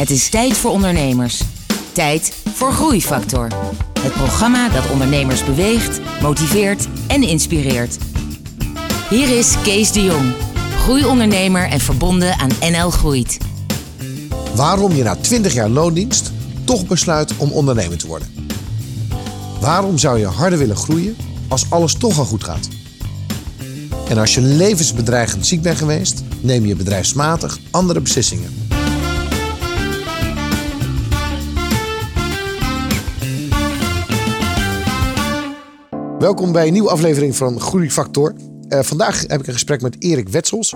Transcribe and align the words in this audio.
Het 0.00 0.10
is 0.10 0.28
tijd 0.28 0.56
voor 0.56 0.70
ondernemers. 0.70 1.42
Tijd 1.92 2.32
voor 2.54 2.72
Groeifactor. 2.72 3.48
Het 4.00 4.12
programma 4.12 4.68
dat 4.68 4.90
ondernemers 4.90 5.44
beweegt, 5.44 6.00
motiveert 6.22 6.88
en 7.06 7.22
inspireert. 7.22 7.98
Hier 9.10 9.38
is 9.38 9.54
Kees 9.62 9.92
de 9.92 10.02
Jong, 10.02 10.32
groeiondernemer 10.78 11.68
en 11.68 11.80
verbonden 11.80 12.38
aan 12.38 12.50
NL 12.60 12.90
Groeit. 12.90 13.38
Waarom 14.54 14.92
je 14.92 15.02
na 15.02 15.16
20 15.16 15.52
jaar 15.52 15.68
loondienst 15.68 16.32
toch 16.64 16.86
besluit 16.86 17.36
om 17.36 17.52
ondernemer 17.52 17.98
te 17.98 18.06
worden. 18.06 18.50
Waarom 19.60 19.98
zou 19.98 20.18
je 20.18 20.26
harder 20.26 20.58
willen 20.58 20.76
groeien 20.76 21.16
als 21.48 21.70
alles 21.70 21.94
toch 21.94 22.18
al 22.18 22.24
goed 22.24 22.44
gaat? 22.44 22.68
En 24.08 24.18
als 24.18 24.34
je 24.34 24.40
levensbedreigend 24.40 25.46
ziek 25.46 25.62
bent 25.62 25.78
geweest, 25.78 26.22
neem 26.40 26.66
je 26.66 26.76
bedrijfsmatig 26.76 27.58
andere 27.70 28.00
beslissingen. 28.00 28.59
Welkom 36.20 36.52
bij 36.52 36.66
een 36.66 36.72
nieuwe 36.72 36.90
aflevering 36.90 37.36
van 37.36 37.60
Groeifactor. 37.60 38.34
Uh, 38.68 38.80
vandaag 38.80 39.20
heb 39.20 39.40
ik 39.40 39.46
een 39.46 39.52
gesprek 39.52 39.80
met 39.80 40.02
Erik 40.02 40.28
Wetsels. 40.28 40.74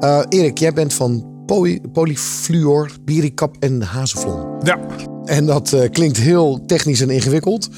Uh, 0.00 0.22
Erik, 0.28 0.58
jij 0.58 0.72
bent 0.72 0.94
van 0.94 1.42
poly 1.46 1.80
Polyfluor, 1.92 2.90
Birikap 3.00 3.56
en 3.60 3.82
Hazelvlon. 3.82 4.56
Ja. 4.62 4.78
En 5.24 5.46
dat 5.46 5.72
uh, 5.72 5.90
klinkt 5.90 6.16
heel 6.16 6.64
technisch 6.66 7.00
en 7.00 7.10
ingewikkeld. 7.10 7.68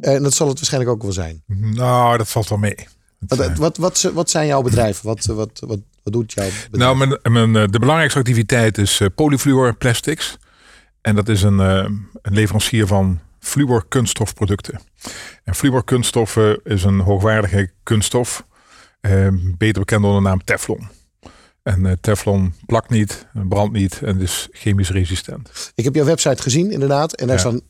En 0.00 0.22
dat 0.22 0.34
zal 0.34 0.48
het 0.48 0.56
waarschijnlijk 0.56 0.92
ook 0.92 1.02
wel 1.02 1.12
zijn. 1.12 1.42
Nou, 1.46 2.16
dat 2.16 2.28
valt 2.28 2.48
wel 2.48 2.58
mee. 2.58 2.76
Wat, 3.18 3.38
wat, 3.38 3.56
wat, 3.56 3.76
wat, 3.76 4.10
wat 4.14 4.30
zijn 4.30 4.46
jouw 4.46 4.62
bedrijven? 4.62 5.06
Wat, 5.06 5.24
wat, 5.24 5.62
wat, 5.66 5.80
wat 6.02 6.12
doet 6.12 6.32
jouw 6.32 6.48
bedrijf? 6.70 6.96
Nou, 6.96 6.96
mijn, 6.96 7.52
mijn, 7.52 7.70
de 7.70 7.78
belangrijkste 7.78 8.18
activiteit 8.18 8.78
is 8.78 9.00
Polyfluor 9.14 9.76
Plastics. 9.76 10.38
En 11.00 11.14
dat 11.14 11.28
is 11.28 11.42
een, 11.42 11.58
een 11.58 12.08
leverancier 12.22 12.86
van 12.86 13.20
fluor 13.46 13.88
kunststofproducten. 13.88 14.80
En 15.44 15.54
fluor 15.54 15.84
kunststoffen 15.84 16.60
is 16.64 16.84
een 16.84 17.00
hoogwaardige 17.00 17.70
kunststof, 17.82 18.46
eh, 19.00 19.28
beter 19.58 19.80
bekend 19.80 20.04
onder 20.04 20.22
de 20.22 20.28
naam 20.28 20.44
Teflon. 20.44 20.88
En 21.62 21.86
eh, 21.86 21.92
Teflon 22.00 22.54
plakt 22.66 22.90
niet, 22.90 23.26
brandt 23.48 23.72
niet 23.72 24.00
en 24.02 24.20
is 24.20 24.48
chemisch 24.50 24.90
resistent. 24.90 25.72
Ik 25.74 25.84
heb 25.84 25.94
jouw 25.94 26.04
website 26.04 26.42
gezien 26.42 26.70
inderdaad 26.70 27.12
en 27.12 27.26
daar 27.26 27.38
staan 27.38 27.60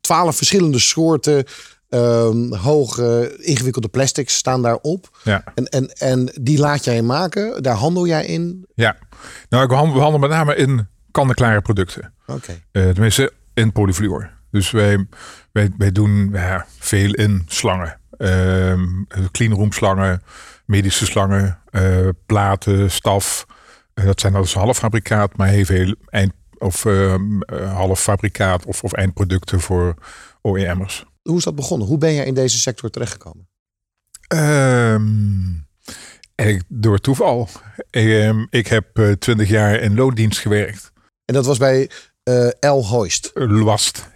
twaalf 0.00 0.36
verschillende 0.36 0.78
soorten 0.78 1.44
um, 1.88 2.54
hoge 2.54 3.36
ingewikkelde 3.38 3.88
plastics 3.88 4.34
staan 4.34 4.62
daarop. 4.62 5.18
Ja. 5.24 5.44
En, 5.54 5.64
en, 5.64 5.88
en 5.88 6.32
die 6.40 6.58
laat 6.58 6.84
jij 6.84 7.02
maken, 7.02 7.62
daar 7.62 7.76
handel 7.76 8.06
jij 8.06 8.26
in? 8.26 8.66
Ja, 8.74 8.96
nou 9.48 9.64
ik 9.64 9.70
handel, 9.70 10.18
met 10.18 10.30
name 10.30 10.56
in 10.56 10.86
kant-en-klare 11.10 11.60
producten. 11.60 12.12
Oké. 12.26 12.60
Uh, 12.72 12.90
tenminste 12.90 13.32
in 13.54 13.72
polyfluor. 13.72 14.35
Dus 14.50 14.70
wij, 14.70 15.06
wij, 15.52 15.70
wij 15.78 15.92
doen 15.92 16.30
ja, 16.32 16.66
veel 16.78 17.12
in 17.12 17.42
slangen. 17.46 18.00
Uh, 18.18 18.74
cleanroom 19.30 19.72
slangen, 19.72 20.22
medische 20.64 21.06
slangen, 21.06 21.58
uh, 21.70 22.08
platen, 22.26 22.90
staf. 22.90 23.46
Uh, 23.94 24.04
dat 24.04 24.20
zijn 24.20 24.32
dus 24.32 24.54
halffabrikaat, 24.54 25.36
maar 25.36 25.48
heel 25.48 25.64
veel 25.64 25.94
eind, 26.08 26.32
of 26.58 26.84
ehm, 26.84 27.40
halffabrikaat 27.64 28.66
of, 28.66 28.82
of 28.82 28.92
eindproducten 28.92 29.60
voor 29.60 29.94
OEM'ers. 30.42 31.04
Hoe 31.22 31.36
is 31.36 31.44
dat 31.44 31.54
begonnen? 31.54 31.86
Hoe 31.86 31.98
ben 31.98 32.12
je 32.12 32.24
in 32.24 32.34
deze 32.34 32.58
sector 32.58 32.90
terechtgekomen? 32.90 33.48
Um, 34.34 35.66
door 36.68 36.98
toeval. 36.98 37.48
ik 38.50 38.66
heb 38.66 39.14
twintig 39.18 39.48
jaar 39.48 39.74
in 39.80 39.94
loondienst 39.94 40.38
gewerkt. 40.38 40.92
En 41.24 41.34
dat 41.34 41.46
was 41.46 41.58
bij 41.58 41.90
uh, 42.28 42.48
El 42.60 42.86
Hoist. 42.86 43.32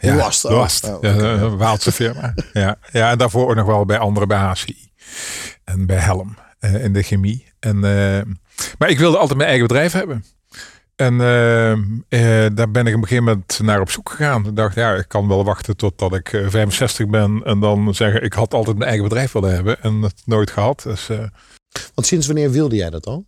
Ja. 0.00 0.14
Oh. 0.44 0.60
Oh, 0.94 1.02
ja, 1.02 1.10
een 1.10 1.56
Waalse 1.56 1.92
firma. 1.92 2.34
ja. 2.52 2.78
ja, 2.92 3.10
en 3.10 3.18
daarvoor 3.18 3.48
ook 3.48 3.54
nog 3.54 3.66
wel 3.66 3.84
bij 3.84 3.98
andere, 3.98 4.26
bij 4.26 4.38
HCI. 4.38 4.90
En 5.64 5.86
bij 5.86 5.96
Helm 5.96 6.36
uh, 6.60 6.84
in 6.84 6.92
de 6.92 7.02
chemie. 7.02 7.52
En, 7.60 7.76
uh, 7.76 8.20
maar 8.78 8.88
ik 8.88 8.98
wilde 8.98 9.16
altijd 9.18 9.36
mijn 9.36 9.48
eigen 9.48 9.66
bedrijf 9.66 9.92
hebben. 9.92 10.24
En 10.96 11.18
daar 12.54 12.70
ben 12.70 12.86
ik 12.86 12.94
op 12.94 13.02
een 13.02 13.08
gegeven 13.08 13.24
moment 13.24 13.60
naar 13.62 13.80
op 13.80 13.90
zoek 13.90 14.10
gegaan. 14.10 14.46
Ik 14.46 14.56
dacht, 14.56 14.74
ja, 14.74 14.94
ik 14.94 15.08
kan 15.08 15.28
wel 15.28 15.44
wachten 15.44 15.76
totdat 15.76 16.14
ik 16.14 16.28
65 16.48 17.06
ben. 17.08 17.42
En 17.44 17.60
dan 17.60 17.94
zeggen, 17.94 18.22
ik 18.22 18.32
had 18.32 18.54
altijd 18.54 18.76
mijn 18.76 18.88
eigen 18.88 19.08
bedrijf 19.08 19.32
willen 19.32 19.54
hebben. 19.54 19.82
En 19.82 20.02
het 20.02 20.22
nooit 20.24 20.50
gehad. 20.50 20.82
Dus, 20.82 21.06
Want 21.94 22.06
sinds 22.06 22.26
wanneer 22.26 22.50
wilde 22.50 22.76
jij 22.76 22.90
dat 22.90 23.06
al? 23.06 23.26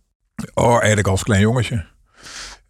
Oh, 0.53 0.77
eigenlijk 0.77 1.07
als 1.07 1.23
klein 1.23 1.41
jongetje. 1.41 1.85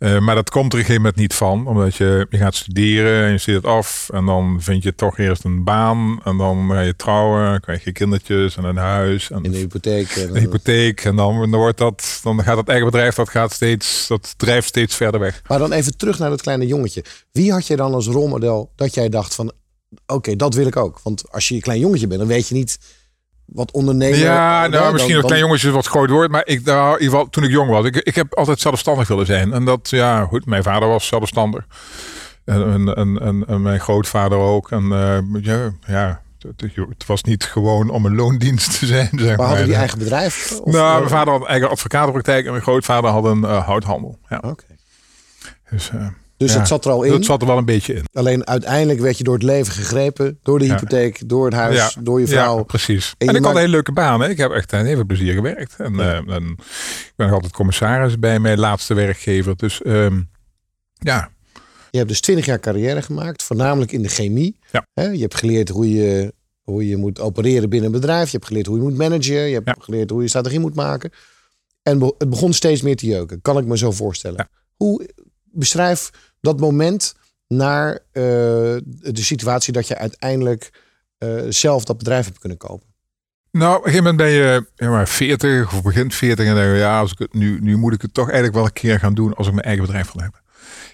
Uh, 0.04 0.20
maar 0.20 0.36
dat 0.36 0.50
komt 0.50 0.74
er 0.74 0.80
op 0.80 0.80
een 0.80 0.80
gegeven 0.80 1.02
moment 1.02 1.16
niet 1.16 1.34
van. 1.34 1.68
Omdat 1.68 1.96
je, 1.96 2.28
je 2.30 2.38
gaat 2.38 2.56
studeren 2.56 3.26
en 3.26 3.40
je 3.46 3.52
het 3.52 3.66
af. 3.66 4.10
En 4.14 4.26
dan 4.26 4.58
vind 4.62 4.84
je 4.84 4.96
toch 4.96 5.18
eerst 5.18 5.44
een 5.44 5.64
baan. 5.64 6.20
En 6.24 6.38
dan 6.38 6.70
ga 6.70 6.80
je 6.80 6.96
trouwen. 6.96 7.62
Krijg 7.62 7.84
je 7.84 7.92
kindertjes 7.92 8.58
en 8.58 8.64
een 8.64 8.78
huis. 8.78 9.32
En 9.32 9.44
in 9.44 9.52
de 9.52 9.58
hypotheek. 9.58 10.10
En 10.10 10.34
de 10.34 10.40
hypotheek. 10.40 11.06
En 11.06 11.16
dan, 11.16 11.52
dan, 11.52 11.60
wordt 11.60 11.78
dat, 11.78 12.20
dan 12.24 12.44
gaat 12.44 12.58
het 12.58 12.68
eigen 12.68 12.86
bedrijf 12.86 13.16
dat 13.16 13.30
gaat 13.30 13.54
steeds, 13.54 14.08
dat 14.08 14.34
drijft 14.38 14.68
steeds 14.68 14.96
verder 14.96 15.20
weg. 15.20 15.42
Maar 15.48 15.60
dan 15.60 15.72
even 15.72 15.98
terug 15.98 16.20
naar 16.20 16.30
dat 16.30 16.42
kleine 16.42 16.68
jongetje. 16.68 17.04
Wie 17.32 17.52
had 17.52 17.68
je 17.68 17.76
dan 17.76 17.94
als 17.94 18.08
rolmodel 18.08 18.72
dat 18.76 18.94
jij 18.94 19.10
dacht 19.10 19.36
van... 19.36 19.52
Oké, 20.06 20.36
dat 20.36 20.54
wil 20.54 20.68
ik 20.68 20.76
ook. 20.76 21.00
Want 21.04 21.32
als 21.32 21.48
je 21.48 21.56
een 21.56 21.62
klein 21.62 21.80
jongetje 21.80 22.08
bent, 22.08 22.20
dan 22.20 22.30
weet 22.30 22.48
je 22.48 22.56
niet 22.56 22.80
wat 23.54 23.72
ondernemer. 23.72 24.20
Ja, 24.20 24.68
nou, 24.68 24.94
misschien 24.94 25.16
een 25.16 25.22
klein 25.22 25.40
jongetje 25.40 25.72
wat 25.72 25.88
groot 25.88 26.10
woord, 26.10 26.32
maar 26.32 26.46
ik 26.46 26.66
daar 26.66 26.86
in 26.86 26.92
ieder 26.92 27.10
geval 27.10 27.30
toen 27.30 27.44
ik 27.44 27.50
jong 27.50 27.70
was, 27.70 27.86
ik, 27.86 27.96
ik 27.96 28.16
heb 28.16 28.34
altijd 28.34 28.60
zelfstandig 28.60 29.08
willen 29.08 29.26
zijn. 29.26 29.54
En 29.54 29.66
dat, 29.66 29.90
ja, 29.90 30.26
goed, 30.26 30.46
mijn 30.46 30.64
vader 30.64 30.88
was 30.88 31.08
zelfstandig. 31.08 31.66
En, 32.46 32.96
en, 32.96 33.20
en, 33.22 33.44
en 33.48 33.62
mijn 33.62 33.80
grootvader 33.80 34.38
ook. 34.38 34.72
En 34.72 34.84
uh, 34.84 35.44
ja, 35.44 35.72
ja 35.88 36.22
het 36.88 37.06
was 37.06 37.24
niet 37.24 37.44
gewoon 37.44 37.90
om 37.90 38.06
een 38.06 38.16
loondienst 38.16 38.80
te 38.80 38.86
zijn. 38.86 39.10
Zeg 39.20 39.38
maar 39.38 39.48
hadden 39.48 39.66
die 39.66 39.76
eigen 39.76 40.00
bedrijf? 40.00 40.60
Of 40.60 40.74
nou, 40.74 40.98
mijn 40.98 41.10
vader 41.10 41.34
had 41.34 41.42
een 41.42 41.48
eigen 41.48 41.70
advocatenpraktijk 41.70 42.46
en 42.46 42.52
mijn 42.52 42.64
grootvader 42.64 43.10
had 43.10 43.26
een 43.26 43.42
uh, 43.42 43.66
houthandel. 43.66 44.20
Ja. 44.30 44.38
Oké. 44.46 44.66
Dus, 45.70 45.92
uh, 45.94 46.08
dus 46.44 46.54
ja, 46.54 46.60
het 46.60 46.68
zat 46.68 46.86
er 46.86 46.92
al 46.92 47.04
in. 47.04 47.14
Het 47.14 47.26
zat 47.26 47.42
er 47.42 47.48
wel 47.48 47.58
een 47.58 47.66
beetje 47.66 47.94
in. 47.94 48.04
Alleen 48.14 48.48
uiteindelijk 48.48 49.00
werd 49.00 49.18
je 49.18 49.24
door 49.24 49.34
het 49.34 49.44
leven 49.44 49.74
gegrepen. 49.74 50.40
Door 50.42 50.60
de 50.60 50.66
hypotheek, 50.66 51.18
ja. 51.18 51.28
door 51.28 51.46
het 51.46 51.54
huis, 51.54 51.76
ja. 51.76 52.02
door 52.02 52.20
je 52.20 52.28
vrouw. 52.28 52.58
Ja, 52.58 52.64
precies. 52.64 53.14
En, 53.18 53.28
en 53.28 53.36
ik 53.36 53.42
maakt... 53.42 53.46
had 53.46 53.54
een 53.54 53.60
hele 53.60 53.72
leuke 53.72 53.92
baan. 53.92 54.22
Hè. 54.22 54.30
Ik 54.30 54.38
heb 54.38 54.52
echt 54.52 54.72
een 54.72 54.86
heel 54.86 55.06
plezier 55.06 55.34
gewerkt. 55.34 55.76
En, 55.78 55.94
uh, 55.94 56.16
en 56.16 56.48
ik 57.06 57.14
ben 57.16 57.26
nog 57.26 57.36
altijd 57.36 57.54
commissaris 57.54 58.20
bij 58.20 58.40
mijn 58.40 58.60
laatste 58.60 58.94
werkgever. 58.94 59.56
Dus 59.58 59.82
um, 59.86 60.30
ja. 60.94 61.30
Je 61.92 61.98
hebt 61.98 62.10
dus 62.10 62.22
20 62.22 62.46
jaar 62.46 62.60
carrière 62.60 63.02
gemaakt. 63.02 63.44
Voornamelijk 63.44 63.92
in 63.92 64.02
de 64.02 64.10
chemie. 64.10 64.60
Ja. 64.72 64.88
Hè? 64.94 65.04
Je 65.04 65.22
hebt 65.22 65.36
geleerd 65.36 65.70
hoe 65.70 65.92
je, 65.92 66.34
hoe 66.62 66.88
je 66.88 66.98
moet 66.98 67.20
opereren 67.20 67.70
binnen 67.70 67.94
een 67.94 68.00
bedrijf. 68.00 68.26
Je 68.26 68.38
hebt 68.38 68.48
geleerd 68.48 68.66
hoe 68.66 68.78
je 68.78 68.84
moet 68.84 68.98
managen. 68.98 69.50
Je 69.50 69.62
hebt 69.64 69.84
geleerd 69.84 70.10
hoe 70.10 70.22
je 70.22 70.28
strategie 70.28 70.60
moet 70.60 70.76
maken. 70.76 71.12
En 71.84 72.02
het 72.18 72.30
begon 72.30 72.54
steeds 72.54 72.82
meer 72.82 72.96
te 72.96 73.06
jeuken. 73.06 73.42
Kan 73.42 73.58
ik 73.58 73.66
me 73.66 73.78
zo 73.78 73.92
voorstellen. 73.92 74.50
Hoe 74.76 75.10
beschrijf 75.54 76.10
dat 76.44 76.60
moment 76.60 77.16
naar 77.48 77.92
uh, 77.92 78.00
de 78.14 79.12
situatie 79.14 79.74
dat 79.74 79.88
je 79.88 79.98
uiteindelijk 79.98 80.82
uh, 81.20 81.42
zelf 81.50 81.84
dat 81.84 81.98
bedrijf 81.98 82.26
hebt 82.26 82.40
kunnen 82.40 82.58
kopen? 82.58 82.88
Nou, 83.52 83.78
op 83.78 83.86
een 83.86 83.92
gegeven 83.92 84.04
moment 84.04 84.18
ben 84.18 84.32
je 84.32 84.66
ja, 84.76 84.90
maar 84.90 85.08
40 85.08 85.74
of 85.74 85.82
begint 85.82 86.16
40 86.16 86.46
en 86.46 86.56
denk 86.56 86.72
je, 86.72 86.78
ja, 86.78 87.00
als 87.00 87.12
ik 87.12 87.20
het 87.20 87.34
nu, 87.34 87.60
nu 87.60 87.78
moet 87.78 87.94
ik 87.94 88.02
het 88.02 88.14
toch 88.14 88.26
eigenlijk 88.26 88.56
wel 88.56 88.66
een 88.66 88.74
keer 88.74 89.00
gaan 89.00 89.14
doen 89.14 89.34
als 89.34 89.48
ik 89.48 89.54
mijn 89.54 89.66
eigen 89.66 89.86
bedrijf 89.86 90.12
wil 90.12 90.22
hebben. 90.22 90.42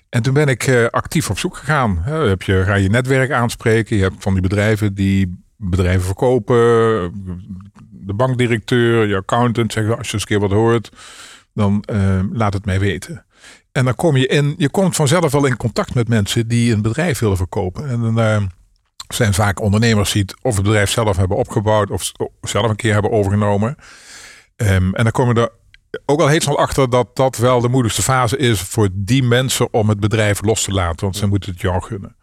En 0.09 0.21
toen 0.21 0.33
ben 0.33 0.47
ik 0.47 0.67
uh, 0.67 0.85
actief 0.85 1.29
op 1.29 1.39
zoek 1.39 1.57
gegaan. 1.57 1.97
He, 2.01 2.27
heb 2.27 2.41
je, 2.41 2.63
ga 2.63 2.75
je 2.75 2.89
netwerk 2.89 3.31
aanspreken. 3.31 3.95
Je 3.95 4.01
hebt 4.01 4.15
van 4.19 4.33
die 4.33 4.41
bedrijven 4.41 4.93
die 4.93 5.43
bedrijven 5.55 6.05
verkopen. 6.05 6.55
De 7.91 8.13
bankdirecteur, 8.13 9.07
je 9.07 9.15
accountant 9.15 9.73
zeggen 9.73 9.97
als 9.97 10.07
je 10.07 10.13
eens 10.13 10.21
een 10.21 10.27
keer 10.27 10.39
wat 10.39 10.51
hoort, 10.51 10.91
dan 11.53 11.83
laat 12.31 12.53
het 12.53 12.65
mij 12.65 12.79
weten. 12.79 13.25
En 13.71 13.85
dan 13.85 13.95
kom 13.95 14.17
je 14.17 14.27
in, 14.27 14.55
je 14.57 14.69
komt 14.69 14.95
vanzelf 14.95 15.31
wel 15.31 15.45
in 15.45 15.57
contact 15.57 15.93
met 15.93 16.07
mensen 16.07 16.47
die 16.47 16.73
een 16.73 16.81
bedrijf 16.81 17.19
willen 17.19 17.37
verkopen. 17.37 17.89
En 17.89 18.01
dan 18.01 18.19
uh, 18.19 18.41
zijn 19.07 19.33
vaak 19.33 19.61
ondernemers 19.61 20.11
die 20.11 20.21
het 20.21 20.35
of 20.41 20.55
het 20.55 20.63
bedrijf 20.63 20.89
zelf 20.89 21.17
hebben 21.17 21.37
opgebouwd 21.37 21.89
of 21.89 22.11
zelf 22.41 22.69
een 22.69 22.75
keer 22.75 22.93
hebben 22.93 23.11
overgenomen. 23.11 23.75
Um, 24.55 24.93
en 24.95 25.03
dan 25.03 25.11
komen 25.11 25.35
er 25.35 25.49
ook 26.05 26.19
al 26.19 26.27
heel 26.27 26.41
snel 26.41 26.57
achter 26.57 26.89
dat 26.89 27.15
dat 27.15 27.37
wel 27.37 27.61
de 27.61 27.67
moeilijkste 27.67 28.03
fase 28.03 28.37
is 28.37 28.61
voor 28.61 28.89
die 28.93 29.23
mensen 29.23 29.73
om 29.73 29.89
het 29.89 29.99
bedrijf 29.99 30.41
los 30.41 30.63
te 30.63 30.71
laten. 30.71 30.99
Want 30.99 31.15
ze 31.15 31.27
moeten 31.27 31.51
het 31.51 31.61
jou 31.61 31.81
gunnen. 31.81 32.15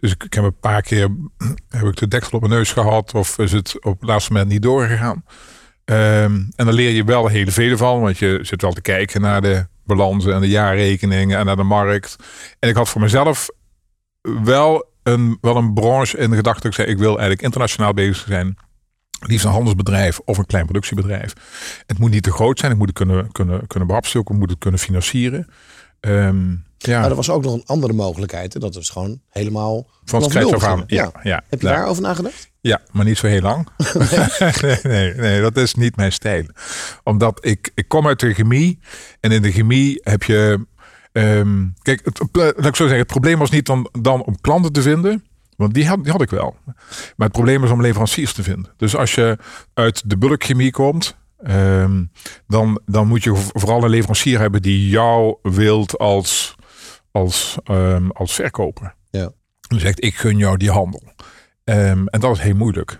Dus 0.00 0.10
ik, 0.12 0.22
ik 0.24 0.34
heb 0.34 0.44
een 0.44 0.58
paar 0.60 0.82
keer 0.82 1.08
heb 1.68 1.86
ik 1.86 1.96
de 1.96 2.08
deksel 2.08 2.32
op 2.32 2.40
mijn 2.40 2.52
neus 2.52 2.72
gehad 2.72 3.14
of 3.14 3.38
is 3.38 3.52
het 3.52 3.84
op 3.84 4.00
het 4.00 4.08
laatste 4.08 4.32
moment 4.32 4.50
niet 4.50 4.62
doorgegaan. 4.62 5.24
Um, 5.84 6.48
en 6.56 6.64
dan 6.64 6.72
leer 6.72 6.90
je 6.90 7.04
wel 7.04 7.26
heel 7.26 7.50
veel 7.50 7.76
van, 7.76 8.00
want 8.00 8.18
je 8.18 8.38
zit 8.42 8.62
wel 8.62 8.72
te 8.72 8.80
kijken 8.80 9.20
naar 9.20 9.42
de 9.42 9.66
balansen 9.86 10.34
en 10.34 10.40
de 10.40 10.48
jaarrekeningen 10.48 11.38
en 11.38 11.46
naar 11.46 11.56
de 11.56 11.62
markt. 11.62 12.16
En 12.58 12.68
ik 12.68 12.76
had 12.76 12.88
voor 12.88 13.00
mezelf 13.00 13.48
wel 14.44 14.86
een, 15.02 15.38
wel 15.40 15.56
een 15.56 15.74
branche 15.74 16.18
in 16.18 16.30
de 16.30 16.36
gedachte. 16.36 16.66
Ik 16.66 16.74
zei, 16.74 16.88
ik 16.88 16.98
wil 16.98 17.10
eigenlijk 17.10 17.42
internationaal 17.42 17.92
bezig 17.94 18.26
zijn. 18.28 18.56
Liefst 19.26 19.44
een 19.44 19.50
handelsbedrijf 19.50 20.18
of 20.24 20.38
een 20.38 20.46
klein 20.46 20.64
productiebedrijf. 20.64 21.32
Het 21.86 21.98
moet 21.98 22.10
niet 22.10 22.22
te 22.22 22.32
groot 22.32 22.58
zijn. 22.58 22.72
Ik 22.72 22.78
moet 22.78 22.88
het 22.88 22.96
kunnen, 22.96 23.32
kunnen, 23.32 23.66
kunnen 23.66 23.88
behapstukken. 23.88 24.34
Ik 24.34 24.40
moet 24.40 24.50
het 24.50 24.58
kunnen 24.58 24.80
financieren. 24.80 25.46
Um, 26.00 26.64
Ja. 26.78 27.00
Maar 27.00 27.10
er 27.10 27.16
was 27.16 27.30
ook 27.30 27.42
nog 27.42 27.54
een 27.54 27.66
andere 27.66 27.92
mogelijkheid. 27.92 28.54
En 28.54 28.60
dat 28.60 28.76
is 28.76 28.90
gewoon 28.90 29.20
helemaal 29.28 29.86
van 30.04 30.22
scratch 30.22 30.52
af 30.54 30.64
aan. 30.64 30.84
Ja, 30.86 31.12
ja. 31.22 31.42
Heb 31.48 31.60
je 31.60 31.66
daarover 31.66 32.02
nagedacht? 32.02 32.52
Ja, 32.66 32.80
maar 32.92 33.04
niet 33.04 33.18
zo 33.18 33.26
heel 33.26 33.40
lang. 33.40 33.68
nee, 34.62 34.78
nee, 34.82 35.14
nee, 35.14 35.40
dat 35.40 35.56
is 35.56 35.74
niet 35.74 35.96
mijn 35.96 36.12
stijl. 36.12 36.44
Omdat 37.02 37.46
ik, 37.46 37.70
ik 37.74 37.88
kom 37.88 38.06
uit 38.06 38.20
de 38.20 38.34
chemie. 38.34 38.78
En 39.20 39.30
in 39.30 39.42
de 39.42 39.52
chemie 39.52 40.00
heb 40.02 40.22
je... 40.22 40.66
Um, 41.12 41.74
kijk, 41.82 42.00
het, 42.04 42.20
laat 42.32 42.66
ik 42.66 42.76
zo 42.76 42.82
zeggen, 42.82 42.98
het 42.98 43.06
probleem 43.06 43.38
was 43.38 43.50
niet 43.50 43.66
dan, 43.66 43.88
dan 44.00 44.22
om 44.22 44.40
klanten 44.40 44.72
te 44.72 44.82
vinden. 44.82 45.24
Want 45.56 45.74
die 45.74 45.86
had, 45.88 46.02
die 46.02 46.12
had 46.12 46.22
ik 46.22 46.30
wel. 46.30 46.56
Maar 47.16 47.26
het 47.26 47.32
probleem 47.32 47.64
is 47.64 47.70
om 47.70 47.80
leveranciers 47.80 48.32
te 48.32 48.42
vinden. 48.42 48.72
Dus 48.76 48.96
als 48.96 49.14
je 49.14 49.38
uit 49.74 50.10
de 50.10 50.18
bulkchemie 50.18 50.70
komt, 50.70 51.16
um, 51.46 52.10
dan, 52.46 52.80
dan 52.86 53.06
moet 53.06 53.22
je 53.22 53.34
vooral 53.34 53.84
een 53.84 53.90
leverancier 53.90 54.38
hebben 54.38 54.62
die 54.62 54.88
jou 54.88 55.36
wilt 55.42 55.98
als, 55.98 56.54
als, 57.10 57.56
um, 57.70 58.10
als 58.10 58.34
verkoper. 58.34 58.94
Ja. 59.10 59.30
Dan 59.60 59.80
zegt, 59.80 60.04
ik 60.04 60.14
gun 60.14 60.36
jou 60.36 60.56
die 60.56 60.70
handel. 60.70 61.02
Um, 61.64 62.08
en 62.08 62.20
dat 62.20 62.36
is 62.36 62.42
heel 62.42 62.54
moeilijk. 62.54 62.98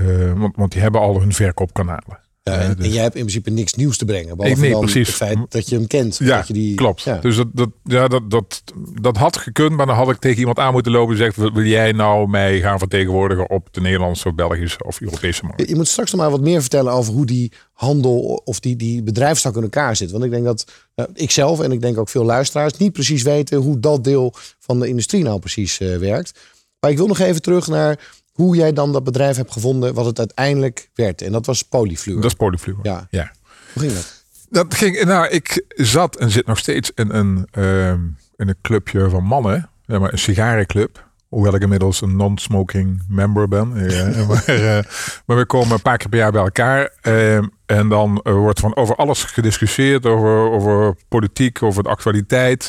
Uh, 0.00 0.32
want, 0.32 0.56
want 0.56 0.72
die 0.72 0.80
hebben 0.80 1.00
al 1.00 1.20
hun 1.20 1.32
verkoopkanalen. 1.32 2.26
Ja, 2.42 2.60
en, 2.60 2.76
dus. 2.76 2.86
en, 2.86 2.92
jij 2.92 3.02
hebt 3.02 3.14
in 3.14 3.20
principe 3.20 3.50
niks 3.50 3.74
nieuws 3.74 3.96
te 3.96 4.04
brengen. 4.04 4.36
Behalve 4.36 4.60
nee, 4.60 4.70
dan 4.70 4.80
precies. 4.80 5.06
het 5.06 5.16
feit 5.16 5.38
dat 5.48 5.68
je 5.68 5.76
hem 5.76 5.86
kent. 5.86 6.16
Ja, 6.18 6.36
dat 6.36 6.46
je 6.46 6.52
die, 6.52 6.74
klopt. 6.74 7.02
Ja. 7.02 7.18
Dus 7.18 7.36
dat, 7.36 7.46
dat, 7.52 7.70
ja, 7.84 8.08
dat, 8.08 8.30
dat, 8.30 8.62
dat 9.00 9.16
had 9.16 9.36
gekund. 9.36 9.76
Maar 9.76 9.86
dan 9.86 9.96
had 9.96 10.10
ik 10.10 10.18
tegen 10.18 10.38
iemand 10.38 10.58
aan 10.58 10.72
moeten 10.72 10.92
lopen 10.92 11.16
en 11.16 11.16
gezegd... 11.16 11.52
wil 11.54 11.64
jij 11.64 11.92
nou 11.92 12.28
mij 12.28 12.60
gaan 12.60 12.78
vertegenwoordigen 12.78 13.50
op 13.50 13.68
de 13.70 13.80
Nederlandse, 13.80 14.32
Belgische 14.32 14.84
of 14.84 15.00
Europese 15.00 15.44
markt? 15.44 15.68
Je 15.68 15.76
moet 15.76 15.88
straks 15.88 16.12
nog 16.12 16.20
maar 16.20 16.30
wat 16.30 16.40
meer 16.40 16.60
vertellen 16.60 16.92
over 16.92 17.12
hoe 17.12 17.26
die 17.26 17.52
handel... 17.72 18.42
of 18.44 18.60
die, 18.60 18.76
die 18.76 19.02
bedrijfstak 19.02 19.56
in 19.56 19.62
elkaar 19.62 19.96
zit. 19.96 20.10
Want 20.10 20.24
ik 20.24 20.30
denk 20.30 20.44
dat 20.44 20.64
nou, 20.94 21.08
ik 21.14 21.30
zelf 21.30 21.60
en 21.60 21.72
ik 21.72 21.80
denk 21.80 21.98
ook 21.98 22.08
veel 22.08 22.24
luisteraars... 22.24 22.72
niet 22.72 22.92
precies 22.92 23.22
weten 23.22 23.58
hoe 23.58 23.80
dat 23.80 24.04
deel 24.04 24.34
van 24.58 24.80
de 24.80 24.88
industrie 24.88 25.22
nou 25.22 25.38
precies 25.38 25.80
uh, 25.80 25.96
werkt. 25.96 26.32
Maar 26.80 26.90
ik 26.90 26.96
wil 26.96 27.06
nog 27.06 27.18
even 27.18 27.42
terug 27.42 27.66
naar 27.66 27.98
hoe 28.32 28.56
jij 28.56 28.72
dan 28.72 28.92
dat 28.92 29.04
bedrijf 29.04 29.36
hebt 29.36 29.52
gevonden 29.52 29.94
wat 29.94 30.06
het 30.06 30.18
uiteindelijk 30.18 30.90
werd. 30.94 31.22
En 31.22 31.32
dat 31.32 31.46
was 31.46 31.62
Polyfluor. 31.62 32.20
Dat 32.20 32.30
is 32.30 32.36
Polyfluor. 32.36 32.78
Ja. 32.82 33.06
ja. 33.10 33.32
Hoe 33.72 33.82
ging 33.82 33.94
dat? 33.94 34.16
Dat 34.50 34.74
ging, 34.74 35.04
nou, 35.04 35.28
ik 35.28 35.64
zat 35.68 36.16
en 36.16 36.30
zit 36.30 36.46
nog 36.46 36.58
steeds 36.58 36.90
in 36.94 37.10
een, 37.10 37.48
uh, 37.58 37.90
in 37.90 38.48
een 38.48 38.56
clubje 38.62 39.10
van 39.10 39.24
mannen. 39.24 39.70
Ja, 39.86 39.98
maar 39.98 40.12
een 40.12 40.18
sigarenclub. 40.18 41.06
Hoewel 41.28 41.54
ik 41.54 41.62
inmiddels 41.62 42.00
een 42.00 42.16
non-smoking 42.16 43.02
member 43.08 43.48
ben. 43.48 43.90
Ja, 43.90 44.04
maar, 44.26 44.44
uh, 44.48 44.78
maar, 45.26 45.36
we 45.36 45.46
komen 45.46 45.74
een 45.74 45.82
paar 45.82 45.96
keer 45.96 46.08
per 46.08 46.18
jaar 46.18 46.32
bij 46.32 46.42
elkaar. 46.42 46.92
Uh, 47.02 47.36
en 47.66 47.88
dan 47.88 48.20
uh, 48.24 48.32
wordt 48.32 48.60
van 48.60 48.76
over 48.76 48.96
alles 48.96 49.24
gediscussieerd. 49.24 50.06
Over, 50.06 50.50
over 50.50 50.94
politiek, 51.08 51.62
over 51.62 51.82
de 51.82 51.88
actualiteit. 51.88 52.68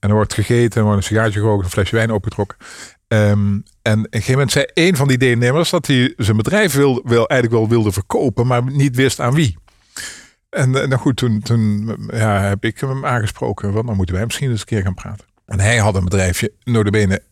En 0.00 0.08
er 0.08 0.14
wordt 0.14 0.34
gegeten, 0.34 0.80
er 0.80 0.86
wordt 0.86 1.00
een 1.02 1.08
sigaartje 1.08 1.40
gerookt, 1.40 1.64
een 1.64 1.70
flesje 1.70 1.96
wijn 1.96 2.10
opgetrokken. 2.10 2.56
Um, 3.08 3.62
en 3.82 3.98
op 3.98 4.04
een 4.04 4.06
gegeven 4.10 4.32
moment 4.32 4.52
zei 4.52 4.66
een 4.74 4.96
van 4.96 5.08
die 5.08 5.18
deelnemers 5.18 5.70
dat 5.70 5.86
hij 5.86 6.14
zijn 6.16 6.36
bedrijf 6.36 6.74
wil, 6.74 7.02
wil, 7.04 7.26
eigenlijk 7.28 7.60
wel 7.60 7.68
wilde 7.68 7.92
verkopen, 7.92 8.46
maar 8.46 8.72
niet 8.72 8.96
wist 8.96 9.20
aan 9.20 9.34
wie. 9.34 9.58
En, 10.50 10.82
en 10.82 10.88
nou 10.88 11.00
goed, 11.00 11.16
toen, 11.16 11.40
toen 11.40 11.96
ja, 12.10 12.40
heb 12.40 12.64
ik 12.64 12.80
hem 12.80 13.04
aangesproken. 13.04 13.72
Want 13.72 13.86
dan 13.86 13.96
moeten 13.96 14.14
wij 14.14 14.24
misschien 14.24 14.50
eens 14.50 14.60
een 14.60 14.66
keer 14.66 14.82
gaan 14.82 14.94
praten. 14.94 15.26
En 15.46 15.60
hij 15.60 15.76
had 15.76 15.94
een 15.94 16.04
bedrijfje, 16.04 16.52
notabene, 16.64 17.22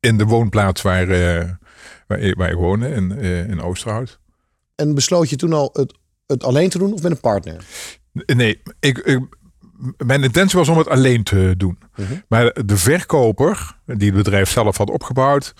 in 0.00 0.18
de 0.18 0.24
woonplaats 0.24 0.82
waar, 0.82 1.08
uh, 1.08 1.50
waar, 2.06 2.34
waar 2.36 2.50
ik 2.50 2.56
woonde, 2.56 2.88
in, 2.88 3.12
uh, 3.18 3.48
in 3.48 3.60
Oosterhout. 3.60 4.20
En 4.74 4.94
besloot 4.94 5.30
je 5.30 5.36
toen 5.36 5.52
al 5.52 5.70
het, 5.72 5.98
het 6.26 6.44
alleen 6.44 6.68
te 6.68 6.78
doen 6.78 6.92
of 6.92 7.02
met 7.02 7.10
een 7.10 7.20
partner? 7.20 7.64
Nee, 8.12 8.62
ik, 8.80 8.98
ik 8.98 9.20
mijn 9.96 10.22
intentie 10.22 10.58
was 10.58 10.68
om 10.68 10.78
het 10.78 10.88
alleen 10.88 11.22
te 11.22 11.54
doen. 11.56 11.78
Uh 11.96 12.08
-huh. 12.08 12.18
Maar 12.28 12.56
de 12.64 12.76
verkoper, 12.76 13.76
die 13.86 14.08
het 14.08 14.16
bedrijf 14.16 14.50
zelf 14.50 14.76
had 14.76 14.90
opgebouwd, 14.90 15.54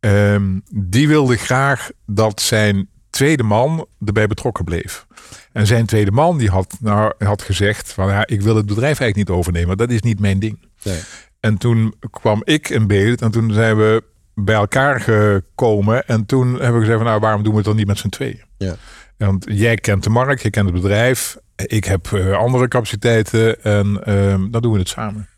um, 0.00 0.62
die 0.74 1.08
wilde 1.08 1.36
graag 1.36 1.90
dat 2.06 2.40
zijn 2.40 2.88
tweede 3.10 3.42
man 3.42 3.86
erbij 4.04 4.26
betrokken 4.26 4.64
bleef. 4.64 5.06
En 5.52 5.66
zijn 5.66 5.86
tweede 5.86 6.10
man 6.10 6.38
die 6.38 6.50
had, 6.50 6.76
nou, 6.80 7.12
had 7.18 7.42
gezegd 7.42 7.92
van 7.92 8.08
ja, 8.08 8.26
ik 8.26 8.42
wil 8.42 8.56
het 8.56 8.66
bedrijf 8.66 9.00
eigenlijk 9.00 9.16
niet 9.28 9.38
overnemen. 9.38 9.76
Dat 9.76 9.90
is 9.90 10.00
niet 10.00 10.20
mijn 10.20 10.38
ding. 10.38 10.68
Nee. 10.82 11.00
En 11.40 11.58
toen 11.58 11.94
kwam 12.10 12.42
ik 12.44 12.68
in 12.68 12.86
beeld 12.86 13.22
en 13.22 13.30
toen 13.30 13.52
zijn 13.52 13.76
we 13.76 14.02
bij 14.34 14.54
elkaar 14.54 15.00
gekomen. 15.00 16.06
En 16.06 16.26
toen 16.26 16.48
hebben 16.48 16.72
we 16.72 16.80
gezegd 16.80 16.98
van 16.98 17.06
nou, 17.06 17.20
waarom 17.20 17.42
doen 17.42 17.52
we 17.52 17.58
het 17.58 17.66
dan 17.66 17.76
niet 17.76 17.86
met 17.86 17.98
z'n 17.98 18.08
tweeën? 18.08 18.42
Ja. 18.56 18.76
Want 19.16 19.46
jij 19.48 19.76
kent 19.76 20.02
de 20.02 20.10
markt, 20.10 20.42
je 20.42 20.50
kent 20.50 20.66
het 20.66 20.74
bedrijf. 20.74 21.36
Ik 21.66 21.84
heb 21.84 22.10
uh, 22.10 22.38
andere 22.38 22.68
capaciteiten 22.68 23.62
en 23.62 24.02
uh, 24.08 24.44
dan 24.50 24.62
doen 24.62 24.72
we 24.72 24.78
het 24.78 24.88
samen. 24.88 25.28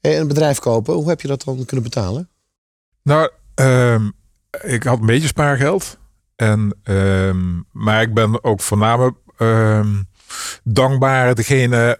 En 0.00 0.20
een 0.20 0.28
bedrijf 0.28 0.58
kopen, 0.58 0.94
hoe 0.94 1.08
heb 1.08 1.20
je 1.20 1.28
dat 1.28 1.44
dan 1.44 1.64
kunnen 1.64 1.84
betalen? 1.84 2.28
Nou, 3.02 3.30
uh, 3.60 4.00
ik 4.62 4.82
had 4.82 5.00
een 5.00 5.06
beetje 5.06 5.26
spaargeld. 5.26 5.98
En, 6.36 6.76
ehm, 6.82 7.60
maar 7.72 8.02
ik 8.02 8.14
ben 8.14 8.44
ook 8.44 8.60
voornamelijk 8.60 9.16
ehm, 9.36 10.02
dankbaar 10.64 11.34
degene 11.34 11.98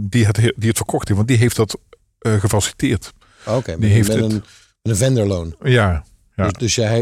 die, 0.00 0.26
het, 0.26 0.36
die 0.36 0.68
het 0.68 0.76
verkocht 0.76 1.04
heeft. 1.04 1.16
Want 1.16 1.28
die 1.28 1.38
heeft 1.38 1.56
dat 1.56 1.78
uh, 2.20 2.40
gefaciliteerd. 2.40 3.12
Oké, 3.46 3.56
okay, 3.56 3.76
die 3.76 3.90
heeft 3.90 4.08
met, 4.08 4.16
het, 4.16 4.32
een, 4.32 4.44
met 4.82 4.92
een 4.92 4.96
vendorloon. 4.96 5.56
Ja, 5.62 6.04
ja. 6.36 6.44
Dus, 6.44 6.52
dus 6.52 6.74
jij, 6.74 7.00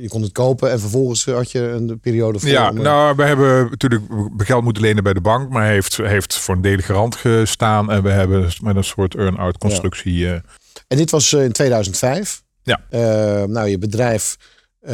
je 0.00 0.08
kon 0.08 0.22
het 0.22 0.32
kopen 0.32 0.70
en 0.70 0.80
vervolgens 0.80 1.24
had 1.24 1.50
je 1.50 1.60
een 1.60 2.00
periode 2.00 2.38
voor. 2.38 2.48
Ja, 2.48 2.72
nou, 2.72 3.16
we 3.16 3.22
hebben 3.22 3.70
natuurlijk 3.70 4.02
geld 4.36 4.64
moeten 4.64 4.82
lenen 4.82 5.02
bij 5.02 5.12
de 5.12 5.20
bank, 5.20 5.50
maar 5.50 5.62
hij 5.62 5.72
heeft, 5.72 5.96
heeft 5.96 6.38
voor 6.38 6.54
een 6.54 6.60
deel 6.60 6.78
garant 6.78 7.16
gestaan 7.16 7.90
en 7.90 8.02
we 8.02 8.10
hebben 8.10 8.50
met 8.62 8.76
een 8.76 8.84
soort 8.84 9.14
earn-out 9.14 9.58
constructie. 9.58 10.14
Ja. 10.14 10.40
En 10.88 10.96
dit 10.96 11.10
was 11.10 11.32
in 11.32 11.52
2005. 11.52 12.42
Ja. 12.62 12.80
Uh, 12.90 13.00
nou, 13.44 13.68
je 13.68 13.78
bedrijf 13.78 14.36
uh, 14.82 14.90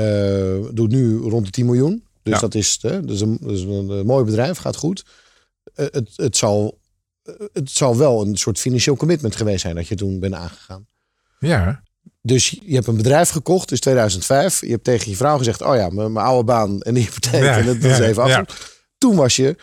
doet 0.73 0.91
nu 0.91 1.17
rond 1.17 1.45
de 1.45 1.51
10 1.51 1.67
miljoen. 1.67 2.05
Dus 2.23 2.35
ja. 2.35 2.41
dat, 2.41 2.55
is, 2.55 2.79
dus 2.79 3.21
een, 3.21 3.39
dus 3.41 3.61
een, 3.61 3.89
een, 3.89 4.07
mooi 4.07 4.25
bedrijf, 4.25 4.59
gaat 4.59 4.77
goed. 4.77 5.05
het, 5.75 6.11
het, 6.17 6.37
zal, 6.37 6.79
het 7.53 7.71
zal 7.71 7.97
wel 7.97 8.27
een 8.27 8.37
soort 8.37 8.59
financieel 8.59 8.97
commitment 8.97 9.37
geweest 9.37 9.61
zijn 9.61 9.75
dat 9.75 9.89
je 9.89 9.95
toen 9.95 10.21
bent 10.21 10.35
aangegaan. 10.35 10.87
Ja. 11.39 11.83
Dus 12.23 12.61
je 12.65 12.75
hebt 12.75 12.87
een 12.87 12.97
bedrijf 12.97 13.29
gekocht, 13.29 13.69
dus 13.69 13.81
2005. 13.81 14.61
Je 14.61 14.71
hebt 14.71 14.85
tegen 14.85 15.11
je 15.11 15.17
vrouw 15.17 15.39
gezegd: 15.39 15.63
Oh 15.63 15.77
ja, 15.77 15.89
mijn, 15.89 16.13
mijn 16.13 16.27
oude 16.27 16.45
baan 16.45 16.81
en 16.81 16.95
die 16.95 17.05
hypotheek. 17.05 17.43
Ja, 17.43 17.59
en 17.59 17.67
dat, 17.67 17.81
dat 17.81 17.91
is 17.91 17.99
even 17.99 18.23
af. 18.23 18.29
Ja. 18.29 18.45
Toen 18.99 19.17
was 19.17 19.37
je, 19.37 19.57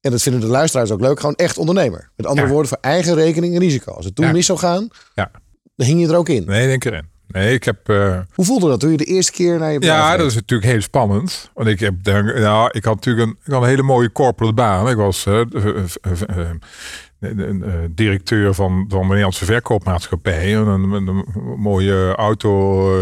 en 0.00 0.10
dat 0.10 0.22
vinden 0.22 0.40
de 0.40 0.46
luisteraars 0.46 0.90
ook 0.90 1.00
leuk, 1.00 1.20
gewoon 1.20 1.34
echt 1.34 1.58
ondernemer. 1.58 2.10
Met 2.16 2.26
andere 2.26 2.48
woorden, 2.48 2.68
voor 2.68 2.78
eigen 2.80 3.14
rekening 3.14 3.54
en 3.54 3.60
risico. 3.60 3.92
Als 3.92 4.04
het 4.04 4.14
toen 4.14 4.32
mis 4.32 4.46
zou 4.46 4.58
gaan, 4.58 4.88
dan 5.76 5.86
hing 5.86 6.00
je 6.00 6.08
er 6.08 6.16
ook 6.16 6.28
in. 6.28 6.44
Nee, 6.44 6.66
denk 6.66 6.84
erin. 6.84 7.10
Nee, 7.26 7.54
ik 7.54 7.64
heb. 7.64 7.88
Uh... 7.88 8.18
Hoe 8.34 8.44
voelde 8.44 8.68
dat 8.68 8.80
toen 8.80 8.90
je 8.90 8.96
de 8.96 9.04
eerste 9.04 9.32
keer 9.32 9.58
naar 9.58 9.72
je 9.72 9.78
bedrijf 9.78 10.00
Ja, 10.00 10.16
dat 10.16 10.26
is 10.26 10.34
natuurlijk 10.34 10.70
heel 10.70 10.80
spannend. 10.80 11.50
Want 11.54 11.68
ik 11.68 11.80
heb, 11.80 11.94
nou, 12.04 12.70
ik 12.72 12.84
had 12.84 12.94
natuurlijk 12.94 13.28
een, 13.28 13.36
ik 13.44 13.52
had 13.52 13.62
een 13.62 13.68
hele 13.68 13.82
mooie 13.82 14.12
corporate 14.12 14.54
baan. 14.54 14.88
Ik 14.88 14.96
was 14.96 15.26
uh, 15.26 15.40
uh, 15.50 16.50
directeur 17.90 18.54
van, 18.54 18.84
van 18.88 19.00
de 19.00 19.06
Nederlandse 19.06 19.44
verkoopmaatschappij. 19.44 20.56
Een, 20.56 20.66
een, 20.68 21.06
een 21.06 21.24
mooie 21.58 22.14
auto 22.14 22.50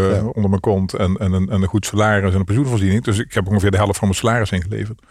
ja. 0.09 0.23
onder 0.23 0.49
mijn 0.49 0.61
kont 0.61 0.93
en, 0.93 1.17
en, 1.17 1.31
een, 1.33 1.49
en 1.49 1.61
een 1.61 1.67
goed 1.67 1.85
salaris 1.85 2.33
en 2.33 2.39
een 2.39 2.45
pensioenvoorziening. 2.45 3.03
Dus 3.03 3.19
ik 3.19 3.33
heb 3.33 3.47
ongeveer 3.47 3.71
de 3.71 3.77
helft 3.77 3.97
van 3.97 4.07
mijn 4.07 4.19
salaris 4.19 4.51
ingeleverd. 4.51 5.01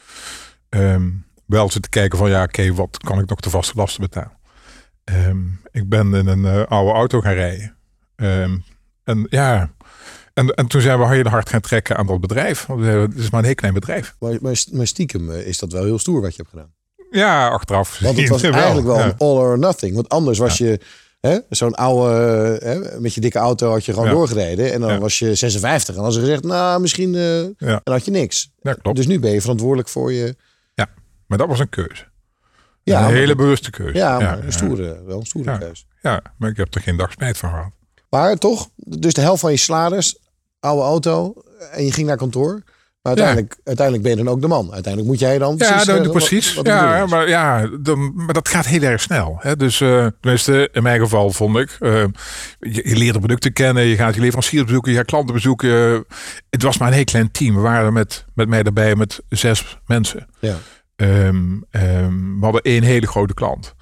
Um, 0.68 1.24
wel 1.46 1.70
zitten 1.70 1.90
kijken 1.90 2.18
van 2.18 2.30
ja, 2.30 2.42
oké, 2.42 2.60
okay, 2.60 2.74
wat 2.74 2.98
kan 2.98 3.18
ik 3.18 3.28
nog 3.28 3.40
de 3.40 3.50
vaste 3.50 3.72
lasten 3.76 4.00
betalen? 4.00 4.38
Um, 5.04 5.60
ik 5.70 5.88
ben 5.88 6.14
in 6.14 6.26
een 6.26 6.66
oude 6.66 6.92
auto 6.92 7.20
gaan 7.20 7.32
rijden. 7.32 7.76
Um, 8.16 8.64
en 9.04 9.26
ja, 9.30 9.70
en, 10.34 10.48
en 10.48 10.66
toen 10.66 10.80
zijn 10.80 10.98
we 10.98 11.08
heel 11.08 11.24
hard 11.24 11.48
gaan 11.48 11.60
trekken 11.60 11.96
aan 11.96 12.06
dat 12.06 12.20
bedrijf. 12.20 12.66
Want 12.66 12.84
het 12.84 13.14
is 13.16 13.30
maar 13.30 13.40
een 13.40 13.46
heel 13.46 13.54
klein 13.54 13.74
bedrijf. 13.74 14.16
Maar, 14.18 14.38
maar, 14.40 14.64
maar 14.72 14.86
stiekem 14.86 15.30
is 15.30 15.58
dat 15.58 15.72
wel 15.72 15.84
heel 15.84 15.98
stoer 15.98 16.20
wat 16.20 16.36
je 16.36 16.42
hebt 16.42 16.48
gedaan. 16.48 16.72
Ja, 17.10 17.48
achteraf. 17.48 17.98
Want 17.98 18.16
het 18.16 18.28
was 18.28 18.42
eigenlijk 18.66 18.86
wel 18.86 19.00
een 19.00 19.18
all 19.18 19.36
or 19.36 19.58
nothing. 19.58 19.94
Want 19.94 20.08
anders 20.08 20.38
was 20.38 20.58
je 20.58 20.80
zo'n 21.48 21.74
oude, 21.74 22.58
hè, 22.62 23.00
met 23.00 23.14
je 23.14 23.20
dikke 23.20 23.38
auto 23.38 23.70
had 23.70 23.84
je 23.84 23.92
gewoon 23.92 24.08
ja. 24.08 24.14
doorgereden. 24.14 24.72
En 24.72 24.80
dan 24.80 24.98
was 24.98 25.18
je 25.18 25.34
56. 25.34 25.96
En 25.96 26.02
als 26.02 26.14
ze 26.14 26.20
gezegd, 26.20 26.44
nou 26.44 26.80
misschien, 26.80 27.14
uh, 27.14 27.46
dan 27.58 27.80
had 27.84 28.04
je 28.04 28.10
niks. 28.10 28.50
Dus 28.92 29.06
nu 29.06 29.18
ben 29.18 29.30
je 29.30 29.40
verantwoordelijk 29.40 29.88
voor 29.88 30.12
je. 30.12 30.36
Ja, 30.74 30.86
maar 31.26 31.38
dat 31.38 31.48
was 31.48 31.58
een 31.58 31.68
keuze. 31.68 32.08
Ja, 32.82 33.08
een 33.08 33.14
hele 33.14 33.34
bewuste 33.34 33.70
keuze. 33.70 33.98
Ja, 33.98 34.18
maar 34.18 34.44
een 34.44 34.52
stoere, 34.52 35.02
wel 35.04 35.18
een 35.18 35.26
stoere 35.26 35.58
keuze. 35.58 35.84
Ja, 36.02 36.22
maar 36.38 36.50
ik 36.50 36.56
heb 36.56 36.74
er 36.74 36.80
geen 36.80 36.96
dag 36.96 37.12
spijt 37.12 37.38
van 37.38 37.50
gehad. 37.50 37.70
Maar 38.10 38.36
toch, 38.36 38.68
dus 38.76 39.12
de 39.12 39.20
helft 39.20 39.40
van 39.40 39.50
je 39.50 39.56
salaris, 39.56 40.18
oude 40.60 40.82
auto 40.82 41.34
en 41.70 41.84
je 41.84 41.92
ging 41.92 42.06
naar 42.06 42.16
kantoor. 42.16 42.62
Maar 43.02 43.16
uiteindelijk, 43.16 43.54
ja. 43.56 43.60
uiteindelijk 43.64 44.06
ben 44.06 44.16
je 44.16 44.24
dan 44.24 44.34
ook 44.34 44.40
de 44.40 44.48
man. 44.48 44.72
Uiteindelijk 44.72 45.12
moet 45.12 45.20
jij 45.20 45.38
dan. 45.38 45.54
Ja, 45.56 45.66
precies. 45.72 45.88
Uh, 45.88 46.10
precies. 46.10 46.54
Wat, 46.54 46.66
wat 46.66 46.74
ja, 46.74 47.06
maar, 47.06 47.28
ja 47.28 47.70
dan, 47.80 48.12
maar 48.14 48.34
dat 48.34 48.48
gaat 48.48 48.66
heel 48.66 48.82
erg 48.82 49.00
snel. 49.00 49.36
Hè? 49.40 49.56
Dus 49.56 49.80
uh, 49.80 50.06
tenminste, 50.20 50.68
in 50.72 50.82
mijn 50.82 51.00
geval 51.00 51.30
vond 51.30 51.56
ik. 51.56 51.76
Uh, 51.80 52.04
je, 52.58 52.88
je, 52.88 52.96
leert 52.96 53.12
de 53.12 53.18
producten 53.18 53.52
kennen, 53.52 53.84
je 53.84 53.96
gaat 53.96 54.14
je 54.14 54.20
leveranciers 54.20 54.64
bezoeken, 54.64 54.92
je 54.92 54.96
gaat 54.96 55.06
klanten 55.06 55.34
bezoeken. 55.34 56.04
het 56.50 56.62
was 56.62 56.78
maar 56.78 56.88
een 56.88 56.94
heel 56.94 57.04
klein 57.04 57.30
team. 57.30 57.54
We 57.54 57.60
waren 57.60 57.92
met, 57.92 58.24
met 58.34 58.48
mij 58.48 58.62
erbij 58.62 58.96
met 58.96 59.20
zes 59.28 59.78
mensen. 59.86 60.26
Ja. 60.38 60.56
Um, 60.96 61.64
um, 61.70 62.38
we 62.38 62.44
hadden 62.44 62.62
één 62.62 62.82
hele 62.82 63.06
grote 63.06 63.34
klant. 63.34 63.74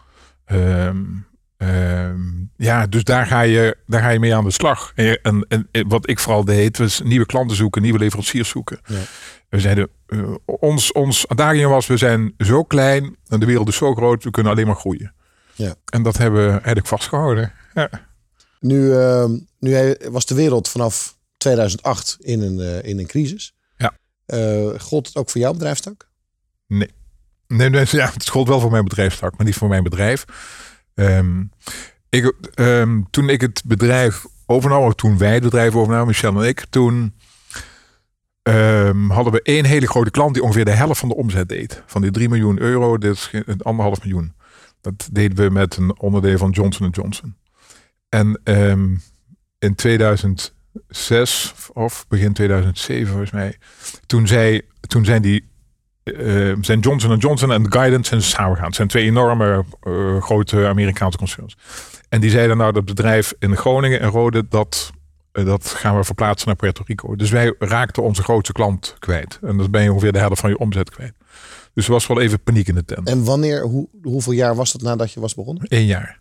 Um, 0.53 1.28
Ehm, 1.59 2.21
ja, 2.57 2.87
dus 2.87 3.05
daar 3.05 3.27
ga, 3.27 3.41
je, 3.41 3.77
daar 3.87 4.01
ga 4.01 4.09
je 4.09 4.19
mee 4.19 4.35
aan 4.35 4.45
de 4.45 4.51
slag. 4.51 4.93
En, 4.95 5.19
en, 5.23 5.69
en 5.71 5.89
wat 5.89 6.09
ik 6.09 6.19
vooral 6.19 6.45
deed, 6.45 6.79
was 6.79 7.01
nieuwe 7.05 7.27
klanten 7.27 7.57
zoeken, 7.57 7.83
nieuwe 7.83 7.99
leveranciers 7.99 8.49
zoeken. 8.49 8.81
Ja. 8.85 9.01
We 9.49 9.61
zeiden, 9.61 9.89
uh, 10.07 10.35
ons, 10.45 10.93
ons 10.93 11.29
adagium 11.29 11.71
was, 11.71 11.87
we 11.87 11.97
zijn 11.97 12.35
zo 12.39 12.65
klein 12.65 13.17
en 13.29 13.41
de 13.41 13.47
wereld 13.47 13.69
is 13.69 13.77
zo 13.77 13.95
groot, 13.95 14.25
we 14.25 14.31
kunnen 14.31 14.53
alleen 14.53 14.67
maar 14.67 14.77
groeien. 14.77 15.15
Ja. 15.55 15.75
En 15.85 16.03
dat 16.03 16.17
hebben 16.17 16.45
we 16.45 16.51
eigenlijk 16.51 16.87
vastgehouden. 16.87 17.53
Ja. 17.75 17.91
Nu, 18.61 18.81
uh, 18.81 19.25
nu 19.59 19.97
was 20.11 20.27
de 20.27 20.35
wereld 20.35 20.69
vanaf 20.69 21.17
2008 21.37 22.17
in 22.21 22.43
een, 22.43 22.59
uh, 22.59 22.83
in 22.83 22.99
een 22.99 23.07
crisis. 23.07 23.55
Ja. 23.77 23.99
Uh, 24.27 24.81
gold 24.81 25.07
het 25.07 25.17
ook 25.17 25.31
voor 25.31 25.41
jouw 25.41 25.53
bedrijfstak? 25.53 26.09
Nee. 26.67 26.91
Nee, 27.47 27.71
nee 27.71 27.87
ja, 27.91 28.11
het 28.13 28.29
gold 28.29 28.49
wel 28.49 28.61
voor 28.61 28.71
mijn 28.71 28.85
bedrijfstak, 28.85 29.37
maar 29.37 29.47
niet 29.47 29.55
voor 29.55 29.69
mijn 29.69 29.83
bedrijf. 29.83 30.25
Um, 30.99 31.51
ik, 32.09 32.33
um, 32.55 33.07
toen 33.11 33.29
ik 33.29 33.41
het 33.41 33.63
bedrijf 33.67 34.27
overnam, 34.47 34.95
toen 34.95 35.19
wij 35.19 35.35
het 35.35 35.43
bedrijf 35.43 35.75
overnamen, 35.75 36.07
Michel 36.07 36.43
en 36.43 36.49
ik, 36.49 36.65
toen 36.71 37.15
um, 38.43 39.11
hadden 39.11 39.33
we 39.33 39.43
één 39.43 39.65
hele 39.65 39.87
grote 39.87 40.11
klant 40.11 40.35
die 40.35 40.43
ongeveer 40.43 40.65
de 40.65 40.71
helft 40.71 41.01
van 41.01 41.09
de 41.09 41.15
omzet 41.15 41.49
deed. 41.49 41.83
Van 41.87 42.03
die 42.03 42.11
3 42.11 42.29
miljoen 42.29 42.61
euro, 42.61 42.99
dit 42.99 43.13
is 43.13 43.31
anderhalf 43.63 44.03
miljoen. 44.03 44.35
Dat 44.81 45.09
deden 45.13 45.37
we 45.37 45.51
met 45.51 45.77
een 45.77 46.01
onderdeel 46.01 46.39
van 46.39 46.51
Johnson 46.51 46.91
Johnson. 46.91 47.37
En 48.09 48.41
in 49.59 49.75
2006 49.75 51.55
of 51.73 52.07
begin 52.09 52.33
2007 52.33 53.09
volgens 53.09 53.31
mij, 53.31 53.59
toen, 54.07 54.27
zij, 54.27 54.63
toen 54.81 55.05
zijn 55.05 55.23
die 55.23 55.49
uh, 56.13 56.57
zijn 56.61 56.81
Johnson 56.81 57.17
Johnson 57.17 57.53
en 57.53 57.73
Guidance 57.73 58.09
zijn 58.09 58.23
samengegaan. 58.23 58.67
Het 58.67 58.75
zijn 58.75 58.89
twee 58.89 59.05
enorme 59.05 59.65
uh, 59.83 60.23
grote 60.23 60.67
Amerikaanse 60.67 61.19
concerns. 61.19 61.57
En 62.09 62.21
die 62.21 62.31
zeiden 62.31 62.57
nou 62.57 62.73
dat 62.73 62.85
bedrijf 62.85 63.35
in 63.39 63.57
Groningen 63.57 64.01
en 64.01 64.09
Rode 64.09 64.49
dat 64.49 64.91
uh, 65.33 65.45
dat 65.45 65.67
gaan 65.69 65.97
we 65.97 66.05
verplaatsen 66.05 66.47
naar 66.47 66.57
Puerto 66.57 66.83
Rico. 66.87 67.17
Dus 67.17 67.31
wij 67.31 67.55
raakten 67.59 68.03
onze 68.03 68.23
grootste 68.23 68.53
klant 68.53 68.97
kwijt. 68.99 69.39
En 69.43 69.57
dan 69.57 69.71
ben 69.71 69.83
je 69.83 69.93
ongeveer 69.93 70.13
de 70.13 70.19
helft 70.19 70.41
van 70.41 70.51
je 70.51 70.59
omzet 70.59 70.91
kwijt. 70.91 71.13
Dus 71.75 71.87
er 71.87 71.93
was 71.93 72.07
wel 72.07 72.21
even 72.21 72.43
paniek 72.43 72.69
in 72.69 72.75
de 72.75 72.85
tent. 72.85 73.09
En 73.09 73.25
wanneer, 73.25 73.63
hoe, 73.63 73.89
hoeveel 74.03 74.33
jaar 74.33 74.55
was 74.55 74.73
dat 74.73 74.83
nadat 74.83 75.13
je 75.13 75.21
was 75.21 75.35
begonnen? 75.35 75.65
Eén 75.69 75.87
jaar. 75.87 76.21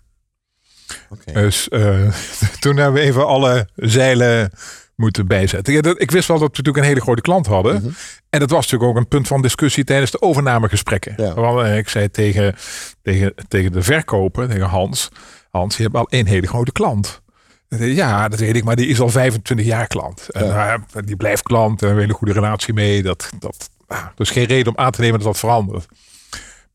Okay. 1.09 1.33
Dus 1.33 1.67
toen 2.59 2.77
hebben 2.77 3.01
we 3.01 3.07
even 3.07 3.27
alle 3.27 3.67
zeilen 3.75 4.51
moeten 4.97 5.27
bijzetten. 5.27 5.99
Ik 5.99 6.11
wist 6.11 6.27
wel 6.27 6.39
dat 6.39 6.49
we 6.49 6.57
natuurlijk 6.57 6.77
een 6.77 6.89
hele 6.89 7.01
grote 7.01 7.21
klant 7.21 7.45
hadden. 7.45 7.75
Mhm. 7.75 7.89
En 8.29 8.39
dat 8.39 8.49
was 8.49 8.61
natuurlijk 8.61 8.89
ook 8.89 8.97
een 8.97 9.07
punt 9.07 9.27
van 9.27 9.41
discussie 9.41 9.83
tijdens 9.83 10.11
de 10.11 10.21
overnamegesprekken. 10.21 11.13
Ja. 11.17 11.33
Want 11.33 11.61
eh, 11.61 11.77
ik 11.77 11.89
zei 11.89 12.11
tegen, 12.11 12.55
tegen, 13.01 13.33
tegen 13.47 13.71
de 13.71 13.81
verkoper, 13.81 14.47
tegen 14.47 14.67
Hans, 14.67 15.09
Hans, 15.51 15.77
je 15.77 15.83
hebt 15.83 15.95
al 15.95 16.09
één 16.09 16.25
hele 16.25 16.47
grote 16.47 16.71
klant. 16.71 17.21
Ja, 17.69 18.27
dat 18.27 18.39
weet 18.39 18.55
ik, 18.55 18.63
maar 18.63 18.75
die 18.75 18.87
is 18.87 18.99
al 18.99 19.09
25 19.09 19.65
jaar 19.65 19.87
klant. 19.87 20.29
En 20.29 20.45
ja. 20.45 20.73
uh, 20.73 21.01
die 21.05 21.15
blijft 21.15 21.43
klant 21.43 21.81
en 21.81 21.89
een 21.89 21.97
hele 21.97 22.13
goede 22.13 22.33
relatie 22.33 22.73
mee. 22.73 23.03
Dat, 23.03 23.29
dat, 23.39 23.69
uh, 23.89 24.05
dus 24.15 24.29
geen 24.29 24.45
reden 24.45 24.75
om 24.75 24.83
aan 24.83 24.91
te 24.91 25.01
nemen 25.01 25.17
dat 25.17 25.27
dat 25.27 25.39
verandert. 25.39 25.85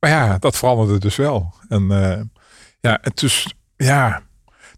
Maar 0.01 0.11
ja, 0.11 0.39
dat 0.39 0.57
veranderde 0.57 0.99
dus 0.99 1.17
wel. 1.17 1.55
En 1.69 1.83
uh, 1.83 2.21
ja, 2.81 2.99
het 3.01 3.19
dus, 3.19 3.55
ja, 3.77 4.23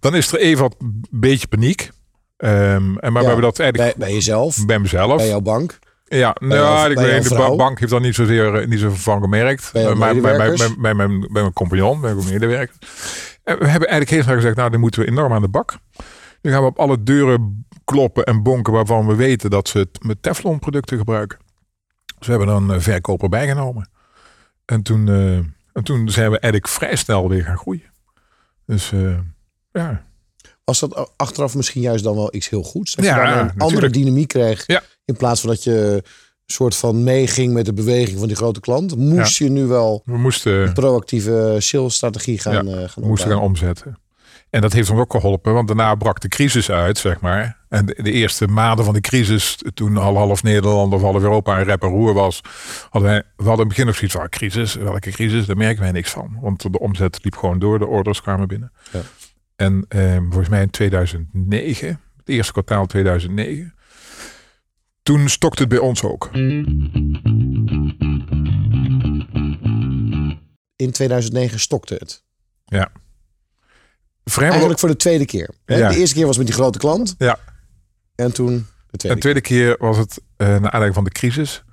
dan 0.01 0.15
is 0.15 0.33
er 0.33 0.39
even 0.39 0.63
wat 0.63 0.77
beetje 1.11 1.47
paniek. 1.47 1.91
Um, 2.37 2.99
en 2.99 3.13
maar 3.13 3.23
we 3.23 3.29
hebben 3.29 3.45
dat 3.45 3.59
eigenlijk 3.59 3.97
bij, 3.97 4.07
bij 4.07 4.15
jezelf, 4.15 4.67
bij 4.67 4.79
mezelf, 4.79 5.17
bij 5.17 5.29
jouw 5.29 5.41
bank. 5.41 5.79
Ja, 6.05 6.37
nou, 6.39 6.91
ik 6.91 6.99
weet, 6.99 7.29
de 7.29 7.55
bank 7.57 7.79
heeft 7.79 7.91
dan 7.91 8.03
niet 8.03 8.15
zozeer 8.15 8.55
eh, 8.55 8.67
niet 8.67 8.81
zo 8.81 8.91
van 8.91 9.21
gemerkt. 9.21 9.71
Bij, 9.73 9.95
maar 9.95 10.21
bij, 10.21 10.37
bij, 10.37 10.55
bij, 10.57 10.75
bij, 10.79 10.95
mijn, 10.95 11.21
bij 11.21 11.43
mijn 11.43 11.53
compagnon, 11.53 12.01
bij 12.01 12.15
mijn 12.15 12.29
medewerker. 12.29 12.77
En 13.45 13.59
we 13.59 13.69
hebben 13.69 13.89
eigenlijk 13.89 14.11
heel 14.11 14.23
snel 14.23 14.35
gezegd, 14.35 14.57
nou, 14.57 14.71
dan 14.71 14.81
moeten 14.81 15.01
we 15.01 15.07
enorm 15.07 15.33
aan 15.33 15.43
de 15.43 15.49
bak. 15.49 15.79
Nu 16.43 16.51
gaan 16.51 16.61
we 16.61 16.69
op 16.69 16.79
alle 16.79 17.03
deuren 17.03 17.67
kloppen 17.85 18.25
en 18.25 18.43
bonken 18.43 18.73
waarvan 18.73 19.07
we 19.07 19.15
weten 19.15 19.51
dat 19.51 19.69
ze 19.69 19.79
het 19.79 20.05
met 20.05 20.23
Teflon 20.23 20.59
producten 20.59 20.99
gebruiken. 20.99 21.39
Dus 22.19 22.27
we 22.27 22.33
hebben 22.33 22.49
dan 22.49 22.71
een 22.71 22.83
verkoper 22.83 23.29
bijgenomen. 23.29 23.91
En 24.65 24.83
toen, 24.83 25.07
uh, 25.07 25.37
en 25.73 25.83
toen 25.83 26.09
zijn 26.11 26.31
we 26.31 26.39
eigenlijk 26.39 26.73
vrij 26.73 26.97
snel 26.97 27.29
weer 27.29 27.45
gaan 27.45 27.59
groeien. 27.59 27.91
Dus 28.67 28.93
uh, 28.93 29.19
ja. 29.73 30.05
Was 30.65 30.81
dat 30.81 31.13
achteraf 31.17 31.55
misschien 31.55 31.83
juist 31.83 32.05
dan 32.05 32.15
wel 32.15 32.35
iets 32.35 32.49
heel 32.49 32.63
goeds? 32.63 32.95
Dat 32.95 33.05
ja, 33.05 33.11
je 33.11 33.21
dan 33.21 33.31
een 33.31 33.37
natuurlijk. 33.37 33.63
andere 33.63 33.91
dynamiek 33.91 34.29
kreeg. 34.29 34.67
Ja. 34.67 34.83
In 35.05 35.17
plaats 35.17 35.41
van 35.41 35.51
dat 35.51 35.65
je 35.65 36.03
soort 36.47 36.77
van 36.77 37.05
meeging 37.05 37.53
met 37.53 37.65
de 37.65 37.73
beweging 37.73 38.19
van 38.19 38.27
die 38.27 38.37
grote 38.37 38.61
klant. 38.61 38.97
Moest 38.97 39.37
je 39.37 39.49
nu 39.49 39.65
wel 39.65 40.03
we 40.05 40.17
moesten, 40.17 40.53
een 40.53 40.73
proactieve 40.73 41.57
salesstrategie 41.59 42.39
gaan, 42.39 42.67
ja, 42.67 42.81
uh, 42.81 42.89
gaan 42.89 43.05
moesten 43.05 43.31
gaan 43.31 43.41
omzetten. 43.41 43.99
En 44.51 44.61
dat 44.61 44.73
heeft 44.73 44.91
ons 44.91 45.01
ook 45.01 45.11
geholpen, 45.11 45.53
want 45.53 45.67
daarna 45.67 45.95
brak 45.95 46.21
de 46.21 46.29
crisis 46.29 46.71
uit, 46.71 46.99
zeg 46.99 47.21
maar. 47.21 47.59
En 47.69 47.87
de, 47.87 48.03
de 48.03 48.13
eerste 48.13 48.47
maanden 48.47 48.85
van 48.85 48.95
de 48.95 49.01
crisis, 49.01 49.59
toen 49.75 49.97
al 49.97 50.17
half 50.17 50.43
Nederland 50.43 50.93
of 50.93 51.01
half 51.01 51.23
Europa 51.23 51.59
een 51.59 51.65
rep 51.65 51.83
en 51.83 51.89
roer 51.89 52.15
was, 52.15 52.41
hadden 52.91 53.11
wij, 53.11 53.23
we 53.37 53.45
hadden 53.45 53.53
in 53.53 53.59
het 53.59 53.69
begin 53.69 53.87
nog 53.87 53.95
zoiets 53.95 54.17
van, 54.17 54.29
crisis, 54.29 54.75
welke 54.75 55.11
crisis, 55.11 55.47
daar 55.47 55.57
merken 55.57 55.83
wij 55.83 55.93
niks 55.93 56.11
van. 56.11 56.39
Want 56.41 56.73
de 56.73 56.79
omzet 56.79 57.19
liep 57.23 57.37
gewoon 57.37 57.59
door, 57.59 57.79
de 57.79 57.87
orders 57.87 58.23
kwamen 58.23 58.49
binnen. 58.49 58.73
Ja. 58.93 59.01
En 59.57 59.85
eh, 59.89 60.17
volgens 60.17 60.49
mij 60.49 60.63
in 60.63 60.71
2009, 60.71 62.01
het 62.17 62.29
eerste 62.29 62.53
kwartaal 62.53 62.87
2009, 62.87 63.75
toen 65.03 65.29
stokte 65.29 65.61
het 65.61 65.71
bij 65.71 65.79
ons 65.79 66.03
ook. 66.03 66.31
In 70.77 70.91
2009 70.91 71.61
stokte 71.61 71.95
het. 71.95 72.25
Ja. 72.65 72.93
Vrijwel... 74.25 74.51
Eigenlijk 74.51 74.81
voor 74.81 74.89
de 74.89 74.97
tweede 74.97 75.25
keer. 75.25 75.55
Ja. 75.67 75.89
De 75.89 75.97
eerste 75.97 76.15
keer 76.15 76.27
was 76.27 76.37
met 76.37 76.47
die 76.47 76.55
grote 76.55 76.79
klant. 76.79 77.15
Ja. 77.19 77.39
En 78.15 78.33
toen 78.33 78.67
de 78.91 78.97
tweede, 78.97 79.19
de 79.19 79.23
tweede 79.23 79.41
keer. 79.41 79.77
was 79.79 79.97
het 79.97 80.19
uh, 80.19 80.49
naar 80.49 80.57
aanleiding 80.57 80.95
van 80.95 81.05
de 81.05 81.11
crisis. 81.11 81.65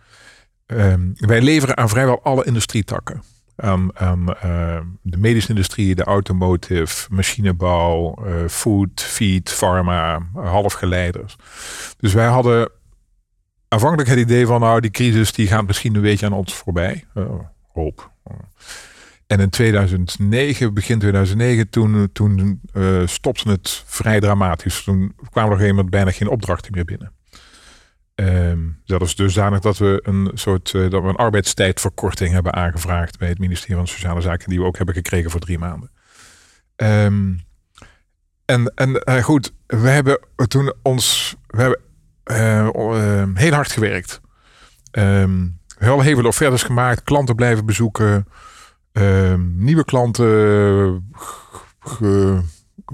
Um, 0.66 1.14
wij 1.16 1.42
leveren 1.42 1.78
aan 1.78 1.90
vrijwel 1.90 2.24
alle 2.24 2.46
industrietakken 2.46 3.22
uh, 3.64 4.78
de 5.02 5.18
medische 5.18 5.50
industrie, 5.50 5.96
de 5.96 6.04
automotive, 6.04 7.08
machinebouw, 7.10 8.26
uh, 8.26 8.48
food, 8.48 9.02
feed, 9.02 9.50
pharma, 9.50 10.20
halfgeleiders. 10.34 11.36
Dus 11.98 12.14
wij 12.14 12.28
hadden 12.28 12.72
aanvankelijk 13.68 14.10
het 14.10 14.20
idee 14.20 14.46
van, 14.46 14.60
nou, 14.60 14.80
die 14.80 14.92
crisis 14.92 15.32
die 15.32 15.48
gaat 15.48 15.68
misschien 15.68 15.96
een 15.96 16.02
beetje 16.02 16.26
aan 16.26 16.34
ons 16.34 16.54
voorbij. 16.54 17.06
Uh, 17.16 17.26
hoop. 17.74 18.12
En 19.28 19.40
in 19.40 19.50
2009, 19.50 20.74
begin 20.74 21.00
2009, 21.00 21.70
toen, 21.70 22.10
toen 22.14 22.62
uh, 22.74 23.08
stopte 23.08 23.50
het 23.50 23.84
vrij 23.86 24.20
dramatisch. 24.20 24.84
Toen 24.84 25.16
kwamen 25.30 25.60
er 25.60 25.72
op 25.72 25.78
een 25.78 25.90
bijna 25.90 26.12
geen 26.12 26.30
opdrachten 26.30 26.72
meer 26.72 26.86
binnen. 26.86 27.12
Dat 28.86 29.02
is 29.02 29.16
dusdanig 29.16 29.60
dat 29.60 29.78
we 29.78 30.00
een 30.04 30.32
soort 30.34 30.74
uh, 30.74 30.90
dat 30.90 31.02
we 31.02 31.08
een 31.08 31.16
arbeidstijdverkorting 31.16 32.34
hebben 32.34 32.54
aangevraagd 32.54 33.18
bij 33.20 33.28
het 33.28 33.40
ministerie 33.40 33.76
van 33.76 33.88
Sociale 33.88 34.22
Zaken, 34.22 34.50
die 34.50 34.60
we 34.60 34.66
ook 34.66 34.78
hebben 34.78 34.96
gekregen 34.96 35.32
voor 35.32 35.40
drie 35.40 35.60
maanden. 35.60 35.92
Um, 36.76 37.42
en 38.46 38.74
en 38.76 39.02
uh, 39.06 39.24
goed, 39.24 39.54
we 39.68 39.90
hebben 39.90 40.20
toen 40.48 40.74
ons 40.82 41.36
we 41.48 41.62
hebben 41.62 41.80
uh, 42.26 43.24
heel 43.34 43.54
hard 43.54 43.72
gewerkt. 43.72 44.22
Um, 44.92 45.60
heel 45.78 46.02
veel 46.02 46.26
offertes 46.26 46.64
gemaakt, 46.64 47.04
klanten 47.04 47.36
blijven 47.36 47.66
bezoeken, 47.66 48.28
nieuwe 49.56 49.86
klanten 49.86 51.12
ge, 51.80 52.42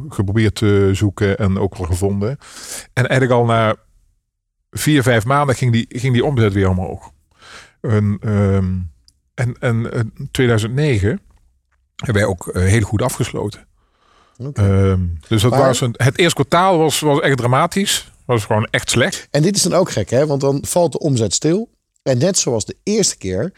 geprobeerd 0.10 0.56
te 0.56 0.90
zoeken 0.94 1.38
en 1.38 1.58
ook 1.58 1.78
wel 1.78 1.88
gevonden. 1.88 2.38
En 2.94 3.08
eigenlijk 3.08 3.32
al 3.32 3.46
na 3.46 3.76
vier, 4.72 5.04
vijf 5.04 5.26
maanden 5.26 5.56
ging 5.56 5.72
die, 5.72 5.86
ging 5.90 6.14
die 6.14 6.26
omzet 6.26 6.54
weer 6.54 6.70
omhoog. 6.70 7.12
En, 7.82 8.20
um, 8.26 8.92
en, 9.34 9.60
en 9.60 10.14
2009 10.32 11.22
hebben 11.96 12.22
wij 12.22 12.26
ook 12.26 12.48
uh, 12.48 12.64
heel 12.64 12.82
goed 12.82 13.02
afgesloten. 13.02 13.68
Okay. 14.38 14.70
Um, 14.70 15.18
dus 15.28 15.42
dat 15.42 15.52
maar, 15.52 15.60
was 15.60 15.82
een, 15.82 15.94
het 15.98 16.18
eerste 16.18 16.36
kwartaal 16.36 16.78
was, 16.78 17.00
was 17.00 17.20
echt 17.20 17.38
dramatisch. 17.38 18.12
Was 18.26 18.46
gewoon 18.46 18.68
echt 18.72 18.90
slecht. 18.90 19.28
En 19.32 19.42
dit 19.42 19.56
is 19.56 19.62
dan 19.62 19.74
ook 19.74 19.92
gek, 19.92 20.10
hè? 20.10 20.26
Want 20.26 20.42
dan 20.42 20.60
valt 20.66 20.92
de 20.92 21.00
omzet 21.00 21.34
stil. 21.34 21.70
En 22.04 22.18
net 22.18 22.38
zoals 22.38 22.66
de 22.66 22.76
eerste 22.84 23.18
keer 23.18 23.54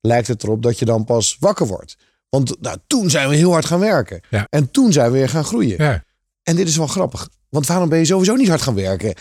lijkt 0.00 0.28
het 0.28 0.42
erop 0.42 0.62
dat 0.62 0.78
je 0.78 0.84
dan 0.84 1.04
pas 1.04 1.36
wakker 1.40 1.66
wordt. 1.66 1.96
Want 2.28 2.60
nou, 2.60 2.76
toen 2.86 3.10
zijn 3.10 3.28
we 3.28 3.36
heel 3.36 3.52
hard 3.52 3.64
gaan 3.64 3.80
werken. 3.80 4.20
Ja. 4.30 4.46
En 4.50 4.70
toen 4.70 4.92
zijn 4.92 5.10
we 5.12 5.18
weer 5.18 5.28
gaan 5.28 5.44
groeien. 5.44 5.84
Ja. 5.84 6.04
En 6.42 6.56
dit 6.56 6.68
is 6.68 6.76
wel 6.76 6.86
grappig. 6.86 7.28
Want 7.48 7.66
waarom 7.66 7.88
ben 7.88 7.98
je 7.98 8.04
sowieso 8.04 8.34
niet 8.34 8.48
hard 8.48 8.62
gaan 8.62 8.74
werken? 8.74 9.14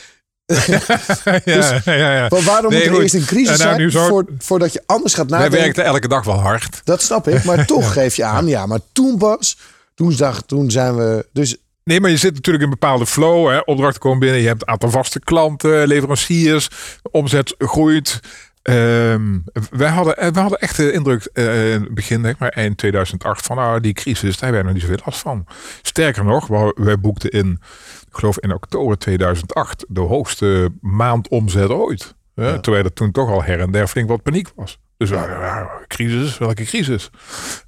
Ja, 0.50 1.40
dus, 1.44 1.84
ja, 1.84 1.94
ja. 1.94 2.28
waarom 2.28 2.72
nee, 2.72 2.90
moet 2.90 2.98
er 2.98 3.02
eerst 3.02 3.14
een 3.14 3.26
crisis 3.26 3.58
nou, 3.58 3.92
zijn 3.92 4.08
voor, 4.08 4.26
voordat 4.38 4.74
je 4.74 4.84
anders 4.86 5.14
gaat 5.14 5.30
nadenken? 5.30 5.52
Wij 5.52 5.62
werkten 5.62 5.84
elke 5.84 6.08
dag 6.08 6.24
wel 6.26 6.40
hard. 6.40 6.82
Dat 6.84 7.02
snap 7.02 7.28
ik, 7.28 7.44
maar 7.44 7.66
toch 7.76 7.94
geef 7.94 8.16
je 8.16 8.24
aan. 8.24 8.48
Ja, 8.48 8.66
maar 8.66 8.80
toen 8.92 9.18
pas, 9.18 9.58
toen, 9.96 10.12
zag, 10.12 10.42
toen 10.42 10.72
zijn 10.72 10.96
we... 10.96 11.26
Dus 11.34 11.58
Nee, 11.84 12.02
maar 12.02 12.10
je 12.10 12.18
zit 12.18 12.34
natuurlijk 12.34 12.64
in 12.64 12.72
een 12.72 12.78
bepaalde 12.80 13.06
flow. 13.06 13.50
Hè? 13.50 13.60
Opdrachten 13.60 14.02
komen 14.02 14.20
binnen. 14.20 14.42
Je 14.42 14.48
hebt 14.48 14.62
een 14.62 14.68
aantal 14.68 14.90
vaste 14.90 15.20
klanten, 15.20 15.88
leveranciers. 15.88 16.70
Omzet 17.12 17.56
groeit. 17.58 18.20
Um, 18.64 19.44
wij, 19.72 19.90
hadden, 19.90 20.18
eh, 20.18 20.32
we 20.32 20.40
hadden 20.40 20.60
echt 20.60 20.78
de 20.78 20.92
indruk 20.92 21.30
uh, 21.34 21.74
in 21.74 21.82
het 21.82 21.94
begin, 21.94 22.22
denk 22.22 22.38
maar 22.38 22.50
eind 22.50 22.78
2008, 22.78 23.46
van 23.46 23.56
nou, 23.56 23.80
die 23.80 23.94
crisis, 23.94 24.38
daar 24.38 24.52
hebben 24.52 24.60
we 24.60 24.64
nog 24.64 24.74
niet 24.74 24.82
zoveel 24.82 25.06
last 25.06 25.20
van. 25.20 25.46
Sterker 25.82 26.26
nog, 26.26 26.48
wij 26.76 27.00
boekten 27.00 27.30
in, 27.30 27.62
ik 28.10 28.16
geloof 28.18 28.40
in 28.40 28.54
oktober 28.54 28.98
2008, 28.98 29.86
de 29.88 30.00
hoogste 30.00 30.70
maandomzet 30.82 31.70
ooit. 31.70 32.16
Ja. 32.36 32.60
Terwijl 32.60 32.84
er 32.84 32.94
toen 32.94 33.12
toch 33.12 33.30
al 33.30 33.44
her 33.44 33.60
en 33.60 33.72
der 33.72 33.88
flink 33.88 34.10
wat 34.10 34.24
paniek 34.24 34.52
was. 34.56 34.80
Dus 34.98 35.12
uh, 35.12 35.66
crisis, 35.88 36.38
welke 36.38 36.64
crisis? 36.64 37.10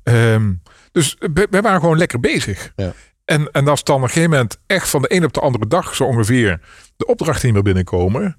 Um, 0.03 0.61
dus 0.91 1.15
we, 1.19 1.47
we, 1.49 1.61
waren 1.61 1.79
gewoon 1.79 1.97
lekker 1.97 2.19
bezig. 2.19 2.71
Ja. 2.75 2.93
En, 3.25 3.51
en 3.51 3.67
als 3.67 3.83
dan 3.83 3.95
op 3.95 4.01
een 4.01 4.07
gegeven 4.07 4.29
moment 4.29 4.57
echt 4.67 4.89
van 4.89 5.01
de 5.01 5.15
een 5.15 5.25
op 5.25 5.33
de 5.33 5.39
andere 5.39 5.67
dag 5.67 5.95
zo 5.95 6.03
ongeveer 6.03 6.59
de 6.97 7.05
opdrachten 7.05 7.45
niet 7.45 7.53
meer 7.53 7.63
binnenkomen. 7.63 8.37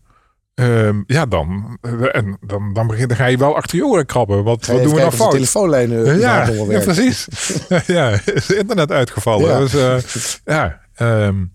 Um, 0.55 1.05
ja, 1.07 1.27
dan, 1.27 1.79
en 2.13 2.39
dan, 2.41 2.73
dan, 2.73 2.87
begin, 2.87 3.09
dan 3.09 3.17
ga 3.17 3.27
je 3.27 3.37
wel 3.37 3.57
achter 3.57 3.77
je 3.77 3.87
oren 3.87 4.07
krabben. 4.07 4.45
Wat, 4.45 4.67
wat 4.67 4.83
doen 4.83 4.95
we 4.95 5.01
nou 5.01 5.13
fout? 5.13 5.31
De 5.31 5.37
telefoonlijnen 5.37 6.19
ja, 6.19 6.47
ja, 6.47 6.81
precies. 6.81 7.29
ja, 7.87 8.19
is 8.25 8.51
internet 8.51 8.91
uitgevallen. 8.91 9.49
Ja, 9.49 9.59
dus, 9.59 9.75
uh, 9.75 10.57
ja, 10.57 10.81
um, 11.27 11.53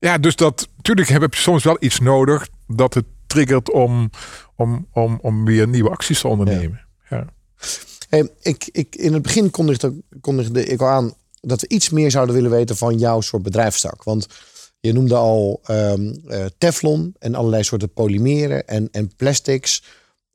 ja, 0.00 0.18
dus 0.18 0.36
dat, 0.36 0.68
natuurlijk 0.76 1.08
heb 1.08 1.34
je 1.34 1.40
soms 1.40 1.64
wel 1.64 1.76
iets 1.80 2.00
nodig 2.00 2.48
dat 2.66 2.94
het 2.94 3.04
triggert 3.26 3.70
om, 3.70 4.10
om, 4.56 4.86
om, 4.92 5.18
om 5.22 5.44
weer 5.44 5.68
nieuwe 5.68 5.90
acties 5.90 6.20
te 6.20 6.28
ondernemen. 6.28 6.80
Ja. 7.08 7.26
Hey, 8.08 8.30
ik, 8.40 8.68
ik, 8.72 8.96
in 8.96 9.12
het 9.12 9.22
begin 9.22 9.50
kondigde, 9.50 9.94
kondigde 10.20 10.64
ik 10.64 10.80
al 10.80 10.88
aan 10.88 11.14
dat 11.40 11.60
we 11.60 11.68
iets 11.68 11.90
meer 11.90 12.10
zouden 12.10 12.34
willen 12.34 12.50
weten 12.50 12.76
van 12.76 12.98
jouw 12.98 13.20
soort 13.20 13.42
bedrijfstak. 13.42 14.04
Want 14.04 14.26
je 14.80 14.92
noemde 14.92 15.14
al 15.14 15.60
um, 15.70 16.22
uh, 16.26 16.44
Teflon 16.58 17.14
en 17.18 17.34
allerlei 17.34 17.62
soorten 17.62 17.92
polymeren 17.92 18.66
en, 18.66 18.88
en 18.90 19.16
plastics. 19.16 19.84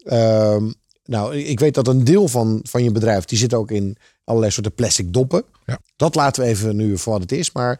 Um, 0.06 0.74
nou, 1.04 1.36
ik 1.38 1.60
weet 1.60 1.74
dat 1.74 1.88
een 1.88 2.04
deel 2.04 2.28
van, 2.28 2.60
van 2.64 2.84
je 2.84 2.92
bedrijf, 2.92 3.26
die 3.26 3.38
zit 3.38 3.54
ook 3.54 3.72
in 3.72 3.98
allerlei 4.24 4.52
soorten 4.52 4.74
plastic 4.74 5.14
doppen. 5.14 5.44
Ja. 5.66 5.80
Dat 5.96 6.16
laten 6.16 6.44
we 6.44 6.50
even 6.50 6.76
nu 6.76 6.98
voor 6.98 7.14
wat 7.14 7.22
het 7.22 7.32
is. 7.32 7.52
Maar 7.52 7.80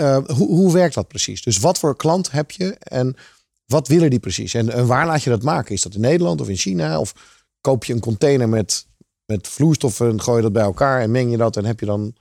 uh, 0.00 0.16
hoe, 0.26 0.48
hoe 0.48 0.72
werkt 0.72 0.94
dat 0.94 1.08
precies? 1.08 1.42
Dus 1.42 1.58
wat 1.58 1.78
voor 1.78 1.96
klant 1.96 2.30
heb 2.30 2.50
je 2.50 2.76
en 2.78 3.16
wat 3.66 3.88
willen 3.88 4.10
die 4.10 4.18
precies? 4.18 4.54
En, 4.54 4.72
en 4.72 4.86
waar 4.86 5.06
laat 5.06 5.22
je 5.22 5.30
dat 5.30 5.42
maken? 5.42 5.74
Is 5.74 5.82
dat 5.82 5.94
in 5.94 6.00
Nederland 6.00 6.40
of 6.40 6.48
in 6.48 6.56
China? 6.56 7.00
Of 7.00 7.14
koop 7.60 7.84
je 7.84 7.92
een 7.92 8.00
container 8.00 8.48
met, 8.48 8.86
met 9.24 9.48
vloeistoffen, 9.48 10.20
gooi 10.20 10.36
je 10.36 10.42
dat 10.42 10.52
bij 10.52 10.62
elkaar 10.62 11.00
en 11.00 11.10
meng 11.10 11.30
je 11.30 11.36
dat 11.36 11.56
en 11.56 11.64
heb 11.64 11.80
je 11.80 11.86
dan 11.86 12.14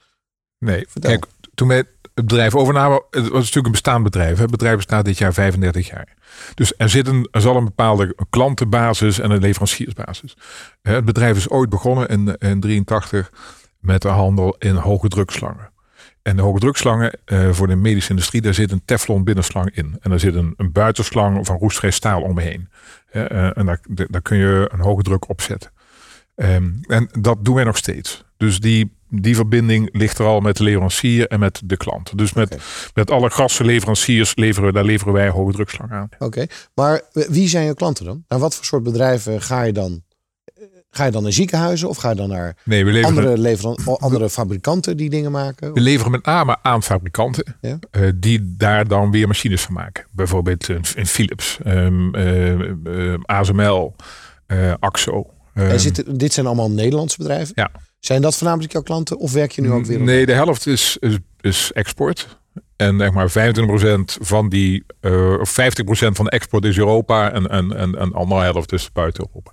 Nee, 0.59 0.85
Vertel. 0.87 1.11
kijk, 1.11 1.25
toen 1.53 1.67
wij 1.67 1.77
het 1.77 2.25
bedrijf 2.25 2.55
overnamen, 2.55 3.03
het 3.09 3.23
was 3.23 3.31
natuurlijk 3.31 3.65
een 3.65 3.71
bestaand 3.71 4.03
bedrijf. 4.03 4.37
Het 4.37 4.51
bedrijf 4.51 4.75
bestaat 4.75 5.05
dit 5.05 5.17
jaar 5.17 5.33
35 5.33 5.87
jaar. 5.87 6.15
Dus 6.53 6.73
er, 6.77 6.89
zit 6.89 7.07
een, 7.07 7.27
er 7.31 7.41
zal 7.41 7.55
een 7.55 7.65
bepaalde 7.65 8.15
klantenbasis 8.29 9.19
en 9.19 9.31
een 9.31 9.39
leveranciersbasis. 9.39 10.37
Het 10.81 11.05
bedrijf 11.05 11.37
is 11.37 11.49
ooit 11.49 11.69
begonnen 11.69 12.07
in 12.07 12.25
1983 12.25 13.31
met 13.79 14.01
de 14.01 14.07
handel 14.07 14.55
in 14.59 14.75
hoge 14.75 15.07
drukslangen. 15.07 15.71
En 16.27 16.35
de 16.35 16.41
hoge 16.41 16.59
drukslangen 16.59 17.19
uh, 17.25 17.51
voor 17.51 17.67
de 17.67 17.75
medische 17.75 18.09
industrie, 18.09 18.41
daar 18.41 18.53
zit 18.53 18.71
een 18.71 18.81
teflon 18.85 19.23
binnenslang 19.23 19.75
in. 19.75 19.97
En 20.01 20.11
er 20.11 20.19
zit 20.19 20.35
een, 20.35 20.53
een 20.57 20.71
buitenslang 20.71 21.45
van 21.45 21.57
roestvrij 21.57 21.91
staal 21.91 22.21
omheen. 22.21 22.69
Uh, 23.11 23.57
en 23.57 23.65
daar, 23.65 23.79
daar 23.87 24.21
kun 24.21 24.37
je 24.37 24.69
een 24.73 24.79
hoge 24.79 25.01
druk 25.01 25.29
op 25.29 25.41
zetten. 25.41 25.71
Um, 26.35 26.79
en 26.87 27.09
dat 27.19 27.45
doen 27.45 27.55
wij 27.55 27.63
nog 27.63 27.77
steeds. 27.77 28.23
Dus 28.37 28.59
die 28.59 28.95
die 29.09 29.35
verbinding 29.35 29.89
ligt 29.91 30.19
er 30.19 30.25
al 30.25 30.39
met 30.39 30.57
de 30.57 30.63
leverancier 30.63 31.27
en 31.27 31.39
met 31.39 31.61
de 31.65 31.77
klant. 31.77 32.17
Dus 32.17 32.33
met, 32.33 32.57
met 32.93 33.11
alle 33.11 33.29
gasleveranciers 33.29 34.35
leveren, 34.35 34.73
daar 34.73 34.83
leveren 34.83 35.13
wij 35.13 35.29
hoge 35.29 35.51
drukslang 35.51 35.91
aan. 35.91 36.09
Oké, 36.19 36.45
maar 36.73 37.01
wie 37.11 37.47
zijn 37.47 37.65
je 37.65 37.73
klanten 37.73 38.05
dan? 38.05 38.23
Naar 38.27 38.39
wat 38.39 38.55
voor 38.55 38.65
soort 38.65 38.83
bedrijven 38.83 39.41
ga 39.41 39.61
je 39.61 39.73
dan? 39.73 40.01
Ga 40.89 41.05
je 41.05 41.11
dan 41.11 41.23
naar 41.23 41.31
ziekenhuizen 41.31 41.89
of 41.89 41.97
ga 41.97 42.09
je 42.09 42.15
dan 42.15 42.29
naar 42.29 42.55
nee, 42.63 42.85
we 42.85 43.05
andere, 43.05 43.37
leveren, 43.37 43.99
andere 43.99 44.29
fabrikanten 44.29 44.97
die 44.97 45.09
dingen 45.09 45.31
maken? 45.31 45.73
We 45.73 45.81
leveren 45.81 46.11
met 46.11 46.25
name 46.25 46.57
aan 46.61 46.83
fabrikanten 46.83 47.57
ja? 47.61 47.79
uh, 47.91 48.09
die 48.15 48.55
daar 48.57 48.87
dan 48.87 49.11
weer 49.11 49.27
machines 49.27 49.61
van 49.61 49.73
maken. 49.73 50.05
Bijvoorbeeld 50.11 50.69
in, 50.69 51.05
Philips, 51.05 51.57
um, 51.65 52.15
uh, 52.15 52.59
uh, 52.83 53.13
ASML, 53.25 53.95
AXO. 54.79 55.31
Um, 55.53 55.69
en 55.69 55.79
zit, 55.79 56.19
dit 56.19 56.33
zijn 56.33 56.45
allemaal 56.45 56.71
Nederlandse 56.71 57.17
bedrijven? 57.17 57.51
Ja. 57.55 57.71
Zijn 57.99 58.21
dat 58.21 58.35
voornamelijk 58.35 58.71
jouw 58.71 58.81
klanten 58.81 59.17
of 59.17 59.33
werk 59.33 59.51
je 59.51 59.61
nu 59.61 59.71
ook 59.71 59.85
weer? 59.85 59.99
Nee, 59.99 60.25
de 60.25 60.33
helft 60.33 60.67
is, 60.67 60.97
is, 60.99 61.17
is 61.41 61.71
export. 61.73 62.39
En 62.75 62.97
zeg 62.97 63.11
maar 63.11 63.29
25% 63.29 63.33
van 64.19 64.49
die, 64.49 64.83
uh, 65.01 65.39
of 65.39 65.49
50% 65.49 65.53
van 65.91 66.25
de 66.25 66.31
export 66.31 66.65
is 66.65 66.77
Europa 66.77 67.31
en, 67.31 67.49
en, 67.49 67.75
en, 67.75 67.95
en 67.95 68.13
andere 68.13 68.41
helft 68.41 68.73
is 68.73 68.91
buiten 68.91 69.27
Europa. 69.27 69.51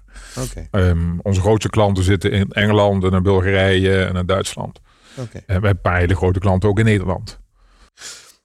Okay. 0.51 0.89
Um, 0.89 1.21
onze 1.23 1.41
grootste 1.41 1.69
klanten 1.69 2.05
zitten 2.05 2.31
in 2.31 2.51
Engeland 2.51 3.05
en 3.05 3.13
in 3.13 3.23
Bulgarije 3.23 4.05
en 4.05 4.17
in 4.17 4.27
Duitsland. 4.27 4.81
Okay. 5.13 5.27
En 5.33 5.43
we 5.47 5.53
hebben 5.53 5.71
een 5.71 5.81
paar 5.81 5.99
hele 5.99 6.17
grote 6.17 6.39
klanten 6.39 6.69
ook 6.69 6.79
in 6.79 6.85
Nederland. 6.85 7.39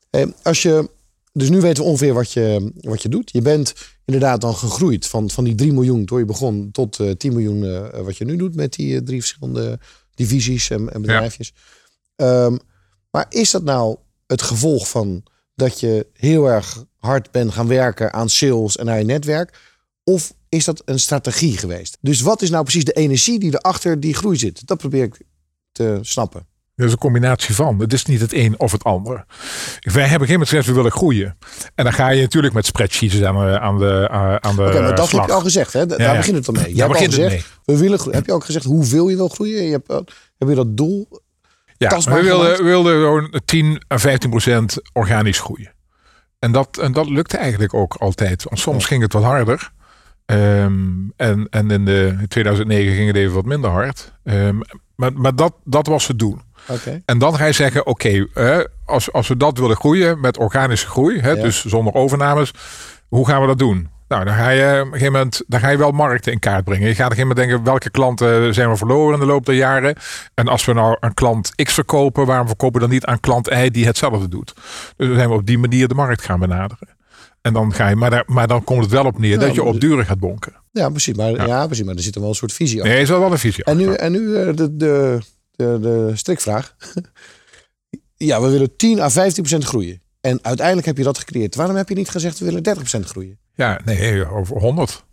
Hey, 0.09 0.33
als 0.43 0.61
je, 0.61 0.89
dus 1.33 1.49
nu 1.49 1.61
weten 1.61 1.83
we 1.83 1.89
ongeveer 1.89 2.13
wat 2.13 2.31
je, 2.31 2.71
wat 2.75 3.01
je 3.01 3.09
doet. 3.09 3.31
Je 3.31 3.41
bent 3.41 3.73
inderdaad 4.05 4.41
dan 4.41 4.55
gegroeid 4.55 5.07
van, 5.07 5.29
van 5.29 5.43
die 5.43 5.55
3 5.55 5.73
miljoen 5.73 6.05
toen 6.05 6.19
je 6.19 6.25
begon 6.25 6.71
tot 6.71 6.99
uh, 6.99 7.09
eh, 7.09 7.15
10 7.15 7.33
miljoen 7.33 7.63
uh, 7.63 7.89
wat 7.89 8.17
je 8.17 8.25
nu 8.25 8.35
doet 8.35 8.55
met 8.55 8.73
die 8.73 9.03
drie 9.03 9.19
verschillende 9.19 9.79
divisies 10.15 10.69
en, 10.69 10.93
en 10.93 11.01
bedrijfjes. 11.01 11.53
Ja. 12.15 12.45
Um, 12.45 12.59
maar 13.11 13.25
is 13.29 13.51
dat 13.51 13.63
nou 13.63 13.97
het 14.29 14.41
gevolg 14.41 14.89
van 14.89 15.23
dat 15.55 15.79
je 15.79 16.07
heel 16.13 16.49
erg 16.49 16.85
hard 16.97 17.31
bent 17.31 17.53
gaan 17.53 17.67
werken 17.67 18.13
aan 18.13 18.29
sales 18.29 18.77
en 18.77 18.85
naar 18.85 18.97
je 18.97 19.05
netwerk? 19.05 19.57
Of 20.03 20.33
is 20.49 20.65
dat 20.65 20.81
een 20.85 20.99
strategie 20.99 21.57
geweest? 21.57 21.97
Dus 22.01 22.21
wat 22.21 22.41
is 22.41 22.49
nou 22.49 22.63
precies 22.63 22.85
de 22.85 22.93
energie 22.93 23.39
die 23.39 23.53
erachter 23.53 23.99
die 23.99 24.13
groei 24.13 24.37
zit? 24.37 24.67
Dat 24.67 24.77
probeer 24.77 25.03
ik 25.03 25.21
te 25.71 25.99
snappen. 26.01 26.47
Het 26.75 26.87
is 26.87 26.91
een 26.93 26.99
combinatie 26.99 27.55
van. 27.55 27.79
Het 27.79 27.93
is 27.93 28.05
niet 28.05 28.21
het 28.21 28.33
een 28.33 28.59
of 28.59 28.71
het 28.71 28.83
ander. 28.83 29.25
Wij 29.79 30.07
hebben 30.07 30.27
geen 30.27 30.39
moment 30.39 30.65
we 30.65 30.73
willen 30.73 30.91
groeien. 30.91 31.37
En 31.75 31.83
dan 31.83 31.93
ga 31.93 32.09
je 32.09 32.21
natuurlijk 32.21 32.53
met 32.53 32.65
spreadsheets 32.65 33.23
aan 33.23 33.35
de 33.35 33.59
aan 33.59 33.77
de, 33.77 34.07
aan 34.41 34.55
de 34.55 34.61
okay, 34.61 34.81
maar 34.81 34.95
dat 34.95 35.11
heb 35.11 35.25
je 35.25 35.31
al 35.31 35.41
gezegd. 35.41 35.73
Hè? 35.73 35.85
Daar 35.85 36.17
begint 36.17 36.35
het 36.35 36.45
dan 36.45 36.55
mee. 36.55 36.75
Je 36.75 36.81
hebt 36.81 36.95
al 36.95 37.03
gezegd, 37.03 37.45
we 37.65 37.77
willen 37.77 37.99
groeien. 37.99 38.17
Heb 38.17 38.25
je 38.25 38.33
ook 38.33 38.43
gezegd 38.43 38.65
hoeveel 38.65 39.09
je 39.09 39.15
wil 39.15 39.27
groeien? 39.27 39.63
Je 39.63 39.71
hebt, 39.71 39.87
heb 40.37 40.49
je 40.49 40.55
dat 40.55 40.77
doel 40.77 41.07
Ja, 41.79 41.99
we 41.99 42.21
wilden, 42.21 42.57
we 42.57 42.63
wilden 42.63 42.93
gewoon 42.93 43.41
10 43.45 43.81
à 43.93 43.97
15 43.97 44.29
procent 44.29 44.77
organisch 44.93 45.39
groeien. 45.39 45.73
En 46.39 46.51
dat, 46.51 46.77
en 46.77 46.91
dat 46.91 47.09
lukte 47.09 47.37
eigenlijk 47.37 47.73
ook 47.73 47.93
altijd. 47.93 48.43
Want 48.43 48.59
soms 48.59 48.85
ging 48.85 49.01
het 49.01 49.13
wat 49.13 49.23
harder. 49.23 49.71
Um, 50.25 51.13
en, 51.15 51.47
en 51.49 51.71
in, 51.71 51.85
de, 51.85 52.15
in 52.19 52.27
2009 52.27 52.95
ging 52.95 53.07
het 53.07 53.15
even 53.15 53.33
wat 53.33 53.45
minder 53.45 53.69
hard. 53.69 54.13
Um, 54.23 54.61
maar 54.95 55.13
maar 55.13 55.35
dat, 55.35 55.53
dat 55.63 55.87
was 55.87 56.07
het 56.07 56.19
doel. 56.19 56.37
En 57.05 57.17
dan 57.17 57.35
ga 57.35 57.45
je 57.45 57.51
zeggen, 57.51 57.85
oké, 57.85 58.25
okay, 58.33 58.67
als, 58.85 59.11
als 59.11 59.27
we 59.27 59.37
dat 59.37 59.57
willen 59.57 59.75
groeien 59.75 60.19
met 60.19 60.37
organische 60.37 60.87
groei, 60.87 61.19
hè, 61.19 61.35
dus 61.35 61.65
zonder 61.65 61.93
overnames, 61.93 62.53
hoe 63.07 63.27
gaan 63.27 63.41
we 63.41 63.47
dat 63.47 63.59
doen? 63.59 63.89
Nou, 64.09 64.25
dan 64.25 64.33
ga 64.33 64.49
je 64.49 64.79
op 64.79 64.85
een 64.85 64.91
gegeven 64.91 65.13
moment 65.13 65.41
dan 65.47 65.59
ga 65.59 65.69
je 65.69 65.77
wel 65.77 65.91
markten 65.91 66.31
in 66.31 66.39
kaart 66.39 66.63
brengen. 66.63 66.87
Je 66.87 66.95
gaat 66.95 67.05
op 67.05 67.11
een 67.11 67.17
gegeven 67.17 67.35
moment 67.35 67.47
denken, 67.47 67.65
welke 67.65 67.89
klanten 67.89 68.53
zijn 68.53 68.69
we 68.69 68.75
verloren 68.77 69.13
in 69.13 69.19
de 69.19 69.25
loop 69.25 69.45
der 69.45 69.55
jaren? 69.55 69.95
En 70.33 70.47
als 70.47 70.65
we 70.65 70.73
nou 70.73 70.97
een 70.99 71.13
klant 71.13 71.55
X 71.55 71.73
verkopen, 71.73 72.25
waarom 72.25 72.47
verkopen 72.47 72.81
we 72.81 72.87
dan 72.87 72.95
niet 72.95 73.05
aan 73.05 73.19
klant 73.19 73.47
Y 73.47 73.69
die 73.69 73.85
hetzelfde 73.85 74.27
doet? 74.27 74.53
Dus 74.95 75.07
dan 75.07 75.15
zijn 75.15 75.29
we 75.29 75.35
op 75.35 75.45
die 75.45 75.57
manier 75.57 75.87
de 75.87 75.93
markt 75.93 76.21
gaan 76.21 76.39
benaderen. 76.39 76.97
En 77.41 77.53
dan 77.53 77.73
ga 77.73 77.87
je, 77.87 77.95
maar, 77.95 78.09
daar, 78.09 78.23
maar 78.25 78.47
dan 78.47 78.63
komt 78.63 78.81
het 78.81 78.91
wel 78.91 79.05
op 79.05 79.19
neer 79.19 79.39
dat 79.39 79.53
je 79.53 79.63
op 79.63 79.79
duren 79.79 80.05
gaat 80.05 80.19
bonken. 80.19 80.53
Ja, 80.71 80.89
precies. 80.89 81.15
Maar, 81.15 81.47
ja. 81.47 81.65
precies. 81.65 81.85
Maar 81.85 81.95
er 81.95 82.01
zit 82.01 82.15
er 82.15 82.21
wel 82.21 82.29
een 82.29 82.35
soort 82.35 82.53
visie 82.53 82.77
achter. 82.77 82.89
Nee, 82.89 83.05
er 83.05 83.11
is 83.11 83.17
wel 83.17 83.31
een 83.31 83.37
visie 83.37 83.63
En 83.63 83.77
nu, 83.77 83.93
en 83.93 84.11
nu 84.11 84.35
eh, 84.35 84.55
de, 84.55 84.75
de, 84.75 85.19
de, 85.55 85.77
de 85.81 86.11
strikvraag. 86.13 86.75
ja, 88.29 88.41
we 88.41 88.49
willen 88.49 88.75
10 88.75 88.99
à 88.99 89.09
15 89.09 89.43
procent 89.43 89.63
groeien. 89.63 90.01
En 90.21 90.39
uiteindelijk 90.41 90.87
heb 90.87 90.97
je 90.97 91.03
dat 91.03 91.17
gecreëerd. 91.17 91.55
Waarom 91.55 91.75
heb 91.75 91.89
je 91.89 91.95
niet 91.95 92.09
gezegd 92.09 92.39
we 92.39 92.45
willen 92.45 92.63
30 92.63 92.81
procent 92.81 93.05
groeien? 93.05 93.39
Ja, 93.59 93.79
nee, 93.85 94.29
over 94.29 94.57
100. 94.57 95.05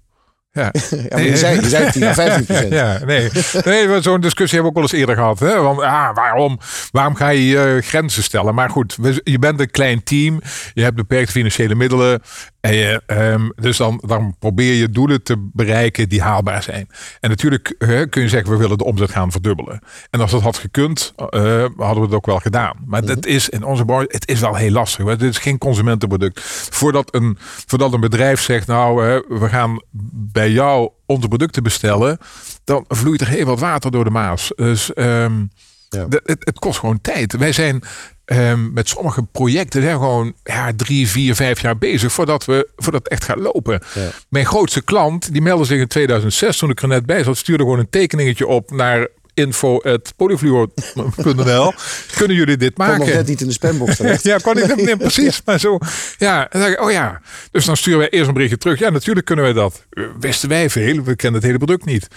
Ja. 0.52 0.72
ja 1.08 1.18
je, 1.18 1.36
zei, 1.36 1.60
je 1.60 1.68
zei 1.68 1.90
10 1.90 2.02
à 2.02 2.14
15 2.14 2.44
procent. 2.44 2.72
Ja, 2.72 2.98
nee. 3.04 3.30
nee 3.64 4.02
Zo'n 4.02 4.20
discussie 4.20 4.60
hebben 4.60 4.62
we 4.62 4.66
ook 4.66 4.74
wel 4.74 4.82
eens 4.82 4.92
eerder 4.92 5.16
gehad. 5.16 5.38
Hè? 5.38 5.60
Want, 5.60 5.80
ah, 5.80 6.14
waarom, 6.14 6.58
waarom 6.90 7.14
ga 7.14 7.28
je 7.28 7.46
je 7.46 7.80
grenzen 7.82 8.22
stellen? 8.22 8.54
Maar 8.54 8.70
goed, 8.70 8.96
je 9.22 9.38
bent 9.38 9.60
een 9.60 9.70
klein 9.70 10.02
team. 10.02 10.40
Je 10.74 10.82
hebt 10.82 10.96
beperkte 10.96 11.32
financiële 11.32 11.74
middelen. 11.74 12.22
En 12.66 12.74
je, 12.74 13.02
um, 13.06 13.52
dus 13.56 13.76
dan, 13.76 14.02
dan 14.06 14.36
probeer 14.38 14.74
je 14.74 14.90
doelen 14.90 15.22
te 15.22 15.50
bereiken 15.52 16.08
die 16.08 16.22
haalbaar 16.22 16.62
zijn. 16.62 16.88
En 17.20 17.28
natuurlijk 17.30 17.74
kun 18.10 18.22
je 18.22 18.28
zeggen, 18.28 18.50
we 18.50 18.56
willen 18.56 18.78
de 18.78 18.84
omzet 18.84 19.10
gaan 19.10 19.32
verdubbelen. 19.32 19.80
En 20.10 20.20
als 20.20 20.30
dat 20.30 20.42
had 20.42 20.58
gekund, 20.58 21.12
uh, 21.16 21.64
hadden 21.76 22.00
we 22.00 22.00
het 22.00 22.14
ook 22.14 22.26
wel 22.26 22.38
gedaan. 22.38 22.76
Maar 22.86 23.00
mm 23.00 23.04
dat 23.06 23.26
is 23.26 23.48
in 23.48 23.64
onze 23.64 23.84
branche, 23.84 24.08
het 24.10 24.28
is 24.28 24.40
wel 24.40 24.54
heel 24.54 24.70
lastig. 24.70 25.06
Het 25.06 25.22
is 25.22 25.38
geen 25.38 25.58
consumentenproduct. 25.58 26.40
Voordat 26.70 27.14
een, 27.14 27.36
voordat 27.40 27.92
een 27.92 28.00
bedrijf 28.00 28.40
zegt, 28.40 28.66
nou, 28.66 29.22
we 29.28 29.48
gaan 29.48 29.82
bij 30.12 30.50
jou 30.50 30.90
onze 31.06 31.28
producten 31.28 31.62
bestellen, 31.62 32.18
dan 32.64 32.84
vloeit 32.88 33.20
er 33.20 33.28
heel 33.28 33.44
wat 33.44 33.60
water 33.60 33.90
door 33.90 34.04
de 34.04 34.10
maas. 34.10 34.52
Dus 34.56 34.90
um, 34.94 35.50
ja. 35.88 36.06
het, 36.08 36.44
het 36.44 36.58
kost 36.58 36.78
gewoon 36.78 37.00
tijd. 37.00 37.36
Wij 37.36 37.52
zijn 37.52 37.82
ehm, 38.26 38.72
met 38.72 38.88
sommige 38.88 39.22
projecten 39.22 39.82
zijn 39.82 39.98
gewoon 39.98 40.32
ja, 40.44 40.72
drie, 40.76 41.08
vier, 41.08 41.34
vijf 41.34 41.60
jaar 41.60 41.78
bezig 41.78 42.12
voordat, 42.12 42.44
we, 42.44 42.68
voordat 42.76 43.02
het 43.02 43.12
echt 43.12 43.24
gaat 43.24 43.38
lopen. 43.38 43.82
Mijn 44.28 44.46
grootste 44.46 44.82
klant, 44.82 45.32
die 45.32 45.42
meldde 45.42 45.64
zich 45.64 45.80
in 45.80 45.88
2006 45.88 46.56
toen 46.56 46.70
ik 46.70 46.82
er 46.82 46.88
net 46.88 47.06
bij 47.06 47.24
zat, 47.24 47.36
stuurde 47.36 47.62
gewoon 47.62 47.78
een 47.78 47.90
tekeningetje 47.90 48.46
op 48.46 48.70
naar 48.70 49.08
info.polyfluor.nl. 49.36 51.72
Kunnen 52.18 52.36
jullie 52.36 52.56
dit 52.56 52.76
maken? 52.76 52.96
Kon 52.96 53.06
nog 53.06 53.14
net 53.14 53.26
niet 53.26 53.40
in 53.40 53.46
de 53.46 53.52
spambox 53.52 53.96
terecht. 54.00 54.22
ja, 54.22 54.38
kan 54.38 54.58
ik 54.58 54.76
niet 54.76 54.98
precies. 54.98 55.42
Maar 55.44 55.60
zo, 55.60 55.78
ja, 56.18 56.46
dan 56.50 56.62
ik, 56.62 56.80
oh 56.80 56.90
ja. 56.90 57.20
Dus 57.50 57.64
dan 57.64 57.76
sturen 57.76 57.98
wij 57.98 58.10
eerst 58.10 58.26
een 58.26 58.34
berichtje 58.34 58.58
terug. 58.58 58.78
Ja, 58.78 58.90
natuurlijk 58.90 59.26
kunnen 59.26 59.44
wij 59.44 59.54
dat. 59.54 59.86
Wisten 60.18 60.48
wij 60.48 60.70
veel, 60.70 61.02
we 61.02 61.16
kennen 61.16 61.40
het 61.40 61.50
hele 61.50 61.64
product 61.64 61.84
niet. 61.84 62.08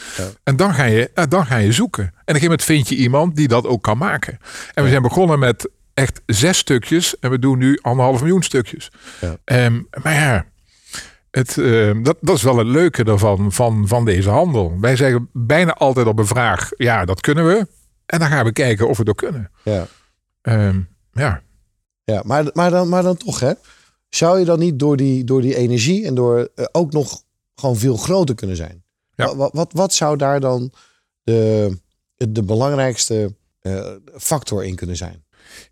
En 0.44 0.56
dan 0.56 0.74
ga, 0.74 0.84
je, 0.84 1.12
dan 1.30 1.46
ga 1.46 1.58
je 1.58 1.72
zoeken. 1.72 2.04
En 2.04 2.10
op 2.10 2.16
een 2.16 2.22
gegeven 2.26 2.42
moment 2.42 2.64
vind 2.64 2.90
je 2.90 2.96
iemand 2.96 3.36
die 3.36 3.48
dat 3.48 3.66
ook 3.66 3.84
kan 3.84 3.98
maken. 3.98 4.40
En 4.74 4.84
we 4.84 4.90
zijn 4.90 5.02
begonnen 5.02 5.40
met 5.40 5.70
echt 6.00 6.22
zes 6.26 6.58
stukjes. 6.58 7.20
En 7.20 7.30
we 7.30 7.40
doen 7.40 7.58
nu 7.58 7.80
anderhalf 7.82 8.20
miljoen 8.20 8.44
stukjes. 8.44 8.92
Ja. 9.22 9.66
Um, 9.66 9.88
maar 10.04 10.14
ja, 10.14 10.46
het, 11.32 11.56
uh, 11.56 12.04
dat, 12.04 12.18
dat 12.22 12.36
is 12.36 12.44
wel 12.44 12.58
het 12.58 12.68
leuke 12.68 13.04
daarvan, 13.04 13.52
van, 13.52 13.88
van 13.88 14.06
deze 14.06 14.30
handel. 14.30 14.78
Wij 14.80 14.96
zeggen 14.96 15.30
bijna 15.34 15.74
altijd 15.74 16.08
op 16.08 16.20
een 16.20 16.28
vraag, 16.28 16.70
ja, 16.78 17.06
dat 17.06 17.22
kunnen 17.22 17.46
we. 17.48 17.68
En 18.06 18.20
dan 18.20 18.28
gaan 18.28 18.46
we 18.46 18.52
kijken 18.52 18.88
of 18.88 18.98
we 18.98 19.04
dat 19.04 19.16
kunnen. 19.16 19.52
Ja. 19.64 19.88
Um, 20.42 20.88
ja. 21.12 21.42
Ja, 22.04 22.22
maar, 22.26 22.46
maar, 22.54 22.70
dan, 22.70 22.90
maar 22.90 23.04
dan 23.04 23.18
toch, 23.18 23.40
hè? 23.40 23.54
Zou 24.10 24.40
je 24.40 24.46
dan 24.46 24.60
niet 24.60 24.80
door 24.80 24.98
die, 24.98 25.24
door 25.24 25.42
die 25.42 25.56
energie 25.56 26.06
en 26.06 26.16
door 26.16 26.50
uh, 26.56 26.66
ook 26.72 26.92
nog 26.92 27.24
gewoon 27.56 27.78
veel 27.78 27.98
groter 27.98 28.36
kunnen 28.36 28.56
zijn? 28.56 28.84
Ja. 29.16 29.36
Wat, 29.36 29.54
wat, 29.54 29.74
wat 29.74 29.94
zou 29.94 30.18
daar 30.18 30.40
dan 30.40 30.72
de, 31.24 31.78
de 32.16 32.44
belangrijkste 32.44 33.36
uh, 33.62 33.88
factor 34.18 34.66
in 34.66 34.76
kunnen 34.76 34.98
zijn? 34.98 35.24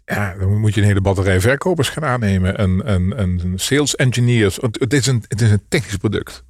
Ja, 0.05 0.35
dan 0.39 0.57
moet 0.57 0.73
je 0.73 0.81
een 0.81 0.87
hele 0.87 1.01
batterij 1.01 1.41
verkopers 1.41 1.89
gaan 1.89 2.05
aannemen 2.05 2.57
en, 2.57 2.85
en, 2.85 3.17
en 3.17 3.53
sales 3.55 3.95
engineers. 3.95 4.57
Het 4.61 4.93
is 4.93 5.07
een, 5.07 5.23
het 5.27 5.41
is 5.41 5.51
een 5.51 5.63
technisch 5.69 5.97
product. 5.97 6.43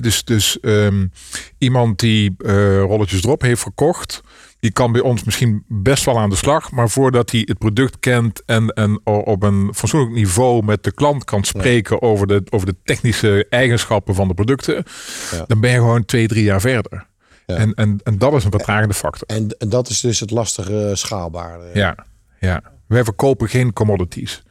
dus 0.00 0.24
dus 0.24 0.58
um, 0.62 1.12
iemand 1.58 1.98
die 1.98 2.34
uh, 2.38 2.80
rolletjes 2.80 3.22
erop 3.22 3.42
heeft 3.42 3.60
verkocht, 3.60 4.20
die 4.60 4.72
kan 4.72 4.92
bij 4.92 5.00
ons 5.00 5.24
misschien 5.24 5.64
best 5.68 6.04
wel 6.04 6.18
aan 6.18 6.30
de 6.30 6.36
slag. 6.36 6.70
Maar 6.70 6.88
voordat 6.88 7.30
hij 7.30 7.42
het 7.44 7.58
product 7.58 7.98
kent 7.98 8.42
en, 8.44 8.68
en 8.68 9.06
op 9.06 9.42
een 9.42 9.70
fatsoenlijk 9.74 10.12
niveau 10.12 10.64
met 10.64 10.84
de 10.84 10.92
klant 10.92 11.24
kan 11.24 11.44
spreken 11.44 12.02
over, 12.02 12.26
de, 12.26 12.42
over 12.50 12.66
de 12.66 12.76
technische 12.84 13.46
eigenschappen 13.48 14.14
van 14.14 14.28
de 14.28 14.34
producten, 14.34 14.84
ja. 15.30 15.44
dan 15.46 15.60
ben 15.60 15.70
je 15.70 15.76
gewoon 15.76 16.04
twee, 16.04 16.28
drie 16.28 16.44
jaar 16.44 16.60
verder. 16.60 17.08
Ja. 17.46 17.56
En, 17.56 17.74
en, 17.74 18.00
en 18.02 18.18
dat 18.18 18.32
is 18.32 18.44
een 18.44 18.50
vertragende 18.50 18.94
factor. 18.94 19.28
En, 19.28 19.56
en 19.58 19.68
dat 19.68 19.88
is 19.88 20.00
dus 20.00 20.20
het 20.20 20.30
lastige 20.30 20.90
schaalbare. 20.94 21.70
Ja, 21.74 22.06
ja. 22.40 22.62
Wij 22.86 23.04
verkopen 23.04 23.48
geen 23.48 23.72
commodities. 23.72 24.42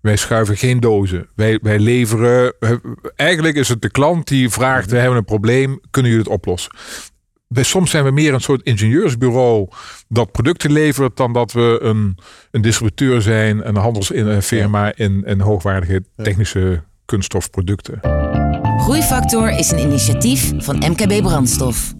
Wij 0.00 0.16
schuiven 0.16 0.56
geen 0.56 0.80
dozen. 0.80 1.28
Wij, 1.34 1.58
wij 1.62 1.78
leveren. 1.78 2.54
Eigenlijk 3.16 3.56
is 3.56 3.68
het 3.68 3.82
de 3.82 3.90
klant 3.90 4.28
die 4.28 4.48
vraagt: 4.48 4.86
mhm. 4.86 4.94
we 4.94 5.00
hebben 5.00 5.18
een 5.18 5.24
probleem, 5.24 5.80
kunnen 5.90 6.10
jullie 6.10 6.26
het 6.26 6.34
oplossen? 6.34 6.72
Bij, 7.48 7.62
soms 7.62 7.90
zijn 7.90 8.04
we 8.04 8.10
meer 8.10 8.34
een 8.34 8.40
soort 8.40 8.62
ingenieursbureau 8.62 9.68
dat 10.08 10.32
producten 10.32 10.72
levert 10.72 11.16
dan 11.16 11.32
dat 11.32 11.52
we 11.52 11.78
een, 11.82 12.18
een 12.50 12.62
distributeur 12.62 13.22
zijn, 13.22 13.68
een 13.68 13.76
handelsfirma 13.76 14.92
in, 14.96 15.24
in 15.24 15.40
hoogwaardige 15.40 16.04
technische 16.16 16.82
kunststofproducten. 17.04 18.00
Groeifactor 18.78 19.50
is 19.50 19.70
een 19.70 19.78
initiatief 19.78 20.52
van 20.56 20.76
MKB 20.76 21.22
Brandstof. 21.22 21.94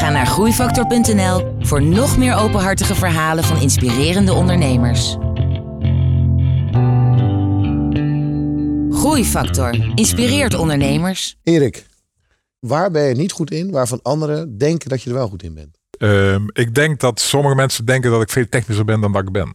Ga 0.00 0.10
naar 0.10 0.26
groeifactor.nl 0.26 1.56
voor 1.58 1.82
nog 1.82 2.18
meer 2.18 2.34
openhartige 2.34 2.94
verhalen 2.94 3.44
van 3.44 3.60
inspirerende 3.60 4.32
ondernemers. 4.32 5.16
Groeifactor 8.90 9.92
inspireert 9.94 10.54
ondernemers. 10.54 11.36
Erik, 11.42 11.86
waar 12.58 12.90
ben 12.90 13.02
je 13.02 13.14
niet 13.14 13.32
goed 13.32 13.50
in, 13.50 13.70
waarvan 13.70 14.00
anderen 14.02 14.58
denken 14.58 14.88
dat 14.88 15.02
je 15.02 15.10
er 15.10 15.16
wel 15.16 15.28
goed 15.28 15.42
in 15.42 15.54
bent? 15.54 15.78
Ehm, 15.98 16.42
ik 16.52 16.74
denk 16.74 17.00
dat 17.00 17.20
sommige 17.20 17.54
mensen 17.54 17.84
denken 17.84 18.10
dat 18.10 18.22
ik 18.22 18.30
veel 18.30 18.48
technischer 18.48 18.84
ben 18.84 19.00
dan 19.00 19.12
dat 19.12 19.22
ik 19.22 19.32
ben. 19.32 19.54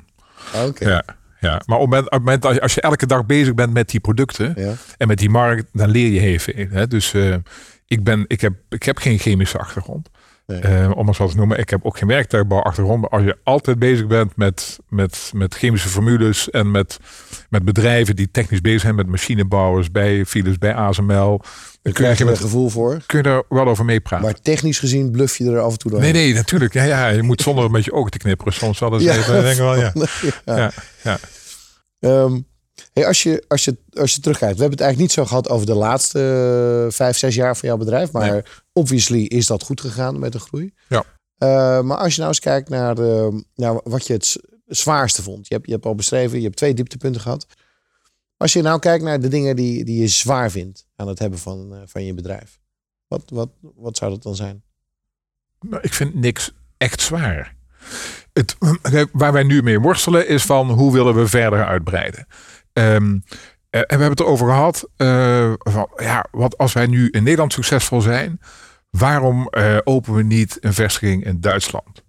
Oké. 0.65 0.89
Ja. 0.89 1.03
Ja, 1.39 1.62
maar 1.65 1.77
op 1.77 1.91
het 1.91 2.12
moment, 2.12 2.45
als 2.62 2.73
je 2.73 2.81
elke 2.81 3.05
dag 3.05 3.25
bezig 3.25 3.53
bent 3.53 3.73
met 3.73 3.89
die 3.89 3.99
producten 3.99 4.53
ja. 4.55 4.73
en 4.97 5.08
met 5.08 5.17
die 5.17 5.29
markt, 5.29 5.65
dan 5.71 5.89
leer 5.89 6.12
je 6.12 6.19
heel 6.19 6.39
veel. 6.39 6.67
Hè? 6.69 6.88
Dus 6.88 7.13
uh, 7.13 7.36
ik, 7.88 8.03
ben, 8.03 8.25
ik, 8.27 8.41
heb, 8.41 8.53
ik 8.69 8.84
heb 8.84 8.97
geen 8.97 9.19
chemische 9.19 9.58
achtergrond. 9.58 10.10
Nee. 10.47 10.62
Uh, 10.63 10.91
om 10.95 11.08
het 11.08 11.15
zo 11.15 11.27
te 11.27 11.36
noemen. 11.36 11.60
Ik 11.60 11.69
heb 11.69 11.86
ook 11.86 11.97
geen 11.97 12.08
werktuigbouwachtergrond. 12.08 13.01
Maar 13.01 13.10
als 13.10 13.23
je 13.23 13.38
altijd 13.43 13.79
bezig 13.79 14.08
bent 14.08 14.36
met, 14.36 14.79
met, 14.89 15.31
met 15.34 15.55
chemische 15.55 15.89
formules 15.89 16.49
en 16.49 16.71
met, 16.71 16.99
met 17.49 17.63
bedrijven 17.63 18.15
die 18.15 18.31
technisch 18.31 18.62
bezig 18.62 18.81
zijn 18.81 18.95
met 18.95 19.08
machinebouwers 19.08 19.91
bij 19.91 20.25
Philips, 20.25 20.58
bij 20.58 20.73
ASML. 20.73 21.41
Dan 21.81 21.93
krijg 21.93 22.17
je 22.17 22.23
er 22.23 22.29
een 22.29 22.38
gevoel 22.38 22.69
voor. 22.69 23.01
Kun 23.05 23.21
je 23.23 23.29
er 23.29 23.43
wel 23.49 23.67
over 23.67 23.86
meepraten. 23.86 24.25
Maar 24.25 24.41
technisch 24.41 24.79
gezien 24.79 25.12
bluff 25.12 25.38
je 25.38 25.51
er 25.51 25.60
af 25.60 25.71
en 25.71 25.77
toe 25.77 25.91
doorheen. 25.91 26.13
Nee, 26.13 26.23
nee, 26.23 26.34
natuurlijk. 26.34 26.73
Ja, 26.73 26.84
ja, 26.84 27.08
je 27.08 27.23
moet 27.23 27.41
zonder 27.41 27.65
een 27.65 27.71
beetje 27.71 27.93
ogen 27.93 28.12
te 28.12 28.17
knipperen. 28.17 28.53
Soms 28.53 28.79
wel 28.79 28.93
eens 28.93 29.03
ja. 29.13 29.15
even 29.15 29.41
denken 29.41 29.63
wel, 29.63 29.75
ja. 29.84 29.91
ja. 30.45 30.55
ja, 30.55 30.71
ja. 31.03 31.19
Um, 31.99 32.45
Hey, 32.95 33.08
als, 33.08 33.23
je, 33.23 33.43
als, 33.47 33.65
je, 33.65 33.77
als 33.93 34.15
je 34.15 34.21
terugkijkt, 34.21 34.55
we 34.55 34.62
hebben 34.62 34.77
het 34.77 34.88
eigenlijk 34.88 34.99
niet 34.99 35.12
zo 35.12 35.25
gehad 35.25 35.49
over 35.49 35.65
de 35.65 35.73
laatste 35.73 36.19
uh, 36.86 36.91
vijf, 36.91 37.17
zes 37.17 37.36
jaar 37.36 37.58
van 37.58 37.69
jouw 37.69 37.77
bedrijf. 37.77 38.12
Maar 38.12 38.31
nee. 38.31 38.41
obviously 38.73 39.21
is 39.23 39.47
dat 39.47 39.63
goed 39.63 39.81
gegaan 39.81 40.19
met 40.19 40.31
de 40.31 40.39
groei. 40.39 40.73
Ja. 40.88 41.03
Uh, 41.38 41.81
maar 41.81 41.97
als 41.97 42.13
je 42.13 42.17
nou 42.17 42.29
eens 42.29 42.39
kijkt 42.39 42.69
naar, 42.69 42.95
de, 42.95 43.43
naar 43.55 43.81
wat 43.84 44.08
je 44.08 44.13
het 44.13 44.36
zwaarste 44.65 45.21
vond. 45.23 45.47
Je 45.47 45.53
hebt, 45.53 45.65
je 45.65 45.73
hebt 45.73 45.86
al 45.86 45.95
beschreven, 45.95 46.38
je 46.38 46.43
hebt 46.43 46.58
twee 46.58 46.73
dieptepunten 46.73 47.21
gehad. 47.21 47.45
Als 48.38 48.53
je 48.53 48.62
nou 48.62 48.79
kijkt 48.79 49.03
naar 49.03 49.19
de 49.19 49.27
dingen 49.27 49.55
die, 49.55 49.86
die 49.86 50.01
je 50.01 50.08
zwaar 50.08 50.51
vindt 50.51 50.88
aan 50.95 51.08
het 51.08 51.19
hebben 51.19 51.39
van, 51.39 51.84
van 51.86 52.03
je 52.03 52.13
bedrijf. 52.13 52.60
Wat, 53.08 53.23
wat, 53.25 53.49
wat 53.75 53.97
zou 53.97 54.12
dat 54.12 54.23
dan 54.23 54.36
zijn? 54.36 54.63
Nou, 55.60 55.81
ik 55.81 55.93
vind 55.93 56.15
niks 56.15 56.51
echt 56.77 57.01
zwaar. 57.01 57.55
Het, 58.34 58.55
waar 59.12 59.34
wij 59.34 59.43
nu 59.43 59.63
mee 59.63 59.79
worstelen 59.79 60.27
is 60.27 60.43
van 60.43 60.69
hoe 60.69 60.93
willen 60.93 61.15
we 61.15 61.27
verder 61.27 61.65
uitbreiden. 61.65 62.27
Um, 62.77 63.23
en 63.69 63.81
we 63.81 63.85
hebben 63.88 64.09
het 64.09 64.19
erover 64.19 64.47
gehad. 64.47 64.89
Uh, 64.97 65.53
van, 65.57 65.89
ja, 65.95 66.25
wat 66.31 66.57
als 66.57 66.73
wij 66.73 66.88
nu 66.88 67.09
in 67.09 67.23
Nederland 67.23 67.53
succesvol 67.53 68.01
zijn, 68.01 68.39
waarom 68.89 69.47
uh, 69.51 69.77
openen 69.83 70.17
we 70.17 70.23
niet 70.23 70.57
een 70.59 70.73
vestiging 70.73 71.25
in 71.25 71.39
Duitsland? 71.41 72.03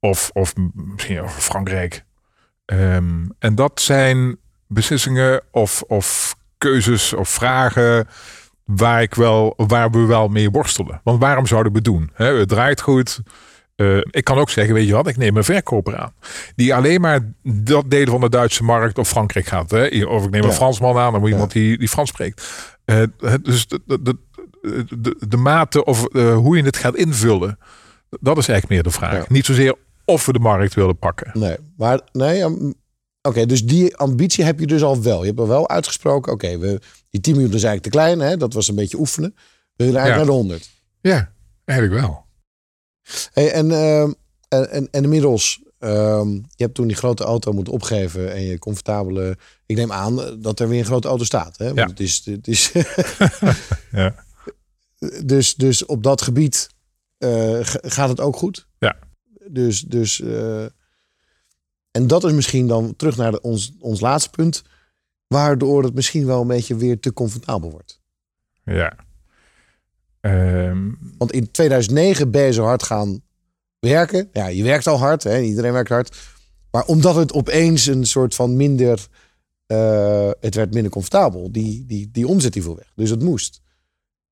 Of, 0.00 0.30
of 0.32 0.52
misschien 0.72 1.20
over 1.20 1.40
Frankrijk. 1.40 2.04
Um, 2.66 3.32
en 3.38 3.54
dat 3.54 3.80
zijn 3.80 4.36
beslissingen 4.66 5.42
of, 5.50 5.82
of 5.82 6.36
keuzes 6.58 7.12
of 7.12 7.28
vragen 7.28 8.08
waar, 8.64 9.02
ik 9.02 9.14
wel, 9.14 9.54
waar 9.56 9.90
we 9.90 9.98
wel 9.98 10.28
mee 10.28 10.50
worstelen. 10.50 11.00
Want 11.04 11.20
waarom 11.20 11.46
zouden 11.46 11.72
we 11.72 11.82
doen? 11.82 12.10
He, 12.14 12.24
het 12.24 12.48
draait 12.48 12.80
goed. 12.80 13.20
Uh, 13.76 14.00
ik 14.10 14.24
kan 14.24 14.38
ook 14.38 14.50
zeggen, 14.50 14.74
weet 14.74 14.86
je 14.86 14.92
wat, 14.92 15.06
ik 15.06 15.16
neem 15.16 15.36
een 15.36 15.44
verkoper 15.44 15.96
aan. 15.96 16.14
Die 16.56 16.74
alleen 16.74 17.00
maar 17.00 17.32
dat 17.42 17.90
deel 17.90 18.06
van 18.06 18.20
de 18.20 18.28
Duitse 18.28 18.64
markt 18.64 18.98
of 18.98 19.08
Frankrijk 19.08 19.46
gaat. 19.46 19.70
Hè? 19.70 20.04
Of 20.04 20.24
ik 20.24 20.30
neem 20.30 20.44
een 20.44 20.52
Fransman 20.52 20.96
aan, 20.96 21.12
dan 21.12 21.20
moet 21.20 21.28
ja. 21.28 21.34
iemand 21.34 21.52
die, 21.52 21.78
die 21.78 21.88
Frans 21.88 22.08
spreekt. 22.08 22.48
Uh, 22.84 23.02
dus 23.42 23.66
de, 23.66 23.80
de, 23.86 24.16
de, 24.98 25.16
de, 25.28 25.36
mate 25.36 25.84
of 25.84 26.06
uh, 26.12 26.36
hoe 26.36 26.56
je 26.56 26.62
het 26.62 26.76
gaat 26.76 26.96
invullen, 26.96 27.58
dat 28.20 28.38
is 28.38 28.48
eigenlijk 28.48 28.68
meer 28.68 28.82
de 28.82 28.98
vraag. 28.98 29.16
Ja. 29.16 29.24
Niet 29.28 29.44
zozeer 29.44 29.74
of 30.04 30.26
we 30.26 30.32
de 30.32 30.38
markt 30.38 30.74
willen 30.74 30.98
pakken. 30.98 31.30
Nee, 31.34 31.56
maar 31.76 32.00
nee, 32.12 32.42
um, 32.42 32.54
oké, 32.54 32.74
okay, 33.22 33.46
dus 33.46 33.64
die 33.64 33.96
ambitie 33.96 34.44
heb 34.44 34.60
je 34.60 34.66
dus 34.66 34.82
al 34.82 35.02
wel. 35.02 35.20
Je 35.20 35.26
hebt 35.26 35.40
al 35.40 35.48
wel 35.48 35.68
uitgesproken, 35.68 36.32
oké, 36.32 36.46
okay, 36.46 36.78
die 37.10 37.20
10 37.20 37.32
miljoen 37.32 37.54
is 37.54 37.64
eigenlijk 37.64 37.82
te 37.82 37.90
klein, 37.90 38.20
hè? 38.20 38.36
dat 38.36 38.52
was 38.52 38.68
een 38.68 38.74
beetje 38.74 38.98
oefenen. 38.98 39.34
We 39.76 39.84
willen 39.84 40.00
eigenlijk 40.00 40.30
ja. 40.30 40.36
naar 40.36 40.46
de 40.46 40.54
100. 40.54 40.70
Ja, 41.00 41.32
eigenlijk 41.64 42.00
wel. 42.00 42.21
Hey, 43.32 43.52
en, 43.52 43.70
uh, 43.70 44.02
en, 44.02 44.16
en 44.68 44.88
inmiddels, 44.90 45.62
um, 45.78 46.32
je 46.32 46.64
hebt 46.64 46.74
toen 46.74 46.86
die 46.86 46.96
grote 46.96 47.24
auto 47.24 47.52
moeten 47.52 47.72
opgeven 47.72 48.32
en 48.32 48.42
je 48.42 48.58
comfortabele. 48.58 49.38
Ik 49.66 49.76
neem 49.76 49.92
aan 49.92 50.40
dat 50.40 50.60
er 50.60 50.68
weer 50.68 50.78
een 50.78 50.84
grote 50.84 51.08
auto 51.08 51.24
staat. 51.24 51.58
Hè? 51.58 51.64
Want 51.64 51.78
ja. 51.78 51.86
het 51.86 52.00
is. 52.00 52.22
Het 52.24 52.48
is 52.48 52.72
ja. 53.92 54.24
dus, 55.24 55.54
dus 55.54 55.86
op 55.86 56.02
dat 56.02 56.22
gebied 56.22 56.68
uh, 57.18 57.58
gaat 57.62 58.08
het 58.08 58.20
ook 58.20 58.36
goed. 58.36 58.66
Ja. 58.78 58.96
Dus. 59.48 59.80
dus 59.80 60.18
uh, 60.18 60.64
en 61.90 62.06
dat 62.06 62.24
is 62.24 62.32
misschien 62.32 62.66
dan 62.66 62.96
terug 62.96 63.16
naar 63.16 63.30
de, 63.30 63.40
ons, 63.40 63.72
ons 63.78 64.00
laatste 64.00 64.30
punt. 64.30 64.62
Waardoor 65.26 65.82
het 65.82 65.94
misschien 65.94 66.26
wel 66.26 66.40
een 66.40 66.46
beetje 66.46 66.76
weer 66.76 67.00
te 67.00 67.12
comfortabel 67.12 67.70
wordt. 67.70 68.00
Ja. 68.64 68.96
Um... 70.26 70.98
Want 71.18 71.32
in 71.32 71.50
2009 71.50 72.30
ben 72.30 72.42
je 72.42 72.52
zo 72.52 72.64
hard 72.64 72.82
gaan 72.82 73.22
werken. 73.78 74.28
Ja, 74.32 74.46
je 74.46 74.62
werkt 74.62 74.86
al 74.86 74.98
hard, 74.98 75.22
hè? 75.22 75.40
iedereen 75.40 75.72
werkt 75.72 75.88
hard. 75.88 76.16
Maar 76.70 76.84
omdat 76.84 77.14
het 77.14 77.32
opeens 77.32 77.86
een 77.86 78.06
soort 78.06 78.34
van 78.34 78.56
minder. 78.56 79.06
Uh, 79.66 80.30
het 80.40 80.54
werd 80.54 80.74
minder 80.74 80.92
comfortabel. 80.92 81.52
Die, 81.52 81.84
die, 81.86 82.10
die 82.10 82.26
omzet 82.26 82.52
die 82.52 82.62
viel 82.62 82.76
weg. 82.76 82.92
Dus 82.94 83.10
het 83.10 83.22
moest. 83.22 83.62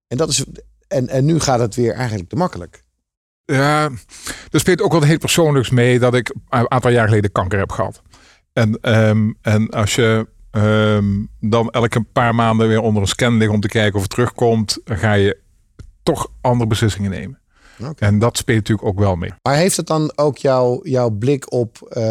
En, 0.06 0.16
dat 0.16 0.28
is, 0.28 0.44
en, 0.88 1.08
en 1.08 1.24
nu 1.24 1.40
gaat 1.40 1.60
het 1.60 1.74
weer 1.74 1.92
eigenlijk 1.92 2.28
te 2.28 2.36
makkelijk. 2.36 2.82
Ja, 3.44 3.90
er 4.50 4.60
speelt 4.60 4.82
ook 4.82 4.92
wat 4.92 5.04
heel 5.04 5.18
persoonlijks 5.18 5.70
mee 5.70 5.98
dat 5.98 6.14
ik 6.14 6.34
een 6.48 6.70
aantal 6.70 6.90
jaar 6.90 7.08
geleden 7.08 7.32
kanker 7.32 7.58
heb 7.58 7.72
gehad. 7.72 8.02
En, 8.52 8.78
ehm, 8.80 9.32
en 9.42 9.68
als 9.68 9.94
je 9.94 10.28
ehm, 10.50 11.24
dan 11.40 11.70
elke 11.70 12.02
paar 12.02 12.34
maanden 12.34 12.68
weer 12.68 12.80
onder 12.80 13.02
een 13.02 13.08
scan 13.08 13.36
ligt 13.36 13.52
om 13.52 13.60
te 13.60 13.68
kijken 13.68 13.94
of 13.94 14.02
het 14.02 14.10
terugkomt, 14.10 14.78
dan 14.84 14.98
ga 14.98 15.12
je 15.12 15.38
toch 16.14 16.30
andere 16.40 16.68
beslissingen 16.68 17.10
nemen. 17.10 17.38
En 17.98 18.18
dat 18.18 18.36
speelt 18.36 18.58
natuurlijk 18.58 18.88
ook 18.88 18.98
wel 18.98 19.16
mee. 19.16 19.32
Maar 19.42 19.56
heeft 19.56 19.76
het 19.76 19.86
dan 19.86 20.12
ook 20.16 20.38
jouw, 20.38 20.80
jouw 20.82 21.10
blik 21.10 21.52
op 21.52 21.92
uh, 21.96 22.02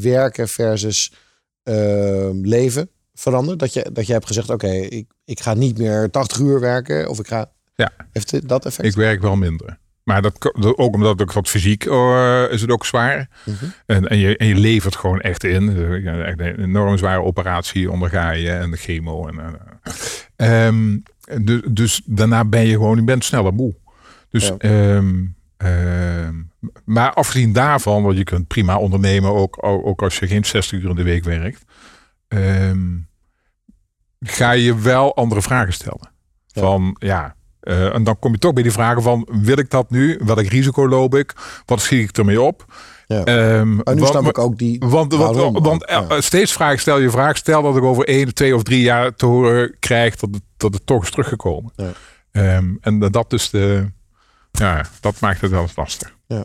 werken 0.00 0.48
versus 0.48 1.12
uh, 1.64 2.28
leven 2.42 2.90
veranderd? 3.14 3.58
Dat 3.58 3.72
je, 3.72 3.90
dat 3.92 4.06
je 4.06 4.12
hebt 4.12 4.26
gezegd, 4.26 4.50
oké, 4.50 4.72
ik, 4.72 5.06
ik 5.24 5.40
ga 5.40 5.54
niet 5.54 5.78
meer 5.78 6.10
80 6.10 6.38
uur 6.38 6.60
werken 6.60 7.08
of 7.08 7.18
ik 7.18 7.26
ga... 7.26 7.50
Ja. 7.74 7.92
Heeft 8.12 8.48
dat 8.48 8.66
effect? 8.66 8.88
Ik 8.88 8.94
werk 8.94 9.20
wel 9.20 9.36
minder. 9.36 9.78
Maar 10.02 10.22
dat, 10.22 10.54
ook 10.76 10.94
omdat 10.94 11.20
ik 11.20 11.30
wat 11.30 11.48
fysiek 11.48 11.84
uh, 11.84 12.44
is 12.50 12.60
het 12.60 12.70
ook 12.70 12.86
zwaar. 12.86 13.28
Mhm. 13.44 13.64
en, 13.86 14.08
en, 14.08 14.18
je, 14.18 14.36
en 14.36 14.46
je 14.46 14.54
levert 14.54 14.96
gewoon 14.96 15.20
echt 15.20 15.44
in. 15.44 15.76
Echt 16.24 16.40
een 16.40 16.62
enorm 16.62 16.98
zware 16.98 17.22
operatie 17.22 17.90
onderga 17.90 18.30
je 18.30 18.50
en 18.50 18.70
de 18.70 18.76
chemo. 18.76 19.28
En, 19.28 19.58
um, 20.66 21.02
dus, 21.42 21.60
dus 21.70 22.02
daarna 22.04 22.44
ben 22.44 22.66
je 22.66 22.72
gewoon, 22.72 22.96
je 22.96 23.04
bent 23.04 23.24
sneller 23.24 23.54
moe. 23.54 23.74
Dus, 24.30 24.56
ehm, 24.56 25.24
ehm, 25.56 26.34
maar 26.84 27.12
afgezien 27.12 27.52
daarvan, 27.52 28.02
want 28.02 28.16
je 28.16 28.24
kunt 28.24 28.46
prima 28.46 28.78
ondernemen, 28.78 29.30
ook, 29.30 29.66
ook 29.66 30.02
als 30.02 30.18
je 30.18 30.26
geen 30.26 30.44
60 30.44 30.80
uur 30.80 30.90
in 30.90 30.96
de 30.96 31.02
week 31.02 31.24
werkt, 31.24 31.64
ga 34.20 34.50
je 34.50 34.80
wel 34.80 35.16
andere 35.16 35.42
vragen 35.42 35.72
stellen. 35.72 36.14
Van 36.46 36.96
ja, 36.98 37.36
uh, 37.62 37.94
en 37.94 38.04
dan 38.04 38.18
kom 38.18 38.32
je 38.32 38.38
toch 38.38 38.52
bij 38.52 38.62
die 38.62 38.72
vragen 38.72 39.02
van, 39.02 39.28
wil 39.30 39.58
ik 39.58 39.70
dat 39.70 39.90
nu? 39.90 40.20
Welk 40.24 40.46
risico 40.46 40.88
loop 40.88 41.14
ik? 41.14 41.32
Wat 41.64 41.80
schiet 41.80 42.08
ik 42.08 42.16
ermee 42.16 42.40
op? 42.40 42.74
Ja. 43.06 43.18
Um, 43.58 43.80
en 43.80 43.94
nu 43.94 44.00
want, 44.00 44.12
snap 44.12 44.26
ik 44.26 44.38
ook 44.38 44.58
die. 44.58 44.78
Want, 44.78 45.14
want, 45.14 45.58
want 45.58 45.84
ja. 45.88 46.20
steeds 46.20 46.52
vraag 46.52 46.80
stel 46.80 46.98
je 46.98 47.10
vraag. 47.10 47.36
Stel 47.36 47.62
dat 47.62 47.76
ik 47.76 47.82
over 47.82 48.04
één, 48.04 48.34
twee 48.34 48.54
of 48.54 48.62
drie 48.62 48.80
jaar 48.80 49.14
te 49.14 49.26
horen 49.26 49.76
krijg 49.78 50.16
dat 50.16 50.28
het, 50.32 50.42
dat 50.56 50.74
het 50.74 50.86
toch 50.86 51.02
is 51.02 51.10
teruggekomen. 51.10 51.72
Ja. 51.76 52.56
Um, 52.56 52.78
en 52.80 52.98
dat 52.98 53.32
is 53.32 53.50
de. 53.50 53.90
Ja, 54.50 54.86
dat 55.00 55.20
maakt 55.20 55.40
het 55.40 55.50
wel 55.50 55.62
eens 55.62 55.76
lastig. 55.76 56.16
Ja. 56.26 56.44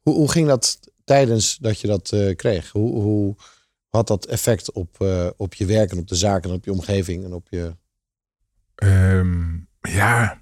Hoe, 0.00 0.14
hoe 0.14 0.30
ging 0.30 0.48
dat 0.48 0.78
tijdens 1.04 1.56
dat 1.56 1.80
je 1.80 1.86
dat 1.86 2.10
uh, 2.14 2.36
kreeg? 2.36 2.70
Hoe, 2.70 3.02
hoe 3.02 3.36
had 3.88 4.06
dat 4.06 4.26
effect 4.26 4.72
op, 4.72 4.96
uh, 5.02 5.26
op 5.36 5.54
je 5.54 5.66
werk 5.66 5.90
en 5.90 5.98
op 5.98 6.08
de 6.08 6.14
zaken 6.14 6.50
en 6.50 6.56
op 6.56 6.64
je 6.64 6.72
omgeving 6.72 7.24
en 7.24 7.32
op 7.32 7.46
je. 7.50 7.76
Um, 8.82 9.68
ja, 9.80 10.41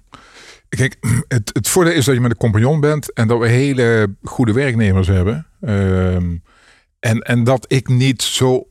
kijk, 0.77 0.97
het, 1.27 1.49
het 1.53 1.67
voordeel 1.67 1.93
is 1.93 2.05
dat 2.05 2.15
je 2.15 2.21
met 2.21 2.31
een 2.31 2.37
compagnon 2.37 2.79
bent 2.79 3.13
en 3.13 3.27
dat 3.27 3.39
we 3.39 3.47
hele 3.47 4.15
goede 4.23 4.53
werknemers 4.53 5.07
hebben. 5.07 5.47
Ehm, 5.61 6.35
en, 6.99 7.19
en 7.19 7.43
dat 7.43 7.65
ik 7.67 7.87
niet 7.87 8.21
zo 8.21 8.67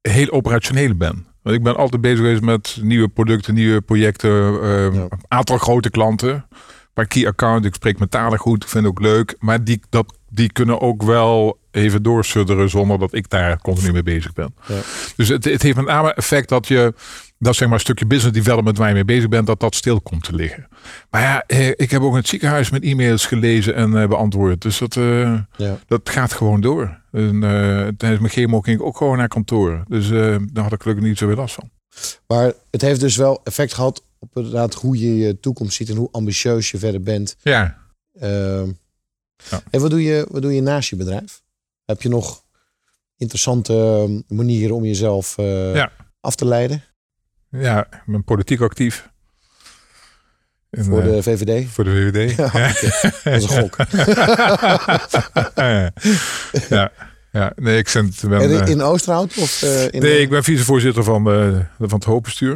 heel 0.00 0.30
operationeel 0.30 0.94
ben. 0.94 1.26
Want 1.42 1.56
ik 1.56 1.62
ben 1.62 1.76
altijd 1.76 2.00
bezig 2.00 2.18
geweest 2.18 2.42
met 2.42 2.78
nieuwe 2.82 3.08
producten, 3.08 3.54
nieuwe 3.54 3.80
projecten, 3.80 4.30
een 4.30 4.92
ehm, 4.92 5.06
aantal 5.28 5.58
grote 5.58 5.90
klanten. 5.90 6.46
Bij 6.94 7.06
key 7.06 7.26
account, 7.26 7.64
ik 7.64 7.74
spreek 7.74 7.98
met 7.98 8.10
talen 8.10 8.38
goed, 8.38 8.64
vind 8.64 8.84
ik 8.84 8.90
ook 8.90 9.00
leuk. 9.00 9.36
Maar 9.38 9.64
die, 9.64 9.80
dat, 9.88 10.18
die 10.28 10.52
kunnen 10.52 10.80
ook 10.80 11.02
wel 11.02 11.58
even 11.70 12.02
doorsudderen 12.02 12.70
zonder 12.70 12.98
dat 12.98 13.14
ik 13.14 13.28
daar 13.28 13.60
continu 13.60 13.92
mee 13.92 14.02
bezig 14.02 14.32
ben. 14.32 14.54
Ja. 14.66 14.80
Dus 15.16 15.28
het, 15.28 15.44
het 15.44 15.62
heeft 15.62 15.76
met 15.76 15.86
name 15.86 16.14
effect 16.14 16.48
dat 16.48 16.68
je 16.68 16.94
dat 17.40 17.56
zeg 17.56 17.68
maar 17.68 17.76
een 17.76 17.84
stukje 17.84 18.06
business 18.06 18.38
development 18.38 18.78
waar 18.78 18.88
je 18.88 18.94
mee 18.94 19.04
bezig 19.04 19.28
bent, 19.28 19.46
dat 19.46 19.60
dat 19.60 19.74
stil 19.74 20.00
komt 20.00 20.24
te 20.24 20.34
liggen. 20.34 20.68
Maar 21.10 21.20
ja, 21.20 21.44
eh, 21.46 21.68
ik 21.68 21.90
heb 21.90 22.02
ook 22.02 22.10
in 22.10 22.18
het 22.18 22.28
ziekenhuis 22.28 22.70
met 22.70 22.82
e-mails 22.82 23.26
gelezen 23.26 23.74
en 23.74 23.92
uh, 23.92 24.08
beantwoord. 24.08 24.62
Dus 24.62 24.78
dat, 24.78 24.96
uh, 24.96 25.40
ja. 25.56 25.78
dat 25.86 26.08
gaat 26.08 26.32
gewoon 26.32 26.60
door. 26.60 27.00
En, 27.12 27.34
uh, 27.34 27.88
tijdens 27.96 28.20
mijn 28.20 28.28
chemo 28.28 28.60
ging 28.60 28.78
ik 28.78 28.86
ook 28.86 28.96
gewoon 28.96 29.16
naar 29.16 29.28
kantoor. 29.28 29.84
Dus 29.88 30.08
daar 30.52 30.62
had 30.62 30.72
ik 30.72 30.82
gelukkig 30.82 31.06
niet 31.06 31.18
zoveel 31.18 31.36
last 31.36 31.54
van. 31.54 31.70
Maar 32.26 32.52
het 32.70 32.82
heeft 32.82 33.00
dus 33.00 33.16
wel 33.16 33.40
effect 33.44 33.74
gehad 33.74 34.04
op 34.18 34.36
inderdaad 34.36 34.74
hoe 34.74 34.98
je 34.98 35.16
je 35.16 35.40
toekomst 35.40 35.76
ziet 35.76 35.88
en 35.88 35.96
hoe 35.96 36.08
ambitieus 36.12 36.70
je 36.70 36.78
verder 36.78 37.02
bent. 37.02 37.36
Ja. 37.42 37.78
Ehm, 38.18 38.70
ja. 39.50 39.62
En 39.70 39.80
wat 39.80 39.90
doe, 39.90 40.02
je, 40.02 40.26
wat 40.30 40.42
doe 40.42 40.54
je 40.54 40.62
naast 40.62 40.90
je 40.90 40.96
bedrijf? 40.96 41.42
Heb 41.84 42.02
je 42.02 42.08
nog 42.08 42.42
interessante 43.16 44.24
manieren 44.28 44.76
om 44.76 44.84
jezelf 44.84 45.36
ja. 45.72 45.92
af 46.20 46.34
te 46.34 46.44
leiden? 46.46 46.84
Ja, 47.50 47.86
ik 47.86 48.02
ben 48.06 48.24
politiek 48.24 48.60
actief. 48.60 49.08
voor 50.70 51.02
de 51.02 51.22
VVD? 51.22 51.48
Eh, 51.48 51.66
voor 51.68 51.84
de 51.84 51.90
VVD. 51.90 52.36
Ja, 52.52 52.52
Dat 53.24 53.42
is 53.42 53.42
een 53.42 53.48
gok. 53.48 53.76
ja, 56.68 56.92
ja. 57.32 57.52
nee, 57.56 57.78
ik 57.78 57.92
ben, 58.28 58.50
in, 58.50 58.66
in 58.66 58.82
Oosterhout? 58.82 59.36
Of, 59.36 59.62
uh, 59.62 59.92
in 59.92 60.02
nee, 60.02 60.20
ik 60.20 60.30
ben 60.30 60.44
vicevoorzitter 60.44 61.04
van, 61.04 61.24
de, 61.24 61.64
van 61.78 61.98
het 61.98 62.04
hoofdbestuur. 62.04 62.54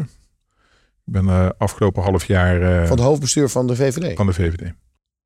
Ik 1.06 1.12
ben 1.12 1.24
uh, 1.24 1.48
afgelopen 1.58 2.02
half 2.02 2.24
jaar... 2.24 2.62
Uh, 2.62 2.86
van 2.86 2.96
het 2.96 3.06
hoofdbestuur 3.06 3.48
van 3.48 3.66
de 3.66 3.76
VVD? 3.76 4.16
Van 4.16 4.26
de 4.26 4.32
VVD. 4.32 4.72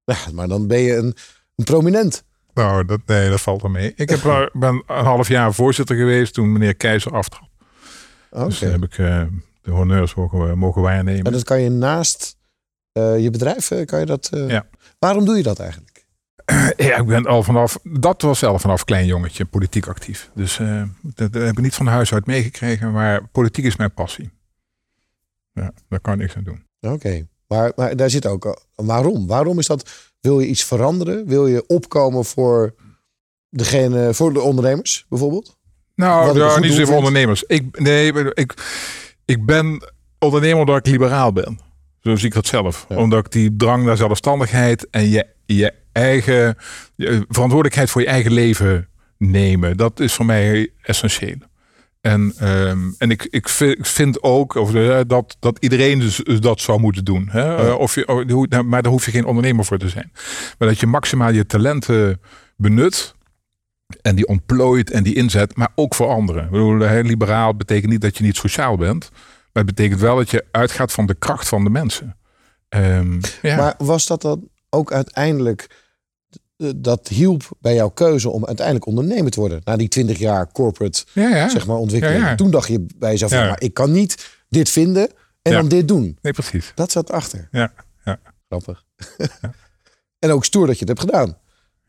Ja, 0.05 0.17
maar 0.33 0.49
dan 0.49 0.67
ben 0.67 0.81
je 0.81 0.97
een, 0.97 1.17
een 1.57 1.65
prominent. 1.65 2.25
Nou, 2.55 2.85
dat, 2.85 3.01
nee, 3.07 3.31
dat 3.31 3.41
valt 3.41 3.63
er 3.63 3.71
mee. 3.71 3.93
Ik 3.97 4.11
heb, 4.11 4.21
ben 4.53 4.83
een 4.87 5.05
half 5.05 5.29
jaar 5.29 5.55
voorzitter 5.55 5.97
geweest 5.97 6.35
toen 6.35 6.53
meneer 6.53 6.75
Keizer 6.75 7.13
aftrad. 7.13 7.49
Okay. 8.31 8.49
Dus 8.49 8.61
heb 8.61 8.83
ik 8.83 8.99
de 9.69 9.75
honneurs 9.75 10.15
mogen, 10.15 10.59
mogen 10.59 10.83
waarnemen. 10.83 11.25
En 11.25 11.33
dat 11.33 11.45
kan 11.45 11.61
je 11.61 11.71
naast 11.71 12.37
uh, 12.93 13.19
je 13.19 13.31
bedrijf, 13.31 13.71
eh, 13.71 13.87
kan 13.87 14.01
je 14.01 14.07
dat... 14.07 14.31
Uh, 14.35 14.49
ja. 14.49 14.67
Waarom 14.99 15.25
doe 15.25 15.37
je 15.37 15.43
dat 15.43 15.59
eigenlijk? 15.59 16.07
ja, 16.89 16.97
ik 16.97 17.07
ben 17.07 17.27
al 17.27 17.43
vanaf, 17.43 17.79
dat 17.83 18.23
was 18.23 18.39
zelf 18.39 18.61
vanaf 18.61 18.85
klein 18.85 19.07
jongetje 19.07 19.45
politiek 19.45 19.87
actief. 19.87 20.31
Dus 20.35 20.57
dat, 21.03 21.33
dat, 21.33 21.43
heb 21.43 21.57
ik 21.57 21.61
niet 21.61 21.75
van 21.75 21.87
huis 21.87 22.13
uit 22.13 22.27
meegekregen, 22.27 22.93
maar 22.93 23.27
politiek 23.27 23.65
is 23.65 23.77
mijn 23.77 23.95
passie. 23.95 24.31
Ja, 25.53 25.73
daar 25.89 26.01
kan 26.01 26.13
ik 26.13 26.19
niks 26.19 26.37
aan 26.37 26.45
doen. 26.45 26.65
Oké, 26.81 27.27
maar, 27.47 27.73
maar 27.77 27.97
daar 27.97 28.11
zit 28.11 28.27
ook, 28.27 28.69
waarom? 28.75 29.27
Waarom 29.27 29.59
is 29.59 29.67
dat, 29.67 29.91
wil 30.21 30.41
je 30.41 30.47
iets 30.47 30.65
veranderen? 30.65 31.27
Wil 31.27 31.47
je 31.47 31.67
opkomen 31.67 32.25
voor 32.25 32.75
degene, 33.49 34.15
voor 34.15 34.33
de 34.33 34.41
ondernemers 34.41 35.07
bijvoorbeeld? 35.09 35.57
Nou, 35.95 36.39
ja, 36.39 36.59
niet 36.59 36.71
zozeer 36.71 36.87
voor 36.87 36.97
ondernemers. 36.97 37.43
Ik, 37.43 37.81
nee, 37.81 38.33
ik, 38.35 38.55
ik 39.29 39.47
ben 39.47 39.93
ondernemer 40.19 40.59
omdat 40.59 40.77
ik 40.77 40.87
liberaal 40.87 41.33
ben. 41.33 41.59
Zo 42.01 42.17
zie 42.17 42.27
ik 42.27 42.35
dat 42.35 42.47
zelf. 42.47 42.87
Omdat 42.89 43.27
ik 43.27 43.33
die 43.33 43.57
drang 43.57 43.85
naar 43.85 43.97
zelfstandigheid 43.97 44.91
en 44.91 45.09
je, 45.09 45.27
je 45.47 45.75
eigen 45.93 46.57
je 46.97 47.25
verantwoordelijkheid 47.29 47.91
voor 47.91 48.01
je 48.01 48.07
eigen 48.07 48.33
leven 48.33 48.89
nemen, 49.19 49.77
dat 49.77 50.01
is 50.01 50.15
voor 50.15 50.25
mij 50.25 50.71
essentieel. 50.83 51.37
En, 52.01 52.35
um, 52.43 52.95
en 52.99 53.11
ik, 53.11 53.27
ik 53.31 53.49
vind 53.79 54.23
ook 54.23 54.55
of, 54.55 54.75
uh, 54.75 55.01
dat, 55.07 55.37
dat 55.41 55.59
iedereen 55.61 55.99
dus, 55.99 56.17
dat 56.41 56.61
zou 56.61 56.81
moeten 56.81 57.05
doen. 57.05 57.29
Hè? 57.31 57.67
Uh, 57.67 57.79
of 57.79 57.95
je, 57.95 58.47
uh, 58.51 58.61
maar 58.61 58.83
daar 58.83 58.93
hoef 58.93 59.05
je 59.05 59.11
geen 59.11 59.25
ondernemer 59.25 59.65
voor 59.65 59.79
te 59.79 59.89
zijn. 59.89 60.11
Maar 60.59 60.69
dat 60.69 60.81
je 60.81 60.87
maximaal 60.87 61.33
je 61.33 61.47
talenten 61.47 62.21
benut. 62.57 63.15
En 64.03 64.15
die 64.15 64.27
ontplooit 64.27 64.91
en 64.91 65.03
die 65.03 65.15
inzet, 65.15 65.57
maar 65.57 65.73
ook 65.75 65.95
voor 65.95 66.09
anderen. 66.09 66.45
Ik 66.45 66.51
bedoel, 66.51 67.03
liberaal 67.03 67.57
betekent 67.57 67.93
niet 67.93 68.01
dat 68.01 68.17
je 68.17 68.25
niet 68.25 68.37
sociaal 68.37 68.77
bent. 68.77 69.11
Maar 69.53 69.65
het 69.65 69.75
betekent 69.75 70.01
wel 70.01 70.17
dat 70.17 70.31
je 70.31 70.45
uitgaat 70.51 70.93
van 70.93 71.07
de 71.07 71.15
kracht 71.15 71.49
van 71.49 71.65
de 71.65 71.71
mensen. 71.71 72.17
Um, 72.69 73.21
ja. 73.43 73.57
Maar 73.57 73.75
was 73.79 74.07
dat 74.07 74.23
dan 74.23 74.49
ook 74.71 74.93
uiteindelijk... 74.93 75.87
Dat 76.77 77.09
hielp 77.09 77.49
bij 77.61 77.75
jouw 77.75 77.89
keuze 77.89 78.31
om 78.31 78.47
uiteindelijk 78.47 78.87
ondernemer 78.87 79.31
te 79.31 79.41
worden. 79.41 79.61
Na 79.65 79.77
die 79.77 79.89
twintig 79.89 80.19
jaar 80.19 80.53
corporate 80.53 81.05
ja, 81.13 81.29
ja. 81.29 81.49
Zeg 81.49 81.67
maar, 81.67 81.77
ontwikkeling. 81.77 82.37
Toen 82.37 82.51
dacht 82.51 82.69
je 82.69 82.87
bij 82.97 83.11
jezelf, 83.11 83.31
maar 83.31 83.61
ik 83.61 83.75
kan 83.75 83.93
niet 83.93 84.39
dit 84.49 84.69
vinden 84.69 85.11
en 85.43 85.53
dan 85.53 85.69
dit 85.69 85.89
doen. 85.89 86.19
Nee, 86.23 86.33
precies. 86.33 86.73
Dat 86.75 86.93
zat 86.93 87.11
achter. 87.11 87.49
Ja, 87.51 87.73
ja. 88.05 88.19
Grappig. 88.49 88.85
en 90.19 90.31
ook 90.31 90.45
stoer 90.45 90.67
dat 90.67 90.79
je 90.79 90.85
het 90.85 90.99
hebt 90.99 91.11
gedaan. 91.11 91.37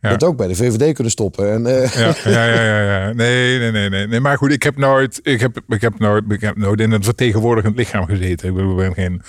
Ja. 0.02 0.10
Dat 0.10 0.24
ook 0.24 0.38
bij 0.38 0.48
de 0.48 0.56
VVD 0.56 0.94
kunnen 0.94 1.12
stoppen. 1.12 1.52
En, 1.52 1.62
uh... 1.62 1.94
ja, 1.96 2.46
ja, 2.46 2.64
ja, 2.64 2.82
ja, 2.82 3.14
Nee, 3.14 3.60
nee, 3.60 3.72
nee, 3.72 3.90
nee, 3.90 4.08
nee. 4.08 4.20
Maar 4.20 4.38
goed, 4.38 4.52
ik 4.52 4.64
heb 4.64 4.78
nooit, 4.78 5.20
ik 5.24 5.40
heb, 5.40 5.62
ik 5.68 5.82
heb 5.82 6.00
nooit, 6.00 6.24
ik 6.28 6.42
heb 6.42 6.58
nooit 6.58 6.80
in 6.80 6.92
een 6.92 7.04
vertegenwoordigend 7.04 7.76
lichaam 7.76 8.06
gezeten. 8.06 8.50
Ik 8.50 8.76
ben 8.76 8.94
geen 8.94 9.22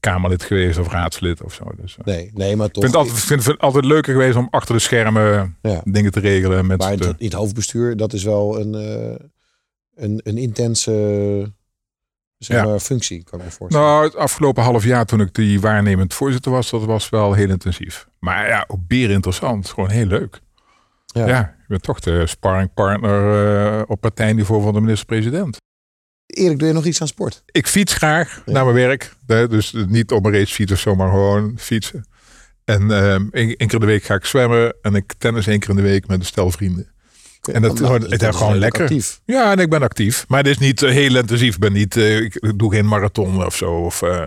Kamerlid 0.00 0.42
geweest 0.42 0.78
of 0.78 0.88
raadslid 0.88 1.42
of 1.42 1.54
zo. 1.54 1.64
Dus, 1.80 1.96
eh. 1.96 2.04
nee, 2.04 2.30
nee, 2.34 2.56
maar 2.56 2.70
toch. 2.70 2.84
Ik 2.84 2.90
vind 2.90 3.02
het 3.02 3.10
altijd, 3.10 3.24
vind 3.24 3.44
het 3.44 3.58
altijd 3.58 3.84
leuker 3.84 4.12
geweest 4.12 4.36
om 4.36 4.48
achter 4.50 4.74
de 4.74 4.80
schermen 4.80 5.56
ja. 5.62 5.80
dingen 5.84 6.12
te 6.12 6.20
regelen. 6.20 6.66
Met 6.66 6.78
maar 6.78 6.96
het, 7.18 7.32
hoofdbestuur, 7.32 7.96
dat 7.96 8.12
is 8.12 8.24
wel 8.24 8.60
een, 8.60 8.74
uh, 8.74 9.14
een, 9.94 10.20
een 10.24 10.38
intense 10.38 10.92
zeg 12.46 12.64
maar, 12.64 12.78
functie, 12.78 13.24
kan 13.24 13.38
ik 13.38 13.44
me 13.44 13.50
voorstellen. 13.50 13.86
Nou, 13.86 14.04
het 14.04 14.16
afgelopen 14.16 14.62
half 14.62 14.84
jaar 14.84 15.04
toen 15.04 15.20
ik 15.20 15.34
die 15.34 15.60
waarnemend 15.60 16.14
voorzitter 16.14 16.52
was, 16.52 16.70
dat 16.70 16.84
was 16.84 17.08
wel 17.08 17.32
heel 17.32 17.48
intensief. 17.48 18.06
Maar 18.18 18.48
ja, 18.48 18.64
ook 18.68 18.86
bier 18.86 19.10
interessant. 19.10 19.68
Gewoon 19.68 19.90
heel 19.90 20.06
leuk. 20.06 20.40
Ja, 21.06 21.26
ja 21.26 21.40
ik 21.40 21.68
ben 21.68 21.80
toch 21.80 22.00
de 22.00 22.26
sparringpartner 22.26 23.76
uh, 23.76 23.82
op 23.86 24.00
partijniveau 24.00 24.62
van 24.62 24.72
de 24.72 24.80
minister-president. 24.80 25.56
Erik, 26.26 26.58
doe 26.58 26.68
je 26.68 26.74
nog 26.74 26.84
iets 26.84 27.00
aan 27.00 27.06
sport? 27.06 27.42
Ik 27.46 27.66
fiets 27.66 27.94
graag 27.94 28.42
naar 28.46 28.64
mijn 28.64 28.76
werk. 28.76 29.14
Dus 29.26 29.72
niet 29.88 30.12
op 30.12 30.24
een 30.24 30.32
racefiets 30.32 30.72
of 30.72 30.78
zo, 30.78 30.94
maar 30.94 31.10
gewoon 31.10 31.58
fietsen. 31.58 32.06
En 32.64 32.90
um, 32.90 33.28
één, 33.32 33.56
keer 33.56 33.72
in 33.74 33.80
de 33.80 33.86
week 33.86 34.02
ga 34.02 34.14
ik 34.14 34.24
zwemmen. 34.24 34.76
En 34.82 34.94
ik 34.94 35.12
tennis 35.18 35.46
één 35.46 35.58
keer 35.58 35.70
in 35.70 35.76
de 35.76 35.82
week 35.82 36.06
met 36.06 36.18
een 36.18 36.24
stel 36.24 36.50
vrienden. 36.50 36.94
En 37.48 37.62
dat 37.62 37.80
Nou, 37.80 38.08
het 38.08 38.22
is 38.22 38.36
gewoon 38.36 38.58
lekker. 38.58 38.82
actief. 38.82 39.20
Ja, 39.24 39.52
en 39.52 39.58
ik 39.58 39.70
ben 39.70 39.82
actief. 39.82 40.24
Maar 40.28 40.38
het 40.38 40.46
is 40.46 40.58
niet 40.58 40.82
eh, 40.82 40.90
heel 40.90 41.16
intensief. 41.16 41.54
Ik, 41.54 41.60
ben 41.60 41.72
niet, 41.72 41.96
eh, 41.96 42.20
ik 42.20 42.52
doe 42.56 42.72
geen 42.72 42.86
marathon 42.86 43.46
of 43.46 43.56
zo. 43.56 43.72
Of 43.72 44.02
eh, 44.02 44.24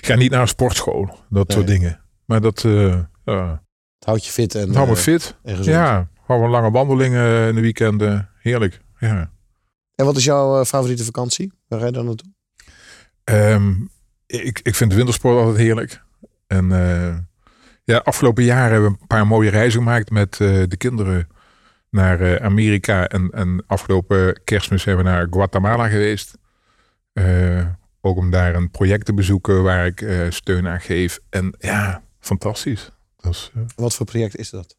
ga 0.00 0.14
niet 0.14 0.30
naar 0.30 0.40
een 0.40 0.48
sportschool. 0.48 1.18
Dat 1.28 1.52
soort 1.52 1.66
dingen. 1.66 2.00
Maar 2.24 2.40
dat 2.40 2.62
uh, 2.64 2.98
Het 3.24 4.04
houdt 4.04 4.24
je 4.24 4.32
fit 4.32 4.54
en, 4.54 4.74
hou 4.74 4.88
me 4.88 4.96
fit. 4.96 5.36
en 5.42 5.56
gezond. 5.56 5.76
Ja, 5.76 6.08
gewoon 6.26 6.44
een 6.44 6.50
lange 6.50 6.70
wandelingen 6.70 7.48
in 7.48 7.54
de 7.54 7.60
weekenden. 7.60 8.28
Heerlijk. 8.38 8.80
Ja. 8.98 9.30
En 9.94 10.04
wat 10.04 10.16
is 10.16 10.24
jouw 10.24 10.64
favoriete 10.64 11.04
vakantie? 11.04 11.52
Waar 11.68 11.80
ga 11.80 11.86
je 11.86 11.92
dan 11.92 12.04
naartoe? 12.04 12.32
Ehm, 13.24 13.72
ik, 14.26 14.60
ik 14.62 14.74
vind 14.74 14.94
wintersport 14.94 15.38
altijd 15.38 15.56
heerlijk. 15.56 16.02
En 16.46 16.68
ja, 17.84 17.96
afgelopen 17.98 18.44
jaren 18.44 18.72
hebben 18.72 18.90
we 18.90 18.96
een 19.00 19.06
paar 19.06 19.26
mooie 19.26 19.50
reizen 19.50 19.78
gemaakt 19.78 20.10
met 20.10 20.36
de 20.36 20.76
kinderen 20.78 21.28
naar 21.90 22.20
eh, 22.20 22.44
Amerika. 22.44 23.08
En, 23.08 23.30
en 23.30 23.64
afgelopen 23.66 24.40
kerstmis 24.44 24.82
zijn 24.82 24.96
we 24.96 25.02
naar 25.02 25.26
Guatemala 25.30 25.88
geweest. 25.88 26.38
Eh, 27.12 27.66
ook 28.00 28.16
om 28.16 28.30
daar 28.30 28.54
een 28.54 28.70
project 28.70 29.04
te 29.04 29.14
bezoeken 29.14 29.62
waar 29.62 29.86
ik 29.86 30.00
eh, 30.00 30.30
steun 30.30 30.68
aan 30.68 30.80
geef. 30.80 31.18
En 31.30 31.54
ja, 31.58 32.02
fantastisch. 32.20 32.90
Dat 33.16 33.32
is, 33.32 33.52
Wat 33.76 33.94
voor 33.94 34.06
project 34.06 34.36
is 34.36 34.50
dat? 34.50 34.76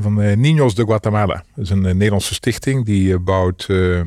van 0.00 0.14
Niños 0.36 0.74
de 0.74 0.84
Guatemala. 0.84 1.44
Dat 1.54 1.64
is 1.64 1.70
een 1.70 1.80
Nederlandse 1.82 2.34
stichting 2.34 2.84
die 2.84 3.18
bouwt. 3.18 3.64
eh, 3.68 4.00
eh, 4.00 4.06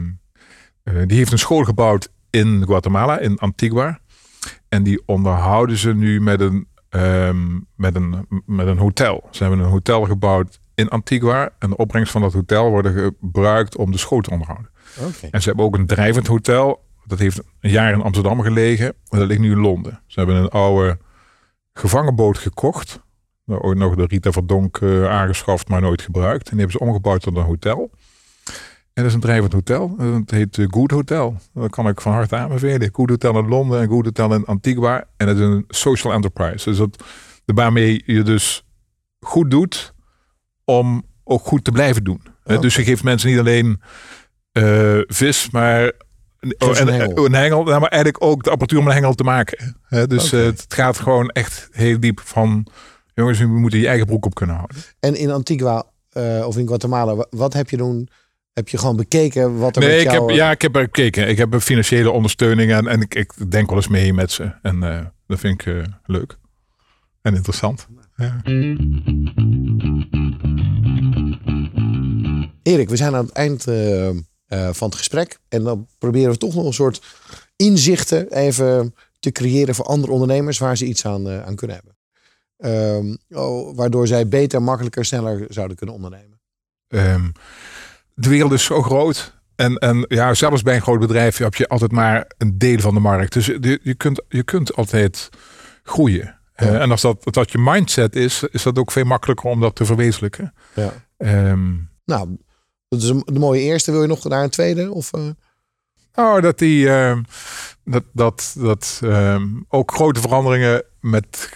die 0.83 1.17
heeft 1.17 1.31
een 1.31 1.39
school 1.39 1.63
gebouwd 1.63 2.09
in 2.29 2.63
Guatemala, 2.65 3.19
in 3.19 3.37
Antigua. 3.37 3.99
En 4.69 4.83
die 4.83 5.01
onderhouden 5.05 5.77
ze 5.77 5.93
nu 5.93 6.21
met 6.21 6.41
een, 6.41 6.67
ehm, 6.89 7.59
met 7.75 7.95
een, 7.95 8.27
met 8.45 8.67
een 8.67 8.77
hotel. 8.77 9.27
Ze 9.31 9.43
hebben 9.43 9.59
een 9.63 9.69
hotel 9.69 10.05
gebouwd 10.05 10.59
in 10.77 10.89
Antigua. 10.89 11.49
En 11.59 11.69
de 11.69 11.77
opbrengst 11.77 12.11
van 12.11 12.21
dat 12.21 12.33
hotel 12.33 12.69
worden 12.69 12.93
gebruikt 12.93 13.75
om 13.75 13.91
de 13.91 13.97
school 13.97 14.21
te 14.21 14.31
onderhouden. 14.31 14.69
En 15.31 15.41
ze 15.41 15.47
hebben 15.47 15.65
ook 15.65 15.75
een 15.75 15.85
drijvend 15.85 16.27
hotel. 16.27 16.85
Dat 17.05 17.19
heeft 17.19 17.41
een 17.59 17.69
jaar 17.69 17.93
in 17.93 18.01
Amsterdam 18.01 18.41
gelegen. 18.41 18.93
Maar 19.09 19.19
dat 19.19 19.29
ligt 19.29 19.39
nu 19.39 19.51
in 19.51 19.59
Londen. 19.59 20.01
Ze 20.07 20.19
hebben 20.19 20.35
een 20.37 20.49
oude 20.49 20.97
gevangenboot 21.73 22.37
gekocht. 22.37 22.99
Nou, 23.45 23.61
Ooit 23.61 23.77
nog 23.77 23.95
de 23.95 24.05
Rita 24.05 24.31
Verdonk 24.31 24.77
eh, 24.77 25.09
aangeschaft, 25.09 25.67
maar 25.67 25.81
nooit 25.81 26.01
gebruikt. 26.01 26.49
En 26.49 26.57
die 26.57 26.59
hebben 26.59 26.79
ze 26.79 26.85
omgebouwd 26.85 27.21
tot 27.21 27.35
een 27.35 27.43
hotel. 27.43 27.91
En 28.45 29.03
dat 29.03 29.05
is 29.05 29.13
een 29.13 29.19
drijvend 29.19 29.53
hotel. 29.53 29.95
En 29.97 30.13
Het 30.13 30.31
heet 30.31 30.57
eh, 30.57 30.65
Good 30.69 30.91
Hotel. 30.91 31.35
Dat 31.53 31.69
kan 31.69 31.87
ik 31.87 32.01
van 32.01 32.11
harte 32.11 32.35
aanbevelen. 32.35 32.89
Good 32.93 33.09
Hotel 33.09 33.37
in 33.37 33.47
Londen 33.47 33.81
en 33.81 33.87
Good 33.87 34.05
Hotel 34.05 34.33
in 34.33 34.45
Antigua. 34.45 35.07
En 35.17 35.27
het 35.27 35.37
is 35.37 35.43
een 35.43 35.65
social 35.67 36.13
enterprise. 36.13 36.69
Dus 36.69 36.77
dat, 36.77 37.03
waarmee 37.45 38.03
je 38.05 38.23
dus 38.23 38.65
goed 39.19 39.51
doet 39.51 39.95
om 40.71 41.03
ook 41.23 41.41
goed 41.45 41.63
te 41.63 41.71
blijven 41.71 42.03
doen. 42.03 42.21
Dus 42.59 42.75
je 42.75 42.83
geeft 42.83 43.03
mensen 43.03 43.29
niet 43.29 43.39
alleen 43.39 43.81
eh, 44.51 44.99
vis, 45.07 45.49
maar 45.49 45.85
oh, 45.87 46.69
een 46.69 46.75
en, 46.75 46.87
hengel. 46.87 47.25
een 47.25 47.33
hengel, 47.33 47.63
nou, 47.63 47.79
maar 47.79 47.89
eigenlijk 47.89 48.23
ook 48.23 48.43
de 48.43 48.49
apparatuur 48.49 48.79
om 48.79 48.87
een 48.87 48.93
hengel 48.93 49.13
te 49.13 49.23
maken. 49.23 49.77
Dus 50.07 50.31
eh, 50.31 50.43
het 50.43 50.65
gaat 50.67 50.99
gewoon 50.99 51.29
echt 51.29 51.69
heel 51.71 51.99
diep 51.99 52.19
van... 52.23 52.67
Jongens, 53.13 53.37
je 53.37 53.45
moet 53.45 53.71
je 53.71 53.87
eigen 53.87 54.05
broek 54.05 54.25
op 54.25 54.35
kunnen 54.35 54.55
houden. 54.55 54.77
En 54.99 55.15
in 55.15 55.31
Antigua 55.31 55.83
eh, 56.09 56.43
of 56.47 56.57
in 56.57 56.67
Guatemala, 56.67 57.15
wa- 57.15 57.27
wat 57.29 57.53
heb 57.53 57.69
je 57.69 57.77
doen? 57.77 58.09
Heb 58.53 58.69
je 58.69 58.77
gewoon 58.77 58.95
bekeken 58.95 59.57
wat 59.57 59.75
er 59.75 59.81
Nee, 59.81 59.91
met 59.91 60.01
ik 60.05 60.11
jou... 60.11 60.19
heb, 60.21 60.29
eh, 60.29 60.35
ja, 60.35 60.51
ik 60.51 60.61
heb 60.61 60.75
er 60.75 60.81
gekeken. 60.81 61.27
Ik 61.29 61.37
heb 61.37 61.53
een 61.53 61.61
financiële 61.61 62.11
ondersteuning 62.11 62.71
en, 62.71 62.87
en 62.87 63.01
ik, 63.01 63.15
ik 63.15 63.51
denk 63.51 63.67
wel 63.67 63.77
eens 63.77 63.87
mee 63.87 64.13
met 64.13 64.31
ze. 64.31 64.51
En 64.61 64.79
dat 65.27 65.39
vind 65.39 65.61
ik 65.67 65.85
leuk 66.05 66.37
en 67.21 67.35
interessant. 67.35 67.87
Ja. 68.15 68.41
Erik, 72.67 72.89
we 72.89 72.95
zijn 72.95 73.15
aan 73.15 73.25
het 73.25 73.33
eind 73.33 73.67
eh, 73.67 74.09
eh, 74.09 74.15
van 74.47 74.87
het 74.87 74.95
gesprek. 74.95 75.39
En 75.49 75.63
dan 75.63 75.87
proberen 75.97 76.31
we 76.31 76.37
toch 76.37 76.55
nog 76.55 76.65
een 76.65 76.73
soort 76.73 77.01
inzichten 77.55 78.31
even 78.31 78.95
te 79.19 79.31
creëren 79.31 79.75
voor 79.75 79.85
andere 79.85 80.11
ondernemers 80.11 80.57
waar 80.57 80.77
ze 80.77 80.85
iets 80.85 81.05
aan, 81.05 81.29
eh, 81.29 81.45
aan 81.45 81.55
kunnen 81.55 81.75
hebben. 81.75 81.97
Ehm, 82.57 83.39
oh, 83.39 83.75
waardoor 83.75 84.07
zij 84.07 84.27
beter, 84.27 84.61
makkelijker, 84.61 85.05
sneller 85.05 85.45
zouden 85.49 85.77
kunnen 85.77 85.95
ondernemen. 85.95 86.39
Ehm, 86.87 87.29
de 88.13 88.29
wereld 88.29 88.51
is 88.51 88.63
zo 88.63 88.81
groot. 88.81 89.35
En, 89.55 89.75
en 89.75 90.05
ja, 90.07 90.33
zelfs 90.33 90.61
bij 90.61 90.75
een 90.75 90.81
groot 90.81 90.99
bedrijf 90.99 91.37
heb 91.37 91.55
je 91.55 91.67
altijd 91.67 91.91
maar 91.91 92.31
een 92.37 92.57
deel 92.57 92.79
van 92.79 92.93
de 92.93 92.99
markt. 92.99 93.33
Dus 93.33 93.45
je, 93.45 93.79
je, 93.83 93.93
kunt, 93.93 94.21
je 94.29 94.43
kunt 94.43 94.75
altijd 94.75 95.29
groeien. 95.83 96.39
En 96.53 96.91
als 96.91 97.01
dat, 97.01 97.23
dat 97.23 97.51
je 97.51 97.57
mindset 97.57 98.15
is, 98.15 98.43
is 98.51 98.63
dat 98.63 98.77
ook 98.77 98.91
veel 98.91 99.05
makkelijker 99.05 99.49
om 99.49 99.59
dat 99.59 99.75
te 99.75 99.85
verwezenlijken. 99.85 100.53
Ja. 100.73 100.93
Ehm, 101.17 101.75
Nou, 102.05 102.37
dat 102.87 103.01
is 103.01 103.09
een, 103.09 103.21
de 103.25 103.39
mooie 103.39 103.61
eerste. 103.61 103.91
Wil 103.91 104.01
je 104.01 104.07
nog 104.07 104.23
naar 104.23 104.43
een 104.43 104.49
tweede? 104.49 104.91
Of, 104.91 105.13
eh, 105.13 105.29
Nou, 106.13 106.41
dat 106.41 106.57
die 106.59 106.89
ehm, 106.89 107.23
dat, 107.83 108.03
dat, 108.13 108.55
dat 108.57 108.99
ehm, 109.03 109.47
ook 109.67 109.91
grote 109.91 110.19
veranderingen 110.21 110.83
met, 111.01 111.53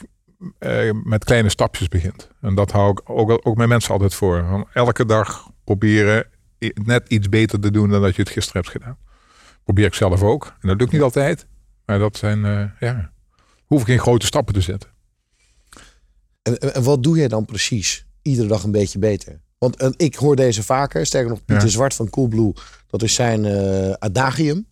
eh, 0.60 0.91
met 1.04 1.24
kleine 1.24 1.50
stapjes 1.50 1.88
begint. 1.88 2.30
En 2.41 2.56
dat 2.56 2.72
hou 2.72 2.91
ik 2.91 3.02
ook, 3.10 3.39
ook 3.48 3.56
mijn 3.58 3.70
mensen 3.70 3.91
altijd 3.94 4.13
voor. 4.13 4.67
Elke 4.74 5.06
dag 5.06 5.50
proberen 5.63 6.28
net 6.74 7.08
iets 7.10 7.30
beter 7.30 7.60
te 7.60 7.72
doen 7.72 7.89
dan 7.89 8.02
dat 8.02 8.15
je 8.15 8.22
het 8.22 8.32
gisteren 8.32 8.62
hebt 8.62 8.74
gedaan. 8.74 8.98
Probeer 9.63 9.86
ik 9.86 9.94
zelf 9.94 10.22
ook. 10.24 10.46
En 10.62 10.67
dat 10.67 10.80
lukt 10.80 10.91
niet 10.91 11.02
altijd. 11.02 11.46
Maar 11.86 12.00
dat 12.00 12.17
zijn, 12.17 12.46
eh, 12.46 12.63
ja, 12.80 13.12
hoef 13.65 13.82
ik 13.82 13.88
geen 13.88 14.00
grote 14.00 14.26
stappen 14.26 14.54
te 14.54 14.62
zetten. 14.62 14.89
en, 16.41 16.58
en- 16.60 16.74
en 16.74 16.84
wat 16.84 17.04
doe 17.04 17.17
jij 17.17 17.28
dan 17.28 17.46
precies? 17.46 18.06
Iedere 18.22 18.48
dag 18.48 18.63
een 18.63 18.72
beetje 18.72 19.00
beter. 19.00 19.41
Want 19.62 19.76
eh, 19.76 19.89
ik 19.97 20.15
hoor 20.15 20.36
deze 20.36 20.63
vaker. 20.63 21.06
Sterker 21.06 21.30
nog, 21.30 21.45
Pieter 21.45 21.65
Ja. 21.65 21.71
Zwart 21.71 21.93
van 21.93 22.10
Coolblue. 22.10 22.54
Dat 22.89 23.04
is 23.04 23.13
zijn 23.13 23.45
eh, 23.45 23.91
adagium. 24.00 24.67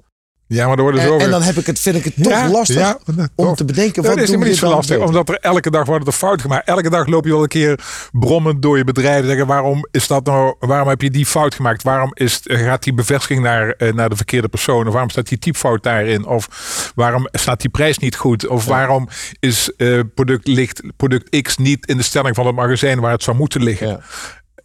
Ja, 0.48 0.68
maar 0.68 0.78
er 0.78 0.82
worden 0.84 1.02
En, 1.02 1.08
zo 1.08 1.18
en 1.18 1.30
dan 1.30 1.42
heb 1.42 1.56
ik 1.56 1.66
het, 1.66 1.80
vind 1.80 1.96
ik 1.96 2.04
het 2.04 2.14
toch 2.16 2.32
Ja, 2.32 2.50
lastig 2.50 2.76
ja, 2.76 2.98
dat- 3.16 3.30
om 3.36 3.56
te 3.56 3.66
bedenken. 3.66 4.04
Dat 4.04 4.12
Wat 4.12 4.12
is 4.14 4.18
doe 4.18 4.26
helemaal 4.26 4.48
niet 4.48 4.58
zo 4.58 4.66
dan 4.66 4.76
lastig, 4.76 4.98
omdat 5.00 5.30
er 5.30 5.36
elke 5.36 5.70
dag 5.72 5.86
wordt 5.86 6.08
er 6.08 6.14
fout 6.14 6.42
gemaakt. 6.42 6.68
Elke 6.68 6.90
dag 6.90 7.08
loop 7.08 7.26
je 7.26 7.32
wel 7.32 7.42
een 7.42 7.48
keer 7.48 7.80
brommend 8.12 8.62
door 8.62 8.78
je 8.78 8.84
bedrijf. 8.84 9.26
Zeggen, 9.26 9.48
waarom 9.48 9.88
is 9.92 10.08
dat 10.08 10.26
nou? 10.26 10.56
Waarom 10.60 10.88
heb 10.88 11.02
je 11.02 11.10
die 11.12 11.26
fout 11.26 11.56
gemaakt? 11.56 11.84
Waarom 11.84 12.12
is, 12.14 12.40
gaat 12.44 12.84
die 12.84 12.94
bevestiging 12.94 13.42
naar, 13.44 13.70
eh, 13.72 13.94
naar 13.94 14.10
de 14.10 14.16
verkeerde 14.16 14.48
persoon? 14.48 14.86
Of 14.88 14.92
waarom 14.94 15.10
staat 15.10 15.28
die 15.28 15.40
typfout 15.40 15.84
daarin? 15.84 16.26
Of 16.26 16.48
waarom 16.96 17.28
staat 17.32 17.62
die 17.62 17.70
prijs 17.70 17.98
niet 17.98 18.16
goed? 18.16 18.48
Of 18.48 18.66
waarom 18.66 19.08
is 19.40 19.72
product, 20.16 20.48
ligt 20.48 20.82
product 20.98 21.42
X 21.42 21.58
niet 21.58 21.88
in 21.88 21.98
de 21.98 22.04
stelling 22.04 22.36
van 22.36 22.46
het 22.46 22.56
magazijn 22.56 23.00
waar 23.00 23.12
het 23.12 23.24
zou 23.24 23.38
moeten 23.38 23.64
liggen? 23.64 24.02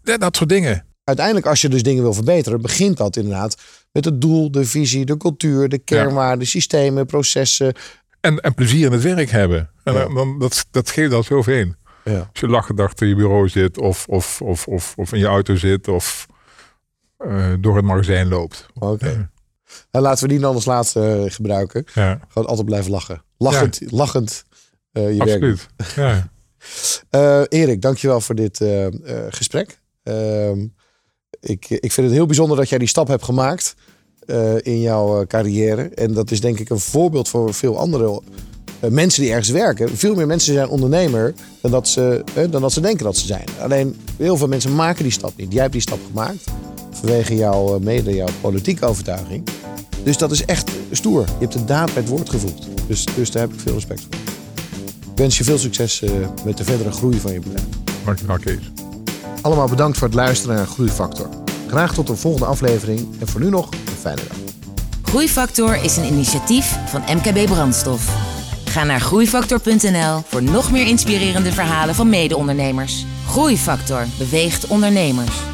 Dat 0.05 0.37
soort 0.37 0.49
dingen. 0.49 0.87
Uiteindelijk, 1.05 1.47
als 1.47 1.61
je 1.61 1.69
dus 1.69 1.83
dingen 1.83 2.03
wil 2.03 2.15
verbeteren, 2.15 2.61
begint 2.63 2.97
dat 2.97 3.17
inderdaad 3.17 3.57
met 3.93 4.05
het 4.05 4.21
doel, 4.21 4.51
de 4.51 4.65
visie, 4.65 5.05
de 5.05 5.17
cultuur, 5.17 5.69
de 5.69 5.79
kernwaarden, 5.79 6.47
systemen, 6.47 7.07
processen. 7.07 7.75
En, 8.21 8.41
en 8.41 8.55
plezier 8.55 8.87
in 8.87 8.93
het 8.93 9.03
werk 9.03 9.31
hebben. 9.31 9.71
En 9.85 9.95
Ja. 9.95 10.09
dan, 10.09 10.39
dat, 10.39 10.67
dat 10.71 10.91
geeft 10.91 11.13
al 11.13 11.23
zoveel. 11.23 11.73
Ja. 12.05 12.19
Als 12.19 12.41
je 12.41 12.49
lachend 12.49 12.81
achter 12.81 13.07
je 13.07 13.15
bureau 13.15 13.49
zit, 13.49 13.79
of, 13.79 14.07
of, 14.09 14.43
of, 14.43 14.67
of, 14.67 14.95
of 14.97 15.13
in 15.13 15.19
je 15.19 15.27
auto 15.27 15.57
zit, 15.57 15.89
of 15.89 16.27
eh, 17.19 17.53
door 17.61 17.77
het 17.77 17.85
magazijn 17.85 18.29
loopt. 18.29 18.67
Oké. 18.79 19.31
En 19.91 20.01
laten 20.01 20.23
we 20.23 20.29
die 20.29 20.39
dan 20.41 20.55
als 20.55 20.65
laatste 20.65 21.01
eh, 21.25 21.33
gebruiken. 21.33 21.85
Ja, 21.95 22.21
Gewoon 22.29 22.49
altijd 22.49 22.67
blijven 22.67 22.91
lachen. 22.91 23.23
Lachend, 23.39 23.81
lachend 23.87 24.45
eh, 24.93 25.13
je 25.17 25.25
werk 25.25 25.41
doen. 25.41 25.59
absoluut. 25.77 25.95
Ja. 25.97 26.29
Eh, 27.11 27.43
Erik, 27.49 27.83
dankjewel 27.83 28.21
voor 28.21 28.35
dit 28.35 28.65
gesprek. 29.29 29.81
Ehm, 30.05 30.67
ik, 31.41 31.71
ik 31.71 31.93
vind 31.93 32.07
het 32.07 32.17
heel 32.17 32.27
bijzonder 32.27 32.57
dat 32.57 32.69
jij 32.69 32.79
die 32.79 32.89
stap 32.89 33.09
hebt 33.09 33.25
gemaakt 33.25 33.75
eh, 34.27 34.55
in 34.63 34.81
jouw 34.81 35.21
eh, 35.21 35.27
carrière. 35.27 35.83
En 35.83 36.13
dat 36.13 36.31
is 36.31 36.41
denk 36.41 36.59
ik 36.59 36.71
een 36.71 36.79
voorbeeld 36.79 37.29
voor 37.29 37.55
veel 37.55 37.79
andere 37.79 38.23
eh, 38.81 38.91
mensen 38.91 39.23
die 39.23 39.31
ergens 39.31 39.49
werken. 39.49 39.97
Veel 39.97 40.15
meer 40.15 40.27
mensen 40.27 40.55
zijn 40.55 40.69
ondernemer 40.69 41.35
dan 41.61 41.71
dat, 41.71 41.89
ze, 41.89 42.25
dan 42.51 42.61
dat 42.61 42.73
ze 42.73 42.81
denken 42.81 43.05
dat 43.05 43.17
ze 43.17 43.27
zijn. 43.27 43.47
Alleen 43.61 43.97
heel 44.17 44.37
veel 44.37 44.49
mensen 44.49 44.75
maken 44.75 45.03
die 45.03 45.13
stap 45.13 45.33
niet. 45.37 45.53
Jij 45.53 45.61
hebt 45.61 45.73
die 45.73 45.83
stap 45.83 45.99
gemaakt 46.07 46.45
vanwege 46.91 47.37
jouw, 47.37 47.79
mede 47.79 48.15
jouw 48.15 48.29
politieke 48.41 48.87
overtuiging. 48.87 49.47
Dus 50.03 50.19
dat 50.19 50.31
is 50.31 50.45
echt 50.45 50.71
stoer. 50.91 51.21
Je 51.21 51.35
hebt 51.39 51.53
de 51.53 51.65
daad 51.65 51.93
bij 51.95 52.03
het 52.03 52.11
woord 52.11 52.31
gevoegd. 52.31 52.69
Dus, 52.87 53.07
dus 53.17 53.31
daar 53.31 53.43
heb 53.43 53.53
ik 53.53 53.61
veel 53.61 53.75
respect 53.75 54.01
voor. 54.01 54.15
Ik 55.11 55.21
wens 55.21 55.39
je 55.39 55.45
veel 55.45 55.59
succes 55.59 56.03
met 56.45 56.57
de 56.57 56.65
verdere 56.65 56.91
groei 56.91 57.21
van 57.21 57.33
je 57.33 57.41
bedrijf. 57.41 57.65
Dankjewel 58.05 58.39
Kees. 58.39 58.94
Allemaal 59.45 59.69
bedankt 59.69 59.99
voor 59.99 60.07
het 60.07 60.17
luisteren 60.17 60.57
naar 60.57 60.67
Groeifactor. 60.67 61.29
Graag 61.69 61.95
tot 61.95 62.09
een 62.09 62.17
volgende 62.17 62.47
aflevering 62.47 63.21
en 63.21 63.29
voor 63.29 63.41
nu 63.41 63.49
nog 63.51 63.69
een 63.71 63.97
fijne 64.01 64.21
dag. 64.29 64.37
Groeifactor 65.03 65.83
is 65.83 65.97
een 65.97 66.05
initiatief 66.05 66.77
van 66.87 67.01
MKB 67.01 67.47
Brandstof. 67.47 68.17
Ga 68.65 68.85
naar 68.85 69.01
groeifactor.nl 69.01 70.23
voor 70.27 70.43
nog 70.43 70.71
meer 70.71 70.87
inspirerende 70.87 71.53
verhalen 71.53 71.95
van 71.95 72.09
mede-ondernemers. 72.09 73.07
Groeifactor 73.27 74.07
beweegt 74.19 74.67
ondernemers. 74.67 75.54